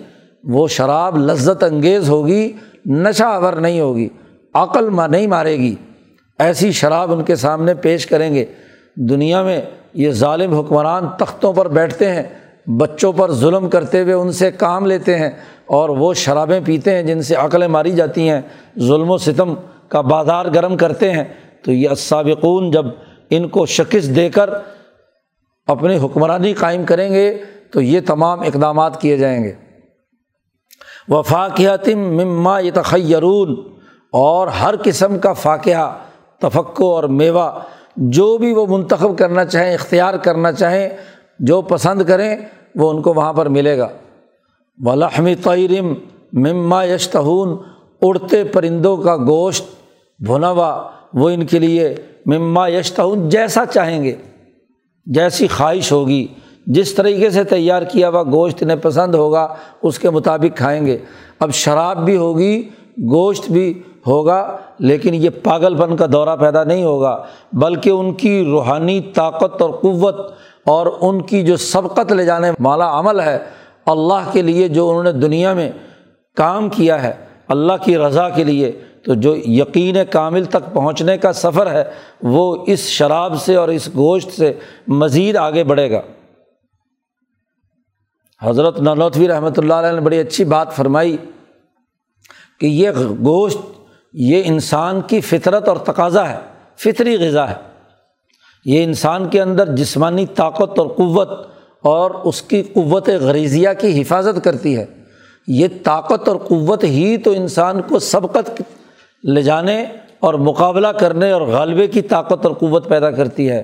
وہ 0.45 0.67
شراب 0.69 1.17
لذت 1.19 1.63
انگیز 1.63 2.09
ہوگی 2.09 2.53
نشہ 2.87 3.25
آور 3.25 3.53
نہیں 3.53 3.81
ہوگی، 3.81 4.09
عقل 4.55 4.89
نہیں 5.11 5.27
مارے 5.27 5.57
گی۔ 5.57 5.75
ایسی 6.39 6.73
شراب 6.73 7.13
ان 7.13 7.25
کے 7.25 7.37
سامنے 7.37 7.75
پیش 7.75 8.07
کریں 8.07 8.35
گے۔ 8.35 8.45
دنیا 8.97 9.43
میں 9.43 9.61
یہ 9.95 10.11
ظالم 10.11 10.55
حکمران 10.55 11.07
تختوں 11.19 11.53
پر 11.53 11.69
بیٹھتے 11.69 12.11
ہیں، 12.15 12.23
بچوں 12.67 13.13
پر 13.13 13.33
ظلم 13.33 13.69
کرتے 13.69 14.03
ہوئے 14.03 14.15
ان 14.15 14.33
سے 14.33 14.51
کام 14.51 14.87
لیتے 14.87 15.19
ہیں 15.19 15.31
اور 15.67 15.89
وہ 15.89 16.15
شرابیں 16.15 16.61
پیتے 16.65 16.95
ہیں 16.95 17.03
جن 17.03 17.23
سے 17.23 17.35
عقلیں 17.35 17.69
ماری 17.69 17.91
جاتی 17.91 18.29
ہیں، 18.29 18.41
ظلم 18.79 19.11
و 19.11 19.19
ستم 19.19 19.55
کا 19.89 20.01
بازار 20.01 20.47
گرم 20.55 20.77
کرتے 20.77 21.13
ہیں۔ 21.13 21.25
تو 21.65 21.73
یہ 21.73 21.89
اسابقون 21.89 22.71
جب 22.71 22.87
ان 23.31 23.49
کو 23.49 23.67
شکست 23.67 24.17
دے 24.17 24.29
کر 24.29 24.51
اپنی 25.67 25.99
حکمرانی 25.99 26.53
قائم 26.53 26.85
کریں 26.85 27.13
گے، 27.13 27.39
تو 27.71 27.81
یہ 27.81 28.01
تمام 28.07 28.41
اقدامات 28.41 29.01
کیے 29.01 29.17
جائیں 29.17 29.45
گے۔ 29.45 29.53
وفاقیتم 31.09 31.99
مما 31.99 32.59
یہ 32.59 32.71
تخیرون 32.75 33.57
اور 34.13 34.49
ہر 34.49 34.75
قسم 34.85 35.19
کا 35.19 35.33
فاقہ 35.33 35.99
تفقع 36.39 36.85
اور 36.85 37.05
میوہ 37.05 37.51
جو 37.97 38.39
بھی 38.39 38.53
وہ 38.53 38.67
منتخب 38.67 39.19
کرنا 39.19 39.45
چاہیں، 39.45 39.75
اختیار 39.75 40.15
کرنا 40.15 40.53
چاہیں، 40.53 40.89
جو 41.39 41.63
پسند 41.63 42.03
کریں، 42.09 42.37
وہ 42.75 42.91
ان 42.91 43.03
کو 43.03 43.15
وہاں 43.15 43.33
پر 43.33 43.49
ملے 43.49 43.79
گا۔ 43.79 43.89
ولحمی 44.85 45.35
تعرم 45.35 45.95
مما 46.33 46.85
یشتہون 46.85 47.57
اڑتے 48.03 48.45
پرندوں 48.45 48.97
کا 48.97 49.17
گوشت 49.17 49.65
بھنا 50.19 50.51
ہوا 50.51 50.91
وہ 51.15 51.31
ان 51.31 51.47
کے 51.47 51.59
لیے 51.59 51.95
مما 52.27 52.69
یشتہون 52.69 53.29
جیسا 53.29 53.65
چاہیں 53.67 54.05
گے، 54.05 54.15
جیسی 55.07 55.47
خواہش 55.47 55.93
ہوگی۔ 55.93 56.27
جس 56.67 56.95
طریقے 56.95 57.31
سے 57.31 57.45
تیار 57.45 57.83
کیا 57.83 58.09
ہوا 58.09 58.23
گوشت 58.23 58.63
انہیں 58.63 58.77
پسند 58.83 59.15
ہوگا، 59.15 59.55
اس 59.83 59.99
کے 59.99 60.11
مطابق 60.11 60.57
کھائیں 60.57 60.87
گے۔ 60.87 60.99
اب 61.39 61.53
شراب 61.55 62.05
بھی 62.05 62.17
ہوگی، 62.17 62.69
گوشت 62.99 63.51
بھی 63.51 63.83
ہوگا، 64.07 64.57
لیکن 64.79 65.15
یہ 65.15 65.31
پاگل 65.43 65.77
پن 65.77 65.97
کا 65.97 66.07
دورہ 66.13 66.37
پیدا 66.37 66.65
نہیں 66.65 66.83
ہوگا، 66.85 67.17
بلکہ 67.53 67.91
ان 67.91 68.13
کی 68.15 68.45
روحانی 68.45 69.01
طاقت 69.15 69.63
اور 69.63 69.71
قوت 69.83 70.17
اور 70.65 70.87
ان 71.01 71.21
کی 71.23 71.43
جو 71.43 71.57
سبقت 71.57 72.13
لے 72.13 72.25
جانے 72.25 72.51
والا 72.61 72.89
عمل 72.99 73.21
ہے، 73.21 73.39
اللہ 73.87 74.31
کے 74.33 74.43
لیے 74.43 74.69
جو 74.69 74.89
انہوں 74.91 75.05
نے 75.05 75.13
دنیا 75.13 75.53
میں 75.55 75.71
کام 76.37 76.69
کیا 76.69 77.03
ہے، 77.03 77.13
اللہ 77.49 77.73
کی 77.85 77.97
رضا 77.99 78.29
کے 78.29 78.45
لیے، 78.45 78.73
تو 79.05 79.15
جو 79.15 79.35
یقین 79.37 79.97
کامل 80.11 80.45
تک 80.45 80.73
پہنچنے 80.73 81.17
کا 81.19 81.33
سفر 81.33 81.71
ہے، 81.73 81.85
وہ 82.23 82.65
اس 82.67 82.87
شراب 82.89 83.41
سے 83.41 83.55
اور 83.57 83.69
اس 83.69 83.89
گوشت 83.97 84.33
سے 84.33 84.53
مزید 84.89 85.37
آگے 85.37 85.65
بڑھے 85.65 85.91
گا۔ 85.91 86.01
حضرت 88.43 88.81
نلوتوی 88.81 89.29
رحمۃ 89.29 89.59
اللہ 89.59 89.75
علیہ 89.75 89.93
نے 89.93 90.01
بڑی 90.01 90.19
اچھی 90.19 90.45
بات 90.45 90.75
فرمائی 90.77 91.17
کہ 92.61 92.67
یہ 92.67 92.91
گوشت 93.25 93.59
یہ 94.13 94.43
انسان 94.45 95.01
کی 95.01 95.21
فطرت 95.21 95.69
اور 95.69 95.77
تقاضا 95.77 96.29
ہے، 96.29 96.39
فطری 96.77 97.29
غذا 97.29 97.51
ہے۔ 97.51 97.55
یہ 98.65 98.85
انسان 98.85 99.29
کے 99.29 99.41
اندر 99.41 99.77
جسمانی 99.77 100.27
طاقت 100.27 100.79
اور 100.79 100.87
قوت 100.87 101.31
اور 101.83 102.11
اس 102.11 102.43
کی 102.43 102.63
قوت 102.63 103.09
غریضیہ 103.09 103.69
کی 103.81 104.03
حفاظت 104.03 104.45
کرتی 104.45 104.77
ہے۔ 104.77 104.87
یہ 105.47 105.69
طاقت 105.85 106.29
اور 106.29 106.37
قوت 106.37 106.85
ہی 106.85 107.17
تو 107.17 107.31
انسان 107.31 107.83
کو 107.83 107.99
سبقت 107.99 108.63
لے 109.25 109.43
جانے 109.43 109.85
اور 110.21 110.35
مقابلہ 110.35 110.87
کرنے 110.87 111.31
اور 111.31 111.43
غالبے 111.43 111.87
کی 111.87 112.03
طاقت 112.03 112.47
اور 112.47 112.55
قوت 112.55 112.89
پیدا 112.89 113.11
کرتی 113.11 113.51
ہے۔ 113.51 113.63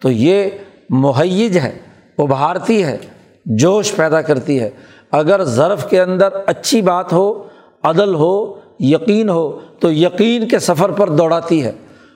تو 0.00 0.10
یہ 0.10 0.50
مہیج 0.90 1.58
ہے، 1.58 1.78
ابھارتی 2.18 2.84
ہے، 2.84 2.98
جوش 3.44 3.94
پیدا 3.96 4.22
کرتی 4.22 4.60
ہے۔ 4.60 4.70
اگر 5.10 5.44
ظرف 5.44 5.90
کے 5.90 6.00
اندر 6.00 6.28
اچھی 6.46 6.82
بات 6.82 7.12
ہو، 7.12 7.48
عدل 7.82 8.14
ہو 8.14 8.60
یقین 8.80 9.28
ہو 9.28 9.58
تو 9.80 9.92
یقین 9.92 10.48
کے 10.48 10.58
سفر 10.58 10.90
پر 10.90 11.10
دوڑاتی 11.10 11.64
ہے۔ 11.64 11.72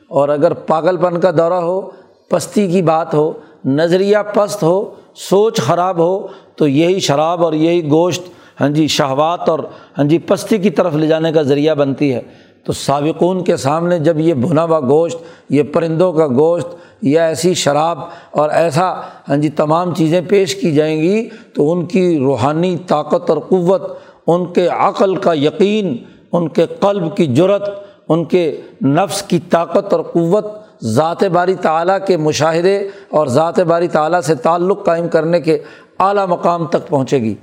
اور 0.09 0.29
اگر 0.29 0.55
پاگل 0.55 0.97
پن 0.97 1.21
کا 1.21 1.31
دورہ 1.31 1.55
ہو، 1.55 1.91
پستی 2.29 2.69
کی 2.69 2.83
بات 2.83 3.15
ہو، 3.15 3.33
نظریہ 3.65 4.17
پست 4.35 4.63
ہو، 4.63 4.95
سوچ 5.15 5.57
خراب 5.57 5.99
ہو، 5.99 6.27
تو 6.57 6.69
یہی 6.69 7.01
شراب 7.01 7.45
اور 7.45 7.53
یہی 7.53 7.91
گوشت 7.91 8.23
ہاں 8.61 8.69
جی 8.69 8.87
شہوات 8.87 9.49
اور 9.49 9.59
ہاں 9.99 10.05
جی 10.05 10.19
پستی 10.19 10.59
کی 10.59 10.71
طرف 10.71 10.95
لے 10.95 11.07
جانے 11.07 11.33
کا 11.33 11.43
ذریعہ 11.43 11.75
بنتی 11.75 12.15
ہے۔ 12.15 12.21
تو 12.65 12.73
سابقون 12.73 13.45
کے 13.45 13.57
سامنے 13.57 13.99
جب 13.99 14.19
یہ 14.19 14.35
بھنا 14.35 14.65
ہوا 14.65 14.81
گوشت، 14.81 15.17
یہ 15.51 15.63
پرندوں 15.63 16.13
کا 16.13 16.27
گوشت 16.27 16.67
یا 17.03 17.27
ایسی 17.27 17.55
شراب 17.55 17.99
اور 18.31 18.51
ایسا 18.51 19.01
ہاں 19.29 19.37
جی 19.37 19.49
تمام 19.49 19.95
چیزیں 19.95 20.21
پیش 20.29 20.55
کی 20.55 20.73
جائیں 20.73 21.03
گی، 21.03 21.29
تو 21.55 21.73
ان 21.73 21.87
کی 21.87 22.19
روحانی 22.19 22.77
طاقت 22.87 23.31
اور 23.31 23.39
قوت، 23.39 23.83
ان 24.27 24.47
کے 24.47 24.69
عقل 24.69 25.17
کا 25.17 25.33
یقین 25.33 25.97
ان 26.33 26.49
کے 26.49 26.67
قلب 26.67 27.17
کی 27.17 27.27
جرت، 27.27 27.71
ان 28.09 28.25
کے 28.25 28.61
نفس 28.85 29.23
کی 29.23 29.39
طاقت 29.39 29.93
اور 29.93 30.03
قوت 30.03 30.45
ذات 30.83 31.25
باری 31.25 31.55
تعلیٰ 31.55 31.99
کے 32.07 32.17
مشاہدے 32.17 32.89
اور 33.11 33.27
ذات 33.27 33.61
باری 33.61 33.89
تعلیٰ 33.89 34.21
سے 34.21 34.35
تعلق 34.35 34.85
قائم 34.85 35.09
کرنے 35.09 35.41
کے 35.41 35.59
اعلیٰ 35.99 36.27
مقام 36.27 36.67
تک 36.67 36.89
پہنچے 36.89 37.19
گی۔ 37.19 37.35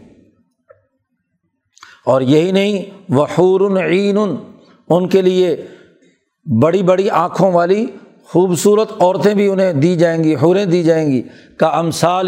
اور 2.06 2.22
یہی 2.22 2.52
نہیں 2.52 2.84
وہ 3.10 3.26
عین، 3.78 4.18
ان 4.90 5.08
کے 5.08 5.22
لیے 5.22 5.66
بڑی 6.62 6.84
بڑی 6.84 7.10
آنکھوں 7.10 7.52
والی 7.52 7.86
خوبصورت 8.26 8.92
عورتیں 9.00 9.34
بھی 9.34 9.48
انہیں 9.48 9.74
دی 9.74 9.96
جائیں 9.96 10.24
گی، 10.24 10.36
حوریں 10.36 10.66
دی 10.66 10.84
جائیں 10.84 11.12
گی۔ 11.12 11.22
کا 11.58 11.68
امثال 11.68 12.28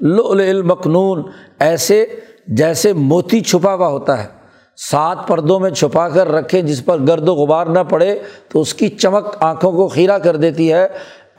المکنون، 0.00 1.22
ایسے 1.58 2.06
جیسے 2.46 2.92
موتی 2.92 3.40
چھپا 3.40 3.74
ہوا 3.74 3.88
ہوتا 3.88 4.24
ہے۔ 4.24 4.37
سات 4.90 5.16
پردوں 5.26 5.60
میں 5.60 5.70
چھپا 5.70 6.08
کر 6.08 6.32
رکھیں 6.32 6.62
جس 6.62 6.84
پر 6.84 6.98
گرد 7.08 7.28
و 7.28 7.34
غبار 7.34 7.66
نہ 7.66 7.78
پڑے، 7.88 8.18
تو 8.48 8.60
اس 8.60 8.74
کی 8.74 8.88
چمک 8.88 9.36
آنکھوں 9.40 9.72
کو 9.72 9.88
خیرہ 9.88 10.18
کر 10.18 10.36
دیتی 10.36 10.72
ہے، 10.72 10.88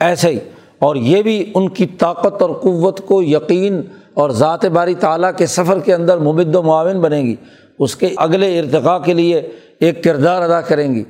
ایسے 0.00 0.28
ہی۔ 0.28 0.38
اور 0.78 0.96
یہ 0.96 1.22
بھی 1.22 1.52
ان 1.54 1.68
کی 1.68 1.86
طاقت 1.86 2.42
اور 2.42 2.50
قوت 2.50 3.06
کو 3.06 3.22
یقین 3.22 3.82
اور 4.14 4.30
ذات 4.30 4.64
باری 4.64 4.94
تعلیٰ 4.94 5.30
کے 5.36 5.46
سفر 5.46 5.78
کے 5.78 5.94
اندر 5.94 6.18
ممد 6.18 6.54
و 6.54 6.62
معاون 6.62 7.00
بنے 7.00 7.20
گی۔ 7.20 7.36
اس 7.78 7.96
کے 7.96 8.08
اگلے 8.16 8.58
ارتقاء 8.58 8.98
کے 8.98 9.14
لیے 9.14 9.48
ایک 9.80 10.04
کردار 10.04 10.42
ادا 10.42 10.60
کریں 10.60 10.94
گی۔ 10.94 11.04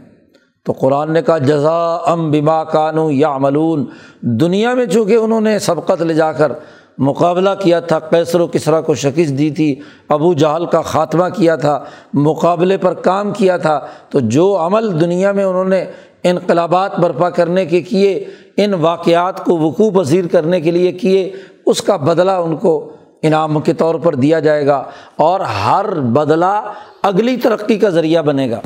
تو 0.64 0.72
قرآن 0.72 1.12
نے 1.12 1.22
کہا 1.22 1.38
جزا 1.38 1.96
ام 1.96 2.30
بما 2.30 2.64
کانو 2.64 3.10
یا 3.10 3.38
ملون 3.38 3.86
دنیا 4.20 4.74
میں 4.74 4.86
چونکہ 4.86 5.14
انہوں 5.14 5.40
نے 5.40 5.58
سبقت 5.58 6.02
لے 6.02 6.14
جا 6.14 6.32
کر 6.32 6.52
مقابلہ 7.00 7.50
کیا 7.62 7.80
تھا 7.80 7.98
کیسر 7.98 8.40
و 8.40 8.46
کسرا 8.46 8.80
کو 8.80 8.94
شکست 8.94 9.38
دی 9.38 9.50
تھی، 9.50 9.80
ابو 10.08 10.34
جہل 10.34 10.66
کا 10.66 10.80
خاتمہ 10.80 11.24
کیا 11.36 11.56
تھا، 11.56 11.84
مقابلے 12.14 12.76
پر 12.76 12.94
کام 12.94 13.32
کیا 13.32 13.56
تھا۔ 13.56 13.80
تو 14.08 14.20
جو 14.20 14.56
عمل 14.60 15.00
دنیا 15.00 15.32
میں 15.32 15.44
انہوں 15.44 15.64
نے 15.64 15.84
انقلابات 16.22 16.98
برپا 16.98 17.30
کرنے 17.30 17.66
کے 17.66 17.80
کیے، 17.80 18.24
ان 18.56 18.74
واقعات 18.74 19.44
کو 19.44 19.58
وقوع 19.58 19.90
پذیر 19.90 20.26
کرنے 20.26 20.60
کے 20.60 20.70
لیے 20.70 20.92
کیے، 20.92 21.32
اس 21.66 21.82
کا 21.82 21.96
بدلہ 21.96 22.30
ان 22.30 22.56
کو 22.56 22.92
انعام 23.22 23.60
کے 23.60 23.72
طور 23.72 23.94
پر 23.94 24.14
دیا 24.14 24.38
جائے 24.38 24.66
گا 24.66 24.84
اور 25.16 25.40
ہر 25.40 26.00
بدلہ 26.00 26.72
اگلی 27.02 27.36
ترقی 27.36 27.78
کا 27.78 27.88
ذریعہ 27.88 28.22
بنے 28.22 28.50
گا۔ 28.50 28.60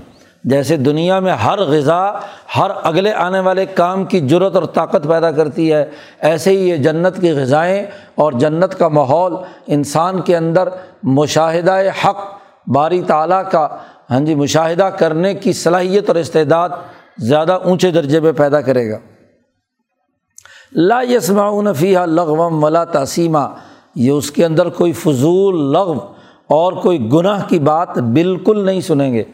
جیسے 0.45 0.77
دنیا 0.77 1.21
میں 1.21 1.33
ہر 1.33 1.59
غذا، 1.59 2.13
ہر 2.57 2.71
اگلے 2.83 3.13
آنے 3.13 3.41
والے 3.41 3.67
کام 3.67 4.05
کی 4.05 4.21
جرت 4.21 4.55
اور 4.55 4.65
طاقت 4.65 5.07
پیدا 5.09 5.31
کرتی 5.31 5.73
ہے۔ 5.73 5.85
ایسے 6.21 6.51
ہی 6.51 6.69
یہ 6.69 6.77
جنت 6.77 7.21
کی 7.21 7.31
غذائیں 7.31 7.87
اور 8.15 8.33
جنت 8.33 8.79
کا 8.79 8.89
ماحول 8.89 9.35
انسان 9.67 10.21
کے 10.21 10.37
اندر 10.37 10.69
مشاہدہ 11.03 11.81
حق، 12.05 12.17
باری 12.67 13.03
تعلیٰ 13.03 13.43
کا 13.51 13.69
ہاں 14.11 14.21
جی 14.21 14.35
مشاہدہ 14.35 14.83
کرنے 14.83 15.35
کی 15.35 15.53
صلاحیت 15.53 16.09
اور 16.09 16.17
استعداد 16.17 16.69
زیادہ 17.19 17.53
اونچے 17.53 17.91
درجے 17.91 18.21
پہ 18.21 18.33
پیدا 18.33 18.61
کرے 18.61 18.91
گا۔ 18.91 18.99
لا 20.73 21.03
یسماؤن 21.11 21.73
فیحہ 21.73 22.07
لغوم 22.07 22.65
ولا 22.65 22.85
تسیمہ 22.85 23.55
یہ 23.95 24.11
اس 24.11 24.31
کے 24.31 24.45
اندر 24.45 24.69
کوئی 24.69 24.93
فضول 24.93 25.73
لغو 25.73 25.95
اور 26.49 26.73
کوئی 26.73 27.13
گناہ 27.13 27.49
کی 27.49 27.59
بات 27.59 27.99
بالکل 27.99 28.67
نہیں 28.67 28.81
سنیں 28.81 29.15
گے۔ 29.15 29.25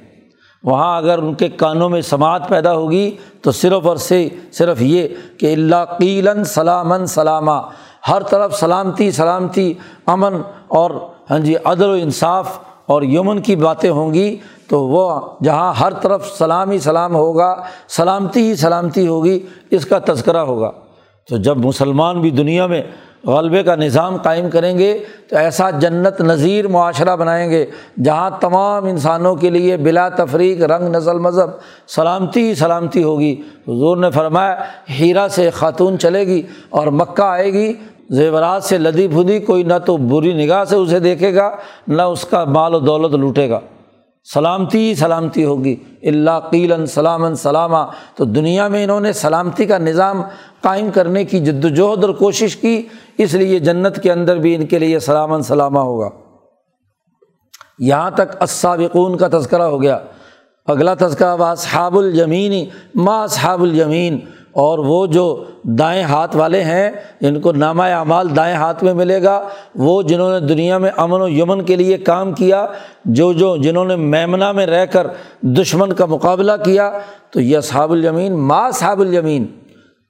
وہاں 0.63 0.97
اگر 0.97 1.19
ان 1.19 1.35
کے 1.35 1.49
کانوں 1.49 1.89
میں 1.89 2.01
سماعت 2.01 2.49
پیدا 2.49 2.75
ہوگی 2.75 3.11
تو 3.43 3.53
صرف 3.53 3.87
اور 3.87 3.97
سے 3.97 4.29
صرف 4.53 4.83
یہ 4.83 5.09
کہ 5.39 5.53
اللہ 5.53 5.85
قیلن 5.99 6.45
سلامن 6.45 7.07
سلامہ 7.07 7.61
ہر 8.09 8.23
طرف 8.23 8.59
سلامتی 8.59 9.11
سلامتی، 9.11 9.73
امن 10.07 10.35
اور 10.69 10.91
ہاں 11.31 11.39
جی 11.39 11.55
عدل 11.65 11.91
و 11.91 11.93
انصاف 11.93 12.59
اور 12.87 13.03
یمن 13.03 13.41
کی 13.41 13.57
باتیں 13.57 13.91
ہوں 13.91 14.15
گی 14.15 14.37
تو 14.69 14.87
وہ 14.87 15.21
جہاں 15.43 15.73
ہر 15.81 15.93
طرف 15.93 16.31
سلام 16.39 16.71
ہی 16.71 16.79
سلام 16.79 17.15
ہوگا، 17.15 17.55
سلامتی 17.89 18.41
ہی 18.41 18.57
سلامتی 18.57 19.07
ہوگی، 19.07 19.41
اس 19.71 19.87
کا 19.87 19.99
تذکرہ 19.99 20.39
ہوگا۔ 20.39 20.71
تو 21.29 21.37
جب 21.37 21.57
مسلمان 21.57 22.21
بھی 22.21 22.31
دنیا 22.31 22.67
میں 22.67 22.83
غلبے 23.27 23.63
کا 23.63 23.75
نظام 23.75 24.17
قائم 24.17 24.51
کریں 24.51 24.79
گے 24.79 24.99
تو 25.29 25.37
ایسا 25.37 25.71
جنت 25.71 26.21
نظیر 26.21 26.69
معاشرہ 26.69 27.17
بنائیں 27.17 27.51
گے 27.51 27.67
جہاں 28.05 28.31
تمام 28.41 28.85
انسانوں 28.85 29.35
کے 29.35 29.51
لیے 29.51 29.77
بلا 29.77 30.09
تفریق، 30.09 30.63
رنگ، 30.63 30.97
نسل، 30.97 31.19
مذہب 31.19 31.51
سلامتی 31.89 32.49
ہی 32.49 32.55
سلامتی 32.55 33.03
ہوگی۔ 33.03 33.43
حضور 33.69 33.97
نے 33.97 34.11
فرمایا، 34.11 34.57
ہیرا 34.99 35.29
سے 35.31 35.51
خاتون 35.51 35.99
چلے 35.99 36.27
گی 36.27 36.43
اور 36.71 36.87
مکہ 36.87 37.23
آئے 37.23 37.53
گی۔ 37.53 37.73
زیورات 38.11 38.65
سے 38.65 38.79
لدی 38.79 39.09
پھدی 39.09 39.39
کوئی 39.39 39.63
نہ 39.63 39.75
تو 39.87 39.97
بری 39.97 40.45
نگاہ 40.45 40.65
سے 40.65 40.77
اسے 40.77 40.99
دیکھے 40.99 41.35
گا، 41.35 41.51
نہ 41.89 42.03
اس 42.03 42.25
کا 42.25 42.45
مال 42.45 42.75
و 42.75 42.79
دولت 42.79 43.15
لوٹے 43.15 43.51
گا۔ 43.51 43.61
سلامتی 44.25 44.79
ہی 44.79 44.95
سلامتی 44.95 45.45
ہوگی۔ 45.45 45.77
اللہ 46.03 46.41
قیلن 46.51 46.87
سلامن 46.87 47.35
سلامہ 47.35 47.77
تو 48.15 48.25
دنیا 48.25 48.69
میں 48.69 48.85
انہوں 48.85 49.01
نے 49.01 49.13
سلامتی 49.13 49.65
کا 49.65 49.79
نظام 49.79 50.23
قائم 50.61 50.91
کرنے 50.91 51.25
کی 51.25 51.41
جد 51.41 51.65
وجہد 51.65 52.05
اور 52.05 52.15
کوشش 52.15 52.57
کی، 52.57 52.83
اس 53.19 53.35
لیے 53.35 53.59
جنت 53.59 54.03
کے 54.03 54.13
اندر 54.13 54.37
بھی 54.37 54.55
ان 54.55 54.67
کے 54.67 54.79
لیے 54.79 54.99
سلامن 54.99 55.43
سلامہ 55.43 55.79
ہوگا۔ 55.79 56.09
یہاں 57.79 58.11
تک 58.11 58.43
اسابقون 58.43 59.17
کا 59.17 59.29
تذکرہ 59.29 59.63
ہو 59.63 59.83
گیا۔ 59.83 59.99
اگلا 60.67 60.95
تذکرہ 60.95 61.37
با 61.37 61.55
صحاب 61.55 61.99
الجمینی 61.99 62.67
ما 62.95 63.27
صحاب 63.27 63.63
الجمین 63.63 64.19
اور 64.53 64.79
وہ 64.79 65.07
جو 65.07 65.45
دائیں 65.63 66.03
ہاتھ 66.03 66.37
والے 66.37 66.63
ہیں 66.65 66.91
جن 67.21 67.41
کو 67.41 67.53
نامہ 67.53 67.83
اعمال 67.83 68.37
دائیں 68.37 68.55
ہاتھ 68.55 68.85
میں 68.85 68.95
ملے 68.95 69.23
گا۔ 69.23 69.49
وہ 69.75 70.03
جنہوں 70.03 70.41
نے 70.41 70.47
دنیا 70.47 70.79
میں 70.79 70.91
امن 70.97 71.21
و 71.21 71.29
یمن 71.29 71.65
کے 71.65 71.77
لیے 71.77 71.99
کام 71.99 72.33
کیا، 72.33 72.67
جو 73.05 73.33
جو 73.33 73.57
جنہوں 73.57 73.85
نے 73.85 73.97
میمنا 73.97 74.53
میں 74.53 74.67
رہ 74.67 74.87
کر 74.87 75.07
دشمن 75.43 75.93
کا 75.93 76.07
مقابلہ 76.07 76.53
کیا، 76.65 76.99
تو 77.31 77.41
یہ 77.41 77.61
صحاب 77.61 77.93
الجمین 77.93 78.33
ما 78.33 78.71
صحاب 78.71 79.01
الجمین 79.01 79.47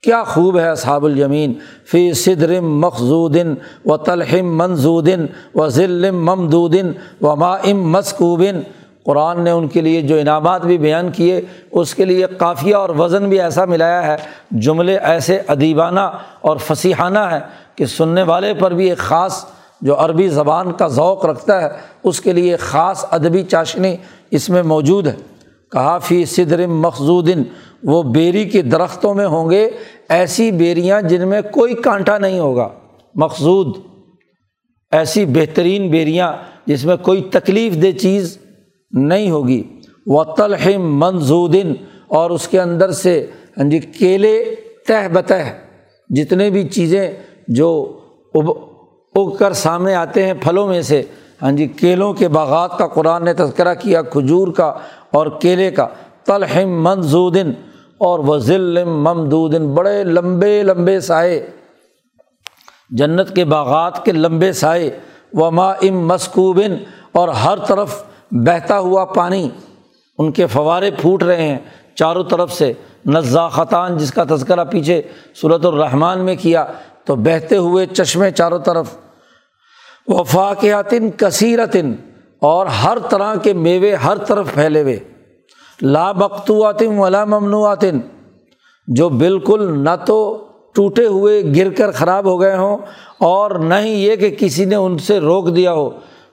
کیا 0.02 0.24
خوب 0.24 0.58
ہے 0.58 0.68
اصحاب 0.68 1.04
الیمین؟ 1.04 1.54
فی 1.90 2.12
صدرم 2.12 2.80
مخضودن 2.80 3.54
و 3.84 3.96
تلحم 3.96 4.58
منظودن 4.58 5.26
و 5.54 5.68
ذلم 5.68 6.24
ممدودن 6.24 6.92
و 7.20 7.36
ماہم 7.36 7.90
مسکوبن 7.90 8.60
قرآن 9.04 9.40
نے 9.40 9.50
ان 9.50 9.68
کے 9.68 9.80
لیے 9.80 10.02
جو 10.02 10.16
انعامات 10.16 10.66
بھی 10.66 10.78
بیان 10.78 11.10
کیے، 11.10 11.40
اس 11.70 11.94
کے 11.94 12.04
لیے 12.04 12.26
قافیہ 12.26 12.74
اور 12.74 12.88
وزن 12.88 13.28
بھی 13.28 13.40
ایسا 13.40 13.64
ملایا 13.64 14.06
ہے، 14.06 14.16
جملے 14.50 14.98
ایسے 14.98 15.40
ادیبانہ 15.48 16.00
اور 16.40 16.56
فصیحانہ 16.56 17.18
ہیں 17.18 17.40
کہ 17.76 17.86
سننے 17.86 18.22
والے 18.22 18.54
پر 18.54 18.70
بھی 18.70 18.88
ایک 18.88 18.98
خاص 18.98 19.44
جو 19.80 20.04
عربی 20.04 20.28
زبان 20.28 20.72
کا 20.72 20.88
ذوق 20.88 21.26
رکھتا 21.26 21.62
ہے، 21.62 21.68
اس 22.04 22.20
کے 22.20 22.32
لیے 22.32 22.56
خاص 22.56 23.04
ادبی 23.10 23.42
چاشنی 23.42 23.96
اس 24.30 24.50
میں 24.50 24.62
موجود 24.62 25.06
ہے۔ 25.06 25.16
کہا، 25.72 25.98
فی 25.98 26.24
صدرم 26.24 26.80
مخضودن 26.80 27.42
وہ 27.84 28.02
بیری 28.02 28.44
کے 28.44 28.62
درختوں 28.62 29.14
میں 29.14 29.26
ہوں 29.26 29.50
گے، 29.50 29.70
ایسی 30.08 30.50
بیریاں 30.50 31.02
جن 31.02 31.28
میں 31.28 31.40
کوئی 31.50 31.74
کانٹا 31.74 32.18
نہیں 32.18 32.38
ہوگا۔ 32.38 32.68
مقصود 33.14 33.76
ایسی 34.92 35.24
بہترین 35.24 35.90
بیریاں 35.90 36.32
جس 36.66 36.84
میں 36.84 36.96
کوئی 36.96 37.22
تکلیف 37.22 37.82
دہ 37.82 37.98
چیز 37.98 38.38
نہیں 38.90 39.30
ہوگی۔ 39.30 39.80
و 40.06 40.24
تلحم 40.24 40.98
منظودن 40.98 41.72
اور 42.08 42.30
اس 42.30 42.48
کے 42.48 42.60
اندر 42.60 42.90
سے 42.90 43.26
ہاں 43.58 43.70
جی 43.70 43.78
کیلے 43.78 44.54
تہ 44.86 45.08
بتہ، 45.12 45.34
جتنے 46.08 46.50
بھی 46.50 46.68
چیزیں 46.68 47.10
جو 47.48 47.98
اب، 48.34 48.50
اگ 49.14 49.30
کر 49.30 49.52
سامنے 49.52 49.94
آتے 49.94 50.26
ہیں 50.26 50.34
پھلوں 50.42 50.68
میں 50.68 50.82
سے 50.82 51.02
ہاں 51.42 51.52
جی 51.52 51.66
کیلوں 51.66 52.12
کے 52.12 52.28
باغات 52.28 52.78
کا، 52.78 52.86
قرآن 52.86 53.24
نے 53.24 53.34
تذکرہ 53.34 53.74
کیا، 53.74 54.02
کھجور 54.02 54.48
کا 54.48 54.74
اور 55.12 55.26
کیلے 55.40 55.70
کا۔ 55.70 55.86
تلحم 56.26 56.68
منظودن 56.68 57.52
اور 57.98 58.18
وہ 58.18 58.38
ممدودن 58.84 59.74
بڑے 59.74 60.04
لمبے 60.04 60.62
لمبے 60.62 61.00
سائے۔ 61.00 61.50
جنت 62.90 63.36
کے 63.36 63.44
باغات 63.44 64.04
کے 64.04 64.12
لمبے 64.12 64.52
سائے۔ 64.52 64.90
و 65.32 65.50
ما 65.50 65.70
ام 65.70 66.06
مسکوبن 66.06 66.76
اور 67.12 67.28
ہر 67.28 67.58
طرف 67.58 68.09
بہتا 68.30 68.78
ہوا 68.78 69.04
پانی 69.04 69.48
ان 70.18 70.30
کے 70.32 70.46
فوارے 70.46 70.90
پھوٹ 70.90 71.22
رہے 71.22 71.42
ہیں 71.42 71.58
چاروں 71.94 72.24
طرف 72.24 72.52
سے۔ 72.52 72.72
نزا 73.06 73.48
خطان 73.48 73.96
جس 73.98 74.12
کا 74.12 74.24
تذکرہ 74.24 74.64
پیچھے 74.64 75.00
صورت 75.40 75.66
الرحمان 75.66 76.24
میں 76.24 76.36
کیا، 76.36 76.64
تو 77.04 77.16
بہتے 77.16 77.56
ہوئے 77.56 77.86
چشمے 77.86 78.30
چاروں 78.30 78.58
طرف۔ 78.58 78.96
وفاقیاتن 80.08 81.10
کثیرتن، 81.10 81.94
اور 82.42 82.66
ہر 82.66 82.98
طرح 82.98 83.34
کے 83.34 83.52
میوے 83.52 83.94
ہر 83.94 84.18
طرف 84.18 84.52
پھیلے 84.54 84.82
ہوئے۔ 84.82 84.98
لا 85.82 86.12
بختواتم 86.12 86.98
ولا 86.98 87.24
ممنوعاتن 87.24 88.00
جو 88.88 89.08
بالکل 89.08 89.78
نہ 89.84 89.94
تو 90.06 90.46
ٹوٹے 90.74 91.06
ہوئے، 91.06 91.42
گر 91.56 91.70
کر 91.70 91.90
خراب 91.90 92.26
ہو 92.26 92.40
گئے 92.40 92.56
ہوں، 92.56 92.76
اور 93.18 93.50
نہ 93.50 93.74
ہی 93.74 93.92
یہ 94.04 94.16
کہ 94.16 94.30
کسی 94.38 94.64
نے 94.64 94.74
ان 94.74 94.98
سے 94.98 95.18
روک 95.20 95.54
دیا 95.56 95.72
ہو۔ 95.72 95.90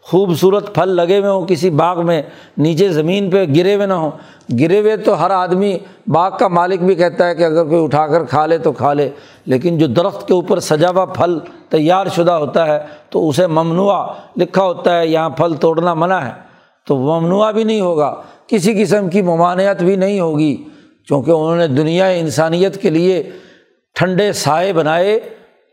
خوبصورت 0.10 0.76
پھل 0.76 0.90
لگے 0.90 1.20
ہوئے 1.20 1.30
ہوں، 1.30 1.46
کسی 1.46 1.70
باغ 1.70 2.06
میں 2.06 2.22
نیچے 2.58 2.90
زمین 2.90 3.30
پہ 3.30 3.46
گرے 3.56 3.76
ہوئے 3.76 3.86
نہ 3.86 3.94
ہوں۔ 3.94 4.12
گرے 4.60 4.80
ہوئے 4.80 4.98
تو 4.98 5.26
ہر 5.26 5.32
آدمی 5.32 5.78
باغ 6.08 6.38
کا 6.40 6.48
مالک 6.48 6.82
بھی 6.82 6.96
کہتا 6.96 7.28
ہے 7.28 7.36
کہ 7.36 7.44
اگر 7.44 7.66
کوئی 7.66 7.84
اٹھا 7.84 8.08
کر 8.08 8.26
کھا 8.26 8.46
لے 8.46 8.58
تو 8.58 8.72
کھا 8.72 8.94
لے، 8.94 9.10
لیکن 9.46 9.78
جو 9.78 9.88
درخت 9.88 10.28
کے 10.28 10.34
اوپر 10.34 10.60
سجا 10.60 10.90
ہوا 10.90 11.06
پھل 11.06 11.40
تیار 11.70 12.08
شدہ 12.16 12.32
ہوتا 12.32 12.66
ہے 12.66 12.80
تو 13.10 13.30
اسے 13.30 13.48
ممنوع 13.48 13.94
لکھا 14.38 14.64
ہوتا 14.64 15.00
ہے، 15.00 15.08
یہاں 15.08 15.30
پھل 15.30 15.54
توڑنا 15.54 15.94
منع 15.94 16.18
ہے۔ 16.18 16.32
تو 16.88 16.98
ممنوع 16.98 17.52
بھی 17.52 17.64
نہیں 17.64 17.82
ہوگا، 17.82 18.22
کسی 18.48 18.84
قسم 18.84 19.10
کی 19.10 19.22
ممانعت 19.22 19.84
بھی 19.84 19.96
نہیں 19.96 20.20
ہوگی، 20.20 20.56
چونکہ 21.10 21.32
انہوں 21.32 21.56
نے 21.56 21.68
دنیا 21.68 22.06
انسانیت 22.06 22.82
کے 22.82 22.90
لیے 22.90 23.30
ٹھنڈے 23.96 24.34
سائے 24.34 24.74
بنائے، 24.74 25.20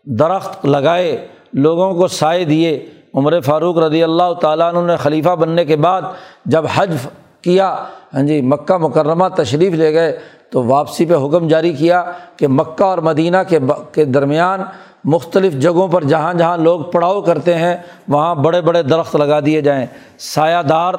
درخت 0.07 0.66
لگائے، 0.66 1.26
لوگوں 1.53 1.95
کو 1.95 2.09
سائے 2.09 2.45
دیے۔ 2.45 2.87
عمر 3.15 3.41
فاروق 3.41 3.79
رضی 3.79 4.03
اللہ 4.03 4.33
تعالیٰ 4.41 4.73
عنہ 4.75 4.87
نے 4.87 4.97
خلیفہ 5.03 5.35
بننے 5.41 5.65
کے 5.65 5.77
بعد 5.77 6.03
جب 6.47 6.65
حج 6.75 6.95
کیا 7.43 7.69
ہاں 8.15 8.23
جی 8.23 8.41
مکہ 8.43 8.77
مکرمہ 8.79 9.29
تشریف 9.37 9.75
لے 9.75 9.93
گئے، 9.95 10.17
تو 10.51 10.62
واپسی 10.65 11.05
پہ 11.07 11.15
حکم 11.25 11.49
جاری 11.49 11.73
کیا 11.73 12.03
کہ 12.37 12.49
مکہ 12.49 12.85
اور 12.85 12.99
مدینہ 13.09 13.37
کے 13.49 13.59
کے 13.93 14.05
درمیان 14.05 14.61
مختلف 15.05 15.55
جگہوں 15.62 15.87
پر 15.89 16.05
جہاں 16.05 16.33
جہاں 16.35 16.57
لوگ 16.59 16.81
پڑاؤ 16.93 17.21
کرتے 17.23 17.55
ہیں، 17.55 17.77
وہاں 18.09 18.35
بڑے 18.35 18.61
بڑے 18.61 18.83
درخت 18.83 19.17
لگا 19.17 19.41
دیے 19.47 19.61
جائیں، 19.61 19.87
سایہ 20.19 20.62
دار 20.69 20.95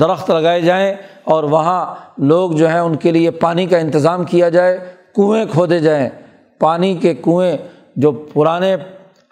درخت 0.00 0.30
لگائے 0.30 0.60
جائیں، 0.60 0.94
اور 1.24 1.44
وہاں 1.44 1.84
لوگ 2.18 2.50
جو 2.50 2.68
ہیں 2.68 2.78
ان 2.80 2.94
کے 2.96 3.10
لیے 3.12 3.30
پانی 3.30 3.66
کا 3.66 3.78
انتظام 3.78 4.24
کیا 4.24 4.48
جائے، 4.48 4.78
کنویں 5.14 5.44
کھودے 5.52 5.78
جائیں۔ 5.78 6.08
پانی 6.60 6.94
کے 6.94 7.14
کنویں 7.14 7.56
جو 7.96 8.12
پرانے 8.12 8.76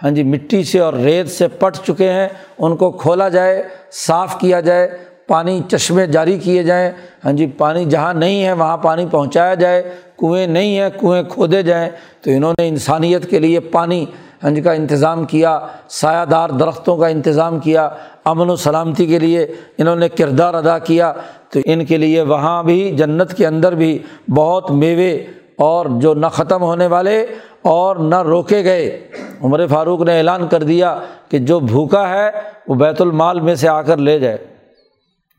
ہاں 0.02 0.10
جی 0.10 0.22
مٹی 0.22 0.64
سے 0.64 0.78
اور 0.78 0.92
ریت 0.92 1.28
سے 1.28 1.48
پٹ 1.48 1.76
چکے 1.86 2.10
ہیں، 2.10 2.28
ان 2.58 2.76
کو 2.76 2.90
کھولا 2.90 3.28
جائے، 3.28 3.62
صاف 3.92 4.38
کیا 4.38 4.60
جائے، 4.60 4.88
پانی 5.26 5.60
چشمے 5.70 6.06
جاری 6.06 6.38
کیے 6.38 6.62
جائیں۔ 6.62 6.90
ہاں 7.24 7.32
جی 7.32 7.46
پانی 7.46 7.84
جہاں 7.84 8.14
نہیں 8.14 8.44
ہے، 8.44 8.52
وہاں 8.52 8.76
پانی 8.76 9.06
پہنچایا 9.10 9.54
جائے، 9.54 9.82
کنویں 10.18 10.46
نہیں 10.46 10.78
ہیں، 10.78 10.90
کنویں 11.00 11.22
کھودے 11.22 11.62
جائیں۔ 11.62 11.90
تو 12.20 12.30
انہوں 12.30 12.52
نے 12.58 12.68
انسانیت 12.68 13.30
کے 13.30 13.38
لیے 13.38 13.60
پانی 13.60 14.06
ہاں 14.42 14.50
جی 14.50 14.60
کا 14.60 14.72
انتظام 14.72 15.24
کیا، 15.24 15.60
سایہ 15.88 16.24
دار 16.24 16.50
درختوں 16.50 16.96
کا 16.96 17.06
انتظام 17.06 17.58
کیا، 17.58 17.88
امن 18.24 18.50
و 18.50 18.56
سلامتی 18.56 19.06
کے 19.06 19.18
لیے 19.18 19.46
انہوں 19.78 19.96
نے 19.96 20.08
کردار 20.08 20.54
ادا 20.54 20.78
کیا۔ 20.78 21.12
تو 21.50 21.60
ان 21.64 21.84
کے 21.84 21.96
لیے 21.96 22.22
وہاں 22.22 22.62
بھی، 22.62 22.90
جنت 22.90 23.34
کے 23.34 23.46
اندر 23.46 23.74
بھی 23.74 23.98
بہت 24.34 24.70
میوے 24.70 25.26
اور 25.56 25.86
جو 25.90 26.14
نہ 26.14 26.26
ختم 26.26 26.62
ہونے 26.62 26.86
والے 26.86 27.26
اور 27.62 27.96
نہ 27.96 28.22
روکے 28.22 28.64
گئے۔ 28.64 29.08
عمر 29.42 29.66
فاروق 29.66 30.02
نے 30.02 30.18
اعلان 30.18 30.48
کر 30.48 30.62
دیا 30.62 31.00
کہ 31.28 31.38
جو 31.38 31.60
بھوکا 31.60 32.08
ہے، 32.08 32.30
وہ 32.68 32.74
بیت 32.74 33.00
المال 33.00 33.40
میں 33.40 33.54
سے 33.54 33.68
آ 33.68 33.82
کر 33.82 33.96
لے 33.96 34.18
جائے۔ 34.18 34.38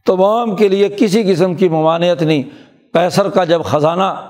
تمام 0.05 0.55
کے 0.55 0.67
لیے 0.67 0.89
کسی 0.89 1.23
قسم 1.23 1.55
کی 1.55 1.69
ممانعت 1.69 2.21
نہیں۔ 2.21 2.43
پیسر 2.93 3.29
کا 3.29 3.43
جب 3.43 3.63
خزانہ، 3.63 4.29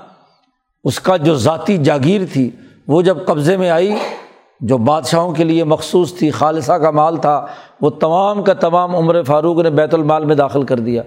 اس 0.84 1.00
کا 1.00 1.16
جو 1.16 1.34
ذاتی 1.34 1.76
جاگیر 1.76 2.20
تھی، 2.32 2.50
وہ 2.88 3.02
جب 3.02 3.18
قبضے 3.26 3.56
میں 3.56 3.70
آئی، 3.70 3.96
جو 4.60 4.78
بادشاہوں 4.78 5.34
کے 5.34 5.44
لیے 5.44 5.64
مخصوص 5.64 6.14
تھی، 6.14 6.30
خالصہ 6.30 6.72
کا 6.72 6.90
مال 6.90 7.16
تھا، 7.16 7.46
وہ 7.80 7.90
تمام 7.90 8.42
کا 8.42 8.54
تمام 8.54 8.96
عمر 8.96 9.22
فاروق 9.22 9.58
نے 9.58 9.70
بیت 9.70 9.94
المال 9.94 10.24
میں 10.24 10.34
داخل 10.34 10.62
کر 10.62 10.78
دیا۔ 10.78 11.02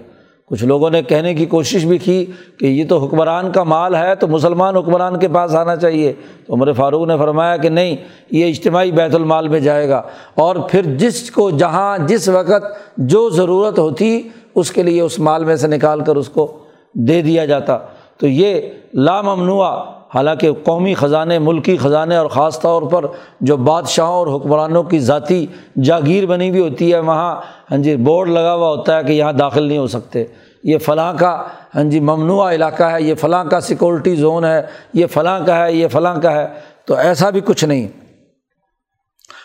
کچھ 0.46 0.64
لوگوں 0.64 0.90
نے 0.90 1.02
کہنے 1.02 1.34
کی 1.34 1.46
کوشش 1.46 1.84
بھی 1.84 1.98
کی 1.98 2.26
کہ 2.58 2.66
یہ 2.66 2.84
تو 2.88 2.98
حکمران 2.98 3.52
کا 3.52 3.62
مال 3.62 3.94
ہے 3.94 4.14
تو 4.14 4.28
مسلمان 4.28 4.76
حکمران 4.76 5.18
کے 5.18 5.28
پاس 5.28 5.54
آنا 5.54 5.76
چاہیے۔ 5.76 6.12
تو 6.46 6.54
عمر 6.54 6.72
فاروق 6.72 7.06
نے 7.06 7.16
فرمایا 7.18 7.56
کہ 7.56 7.68
نہیں، 7.68 7.96
یہ 8.30 8.46
اجتماعی 8.46 8.92
بیت 8.92 9.14
المال 9.14 9.48
میں 9.48 9.60
جائے 9.60 9.88
گا۔ 9.88 10.02
اور 10.34 10.56
پھر 10.56 10.82
جس 10.82 11.30
کو 11.30 11.50
جہاں، 11.50 11.98
جس 11.98 12.28
وقت 12.28 12.64
جو 12.96 13.30
ضرورت 13.30 13.78
ہوتی، 13.78 14.22
اس 14.54 14.70
کے 14.70 14.82
لیے 14.82 15.00
اس 15.00 15.18
مال 15.18 15.44
میں 15.44 15.56
سے 15.56 15.66
نکال 15.66 16.00
کر 16.00 16.16
اس 16.16 16.28
کو 16.28 16.58
دے 16.92 17.22
دیا 17.22 17.44
جاتا۔ 17.44 17.78
تو 18.18 18.26
یہ 18.26 18.60
لاممنوع 18.94 19.66
حالانکہ 20.14 20.50
قومی 20.64 20.94
خزانے، 20.94 21.38
ملکی 21.38 21.76
خزانے 21.76 22.16
اور 22.16 22.26
خاص 22.26 22.60
طور 22.60 22.82
پر 22.82 23.04
جو 23.40 23.56
بادشاہوں 23.56 24.14
اور 24.14 24.26
حکمرانوں 24.26 24.82
کی 24.82 24.98
ذاتی 24.98 25.46
جاگیر 25.82 26.26
بنی 26.26 26.50
ہوئی 26.50 26.60
ہوتی 26.60 26.92
ہے، 26.92 26.98
وہاں 26.98 27.40
ہاں 27.70 27.78
جی 27.78 27.96
بورڈ 27.96 28.28
لگا 28.28 28.54
ہوا 28.54 28.68
ہوتا 28.68 28.96
ہے 28.96 29.04
کہ 29.04 29.12
یہاں 29.12 29.32
داخل 29.32 29.62
نہیں 29.62 29.78
ہو 29.78 29.86
سکتے۔ 29.86 30.24
یہ 30.62 30.78
فلاں 30.78 31.12
کا 31.18 31.42
ہاں 31.74 31.84
جی 31.84 32.00
ممنوع 32.00 32.50
علاقہ 32.50 32.84
ہے، 32.84 33.02
یہ 33.02 33.14
فلاں 33.14 33.44
کا 33.44 33.60
سیکورٹی 33.60 34.16
زون 34.16 34.44
ہے، 34.44 34.62
یہ 34.92 35.06
فلاں 35.06 35.40
کا 35.46 35.64
ہے، 35.64 35.72
یہ 35.72 35.88
فلاں 35.88 36.20
کا 36.20 36.32
ہے، 36.32 36.46
تو 36.84 36.94
ایسا 36.94 37.30
بھی 37.30 37.40
کچھ 37.44 37.64
نہیں۔ 37.64 37.88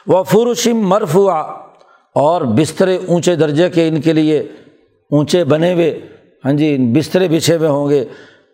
وہ 0.08 0.24
فرشم 0.24 0.78
مرف 0.90 1.16
ہوا 1.16 1.40
اور 2.16 2.42
بسترے 2.42 2.98
اونچے 3.08 3.36
درجے 3.36 3.70
کے 3.70 3.88
ان 3.88 4.02
کے 4.02 4.14
لیے 4.14 4.40
اونچے 5.12 5.44
بنے 5.44 5.74
ہوئے 5.74 6.00
ہاں 6.46 6.54
جی 6.54 6.78
بسترے 6.78 7.28
بچھے 7.28 7.56
ہوئے 7.56 7.70
ہوں 7.70 7.90
گے۔ 7.90 8.06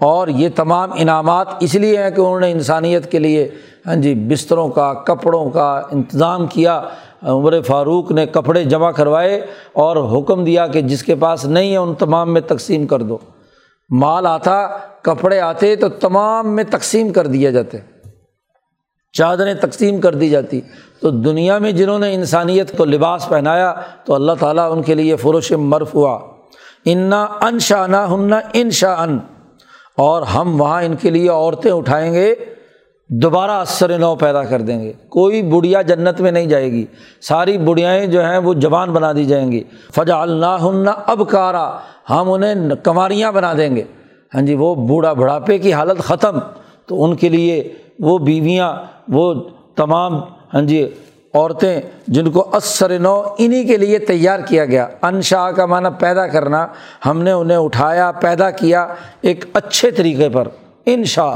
اور 0.02 0.28
یہ 0.28 0.50
تمام 0.56 0.90
انعامات 0.96 1.48
اس 1.60 1.76
لیے 1.76 2.04
ہیں 2.04 2.10
کہ 2.10 2.22
انہوں 2.22 2.40
نے 2.40 2.52
انسانیت 2.52 3.12
کے 3.12 3.20
لیے 3.20 3.52
ہاں 3.88 3.96
جی 3.96 4.16
بستروں 4.16 4.70
کا، 4.70 4.94
کپڑوں 4.94 5.50
کا 5.50 5.82
انتظام 5.92 6.48
کیا۔ 6.48 6.82
عمر 7.24 7.62
فاروق 7.62 8.12
نے 8.12 8.26
کپڑے 8.26 8.64
جمع 8.64 8.92
کروائے 8.92 9.46
اور 9.74 10.20
حکم 10.20 10.44
دیا 10.44 10.68
کہ 10.68 10.82
جس 10.82 11.04
کے 11.04 11.16
پاس 11.16 11.46
نہیں 11.46 11.72
ہے 11.72 11.78
ان 11.78 11.94
تمام 11.94 12.34
میں 12.34 12.42
تقسیم 12.42 12.88
کر 12.88 13.02
دو۔ 13.02 13.18
مال 13.90 14.28
آتا، 14.28 14.68
کپڑے 15.02 15.40
آتے 15.40 15.76
تو 15.76 15.90
تمام 15.90 16.56
میں 16.56 16.64
تقسیم 16.70 17.14
کر 17.14 17.28
دیا 17.28 17.52
جاتے۔ 17.52 17.78
چادریں 19.14 19.54
تقسیم 19.54 20.02
کر 20.02 20.16
دی 20.16 20.30
جاتی۔ 20.30 20.62
تو 21.02 21.10
دنیا 21.10 21.58
میں 21.58 21.72
جنہوں 21.72 22.00
نے 22.00 22.14
انسانیت 22.14 22.78
کو 22.78 22.86
لباس 22.86 23.30
پہنایا 23.30 23.74
تو 24.06 24.16
اللہ 24.16 24.32
تعالیٰ 24.40 24.72
ان 24.72 24.82
کے 24.82 24.96
لیے 24.96 25.16
فروش 25.16 25.52
مرف 25.52 25.96
ہوا 25.96 26.20
انا 26.86 27.24
ان 27.24 27.60
شاہ 27.60 27.88
نہ 27.88 28.08
ہننا 28.12 28.40
ان 28.54 28.70
شاہ 28.70 29.02
ان 29.02 29.20
اور 29.98 30.22
ہم 30.22 30.62
وہاں 30.62 30.84
ان 30.84 30.96
کے 30.96 31.10
لیے 31.10 31.30
عورتیں 31.30 31.72
اٹھائیں 31.72 32.14
گے، 32.14 32.36
دوبارہ 33.10 33.52
اثر 33.52 33.98
نو 33.98 34.16
پیدا 34.16 34.44
کر 34.44 34.62
دیں 34.62 34.84
گے۔ 34.84 34.94
کوئی 35.10 35.42
بڑھیا 35.42 35.82
جنت 35.82 36.22
میں 36.22 36.32
نہیں 36.32 36.46
جائے 36.46 36.72
گی۔ 36.72 36.86
ساری 37.22 37.58
بڑھیائیں 37.58 38.08
جو 38.08 38.26
ہیں 38.26 38.38
وہ 38.38 38.54
جوان 38.54 38.92
بنا 38.92 39.14
دی 39.14 39.26
جائیں 39.26 39.52
گی۔ 39.52 39.64
فجا 39.96 40.22
اللہ 40.22 41.02
اب 41.06 41.22
کارا 41.30 41.78
ہم 42.10 42.32
انہیں 42.32 42.56
کماریاں 42.84 43.32
بنا 43.32 43.54
دیں 43.58 43.76
گے۔ 43.76 43.84
ہاں 44.36 44.42
جی 44.42 44.56
وہ 44.56 44.76
بوڑھا 44.76 45.14
بڑھاپے 45.14 45.58
کی 45.58 45.74
حالت 45.74 46.00
ختم۔ 46.00 46.40
تو 46.86 47.04
ان 47.04 47.16
کے 47.16 47.30
لیے 47.30 47.74
وہ 48.00 48.18
بیویاں، 48.18 48.76
وہ 49.08 49.34
تمام 49.76 50.22
ہاں 50.54 50.62
جی 50.62 50.88
عورتیں 51.38 51.82
جن 52.08 52.32
کو 52.32 52.48
اثر 52.52 53.00
نو 53.00 53.22
انہیں 53.38 53.68
کے 53.68 53.78
لیے 53.78 54.00
تیار 54.00 54.40
کیا 54.40 54.66
گیا۔ 54.66 54.88
انشا 55.02 55.52
کا 55.52 55.66
معنی 55.66 55.90
پیدا 56.00 56.28
کرنا، 56.28 56.68
ہم 57.06 57.22
نے 57.22 57.32
انہیں 57.32 57.58
اٹھایا، 57.58 58.12
پیدا 58.12 58.50
کیا 58.52 58.88
ایک 59.22 59.46
اچھے 59.54 59.92
طریقے 59.92 60.30
پر۔ 60.30 60.48
انشا 60.86 61.36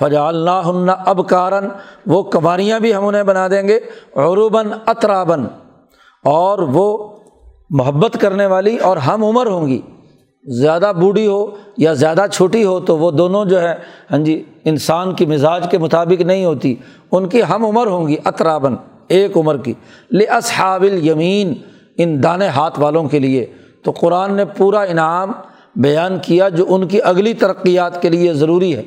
فجا 0.00 0.26
اللہ 0.28 0.92
اب 1.06 1.28
کارن 1.28 1.68
وہ 2.06 2.22
کماریاں 2.22 2.80
بھی 2.80 2.94
ہم 2.94 3.04
انہیں 3.06 3.22
بنا 3.22 3.48
دیں 3.48 3.68
گے۔ 3.68 3.80
عروباً 4.16 4.66
اطرابن 4.86 5.44
اور 6.24 6.58
وہ 6.58 6.86
محبت 7.70 8.16
کرنے 8.20 8.46
والی 8.46 8.76
اور 8.76 8.96
ہم 8.96 9.24
عمر 9.24 9.46
ہوں 9.46 9.66
گی۔ 9.66 9.80
زیادہ 10.44 10.92
بوڑھی 11.00 11.26
ہو 11.26 11.46
یا 11.76 11.92
زیادہ 11.92 12.24
چھوٹی 12.32 12.64
ہو 12.64 12.80
تو 12.80 12.98
وہ 12.98 13.10
دونوں 13.10 13.44
جو 13.44 13.60
ہے 13.60 13.74
ہاں 14.10 14.18
جی 14.18 14.44
انسان 14.64 15.14
کی 15.14 15.26
مزاج 15.26 15.66
کے 15.70 15.78
مطابق 15.78 16.20
نہیں 16.20 16.44
ہوتی۔ 16.44 16.74
ان 17.12 17.28
کی 17.28 17.40
ہم 17.50 17.64
عمر 17.66 17.86
ہوں 17.86 18.08
گی 18.08 18.16
اطرابن 18.24 18.74
ایک 19.10 19.36
عمر 19.36 19.56
کی۔ 19.56 19.72
لے 20.12 20.24
اصحاب 20.24 20.84
ان 21.96 22.22
دانے 22.22 22.46
ہاتھ 22.46 22.80
والوں 22.80 23.04
کے 23.04 23.18
لیے۔ 23.18 23.46
تو 23.84 23.90
قرآن 23.90 24.34
نے 24.34 24.44
پورا 24.44 24.80
انعام 24.80 25.32
بیان 25.76 26.18
کیا 26.18 26.48
جو 26.48 26.66
ان 26.68 26.88
کی 26.88 27.02
اگلی 27.02 27.34
ترقیات 27.34 28.02
کے 28.02 28.08
لیے 28.08 28.32
ضروری 28.32 28.76
ہے۔ 28.76 28.82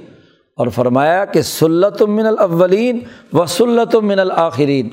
اور 0.57 0.67
فرمایا 0.67 1.25
کہ 1.25 1.41
سلت 1.41 2.01
من 2.01 2.25
الاولین 2.25 2.99
و 3.33 3.45
سلت 3.45 3.95
من 3.95 4.19
الآخرین 4.19 4.89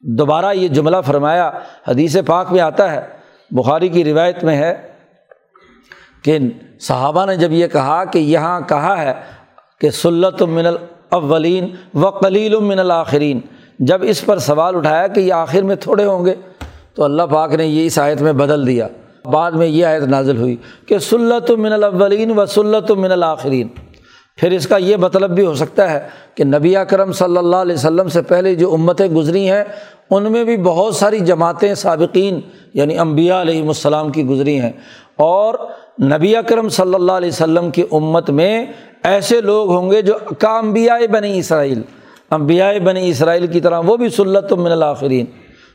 دوبارہ 0.00 0.52
یہ 0.54 0.68
جملہ 0.68 0.96
فرمایا، 1.06 1.50
حدیث 1.88 2.16
پاک 2.26 2.52
میں 2.52 2.60
آتا 2.60 2.92
ہے۔ 2.92 3.00
بخاری 3.50 3.88
کی 3.88 4.04
روایت 4.04 4.44
میں 4.44 4.56
ہے 4.56 4.74
کہ 6.24 6.38
صحابہ 6.80 7.26
نے 7.26 7.36
جب 7.36 7.52
یہ 7.52 7.66
کہا 7.66 8.04
کہ 8.04 8.18
یہاں 8.18 8.60
کہا 8.60 9.02
ہے 9.02 9.12
کہ 9.80 9.90
سلت 9.90 10.42
من 10.42 10.66
الاولین 10.66 11.68
و 11.94 12.10
قلیل 12.10 12.56
من 12.56 12.78
الآخرین 12.78 13.40
جب 13.78 13.98
اس 14.02 14.24
پر 14.24 14.38
سوال 14.38 14.76
اٹھایا 14.76 15.06
کہ 15.06 15.20
یہ 15.20 15.32
آخر 15.32 15.62
میں 15.62 15.76
تھوڑے 15.76 16.04
ہوں 16.04 16.26
گے، 16.26 16.34
تو 16.94 17.04
اللہ 17.04 17.22
پاک 17.22 17.54
نے 17.54 17.66
یہ 17.66 17.86
اس 17.86 17.98
آیت 17.98 18.22
میں 18.22 18.32
بدل 18.32 18.66
دیا۔ 18.66 18.88
بعد 19.24 19.52
میں 19.52 19.66
یہ 19.66 19.86
آیت 19.86 20.02
نازل 20.02 20.36
ہوئی 20.36 20.56
کہ 20.86 20.98
سلت 20.98 21.50
من 21.50 21.72
الاولین 21.72 22.38
و 22.38 22.46
سلت 22.46 22.90
من 22.90 23.12
الآخرین 23.12 23.68
پھر 24.36 24.50
اس 24.50 24.66
کا 24.66 24.76
یہ 24.76 24.96
مطلب 24.96 25.30
بھی 25.30 25.46
ہو 25.46 25.54
سکتا 25.54 25.90
ہے 25.90 26.08
کہ 26.34 26.44
نبی 26.44 26.76
اکرم 26.76 27.12
صلی 27.12 27.36
اللہ 27.36 27.56
علیہ 27.56 27.74
وسلم 27.74 28.08
سے 28.08 28.22
پہلے 28.22 28.54
جو 28.54 28.74
امتیں 28.74 29.06
گزری 29.06 29.50
ہیں، 29.50 29.64
ان 30.10 30.32
میں 30.32 30.44
بھی 30.44 30.56
بہت 30.56 30.96
ساری 30.96 31.18
جماعتیں 31.20 31.74
سابقین 31.74 32.40
یعنی 32.74 32.98
امبیا 32.98 33.40
علیہم 33.40 33.68
السلام 33.68 34.12
کی 34.12 34.24
گزری 34.24 34.60
ہیں۔ 34.60 34.72
اور 35.16 35.54
نبی 36.02 36.36
اکرم 36.36 36.68
صلی 36.68 36.94
اللہ 36.94 37.12
علیہ 37.12 37.28
وسلم 37.28 37.70
کی 37.70 37.82
امت 37.92 38.30
میں 38.30 38.66
ایسے 39.02 39.40
لوگ 39.40 39.70
ہوں 39.70 39.90
گے 39.90 40.02
جو 40.02 40.14
کا 40.38 40.58
امبیا 40.58 40.98
بنی 41.10 41.38
اسرائیل۔ 41.38 41.82
امبیا 42.30 42.70
بنی 42.84 43.08
اسرائیل 43.08 43.46
کی 43.46 43.60
طرح، 43.60 43.80
وہ 43.84 43.96
بھی 43.96 44.08
سلت 44.16 44.52
من 44.52 44.72
الآخرین 44.72 45.26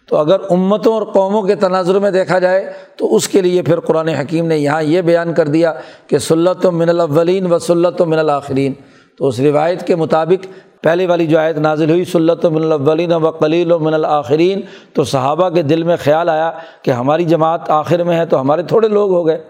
تو 0.09 0.17
اگر 0.17 0.39
امتوں 0.49 0.93
اور 0.93 1.03
قوموں 1.13 1.41
کے 1.41 1.55
تناظر 1.55 1.99
میں 1.99 2.11
دیکھا 2.11 2.39
جائے، 2.39 2.65
تو 2.97 3.15
اس 3.15 3.27
کے 3.27 3.41
لیے 3.41 3.61
پھر 3.61 3.79
قرآن 3.79 4.07
حکیم 4.09 4.47
نے 4.47 4.57
یہاں 4.57 4.81
یہ 4.83 5.01
بیان 5.01 5.33
کر 5.33 5.47
دیا 5.47 5.73
کہ 6.07 6.17
سلت 6.17 6.65
و 6.65 6.71
من 6.71 6.89
الاولین 6.89 7.51
و 7.51 7.59
سلت 7.59 8.01
من 8.01 8.19
الآخرین 8.19 8.73
تو 9.17 9.27
اس 9.27 9.39
روایت 9.39 9.85
کے 9.87 9.95
مطابق 9.95 10.47
پہلے 10.83 11.05
والی 11.07 11.27
جو 11.27 11.37
آیت 11.39 11.57
نازل 11.57 11.89
ہوئی، 11.89 12.05
سلت 12.05 12.45
و 12.45 12.49
من 12.51 12.63
الاولین 12.63 13.13
و 13.13 13.31
قلیل 13.31 13.71
و 13.71 13.79
من 13.79 13.93
الآخرین 13.93 14.61
تو 14.93 15.03
صحابہ 15.03 15.49
کے 15.49 15.61
دل 15.61 15.83
میں 15.83 15.95
خیال 16.03 16.29
آیا 16.29 16.51
کہ 16.83 16.91
ہماری 16.91 17.25
جماعت 17.25 17.69
آخر 17.71 18.03
میں 18.03 18.17
ہے 18.17 18.25
تو 18.25 18.41
ہمارے 18.41 18.63
تھوڑے 18.63 18.87
لوگ 18.87 19.11
ہو 19.11 19.25
گئے۔ 19.27 19.41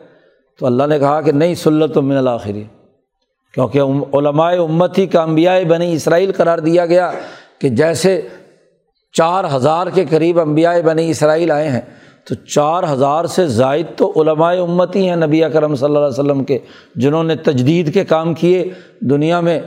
تو 0.60 0.66
اللہ 0.66 0.88
نے 0.88 1.00
کہا 1.00 1.22
کہ 1.22 1.32
نہیں، 1.32 1.56
سلت 1.56 1.98
و 1.98 2.02
من 2.02 2.18
الآخرین 2.18 2.68
کیونکہ 3.54 3.80
علماء 4.18 4.52
امتی 4.52 5.06
کا 5.08 5.22
انبیاء 5.24 5.58
بنی 5.70 5.94
اسرائیل 5.94 6.32
قرار 6.32 6.58
دیا 6.58 6.86
گیا 6.86 7.12
کہ 7.60 7.70
جیسے 7.70 8.22
چار 9.16 9.44
ہزار 9.56 9.88
کے 9.88 10.06
قریب 10.10 10.40
انبیاء 10.40 10.74
بنی 10.86 11.10
اسرائیل 11.10 11.52
آئے 11.52 11.70
ہیں، 11.70 11.82
تو 12.26 12.36
چار 12.36 12.84
ہزار 12.92 13.26
سے 13.26 13.48
زائد 13.48 13.86
تو 13.96 14.12
علماء 14.16 14.54
امتی 14.54 15.08
ہیں 15.10 15.16
نبی 15.16 15.44
اکرم 15.44 15.76
صلی 15.76 15.86
اللہ 15.86 16.00
علیہ 16.00 16.20
وسلم 16.20 16.44
کے، 16.44 16.58
جنہوں 16.96 17.24
نے 17.24 17.36
تجدید 17.36 17.94
کے 17.94 18.04
کام 18.06 18.34
کیے، 18.34 18.64
دنیا 19.02 19.40
میں 19.40 19.60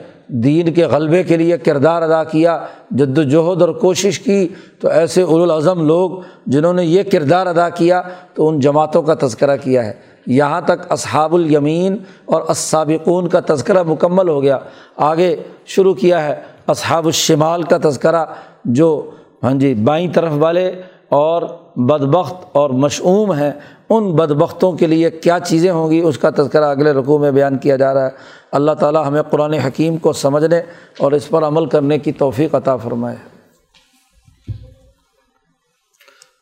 دین 0.44 0.72
کے 0.74 0.84
غلبے 0.84 1.22
کے 1.22 1.36
لیے 1.36 1.58
کردار 1.58 2.02
ادا 2.02 2.22
کیا 2.24 2.58
جد 2.90 3.18
وجہد 3.18 3.62
اور 3.62 3.72
کوشش 3.80 4.18
کی۔ 4.18 4.48
تو 4.80 4.88
ایسے 4.88 5.22
الاظم 5.22 5.86
لوگ 5.86 6.20
جنہوں 6.46 6.72
نے 6.72 6.84
یہ 6.84 7.02
کردار 7.02 7.46
ادا 7.46 7.68
کیا، 7.68 8.02
تو 8.34 8.48
ان 8.48 8.60
جماعتوں 8.60 9.02
کا 9.02 9.14
تذکرہ 9.20 9.56
کیا 9.56 9.84
ہے۔ 9.86 9.92
یہاں 10.26 10.60
تک 10.60 10.92
اصحاب 10.92 11.34
الیمین 11.34 11.96
اور 12.24 12.42
اسابقون 12.42 13.28
کا 13.28 13.40
تذکرہ 13.46 13.82
مکمل 13.82 14.28
ہو 14.28 14.42
گیا۔ 14.42 14.58
آگے 14.96 15.36
شروع 15.66 15.94
کیا 15.94 16.24
ہے 16.24 16.40
اصحاب 16.66 17.06
الشمال 17.06 17.62
کا 17.62 17.78
تذکرہ، 17.82 18.24
جو 18.64 19.10
ہاں 19.42 19.54
جی 19.54 19.74
بائیں 19.74 20.12
طرف 20.12 20.32
والے 20.34 20.82
اور 21.08 21.42
بدبخت 21.76 22.34
اور 22.52 22.70
مشعوم 22.70 23.32
ہیں۔ 23.32 23.52
ان 23.90 24.16
بدبختوں 24.16 24.72
کے 24.72 24.86
لیے 24.86 25.10
کیا 25.10 25.38
چیزیں 25.40 25.70
ہوں 25.70 25.90
گی؟ 25.90 26.00
اس 26.00 26.18
کا 26.18 26.30
تذکرہ 26.30 26.64
اگلے 26.64 26.92
رقوع 26.92 27.18
میں 27.18 27.30
بیان 27.30 27.58
کیا 27.58 27.76
جا 27.76 27.94
رہا 27.94 28.04
ہے۔ 28.04 28.10
اللہ 28.52 28.72
تعالیٰ 28.72 29.06
ہمیں 29.06 29.22
قرآن 29.22 29.52
حکیم 29.52 29.96
کو 29.96 30.12
سمجھنے 30.12 30.60
اور 30.98 31.12
اس 31.12 31.28
پر 31.28 31.42
عمل 31.42 31.66
کرنے 31.66 31.98
کی 31.98 32.12
توفیق 32.12 32.54
عطا 32.54 32.76
فرمائے۔ 32.76 33.16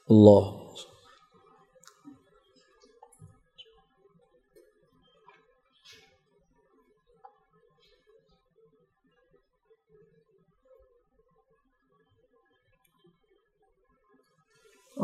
اللہ 0.09 0.64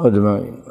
اجمعین۔ 0.06 0.69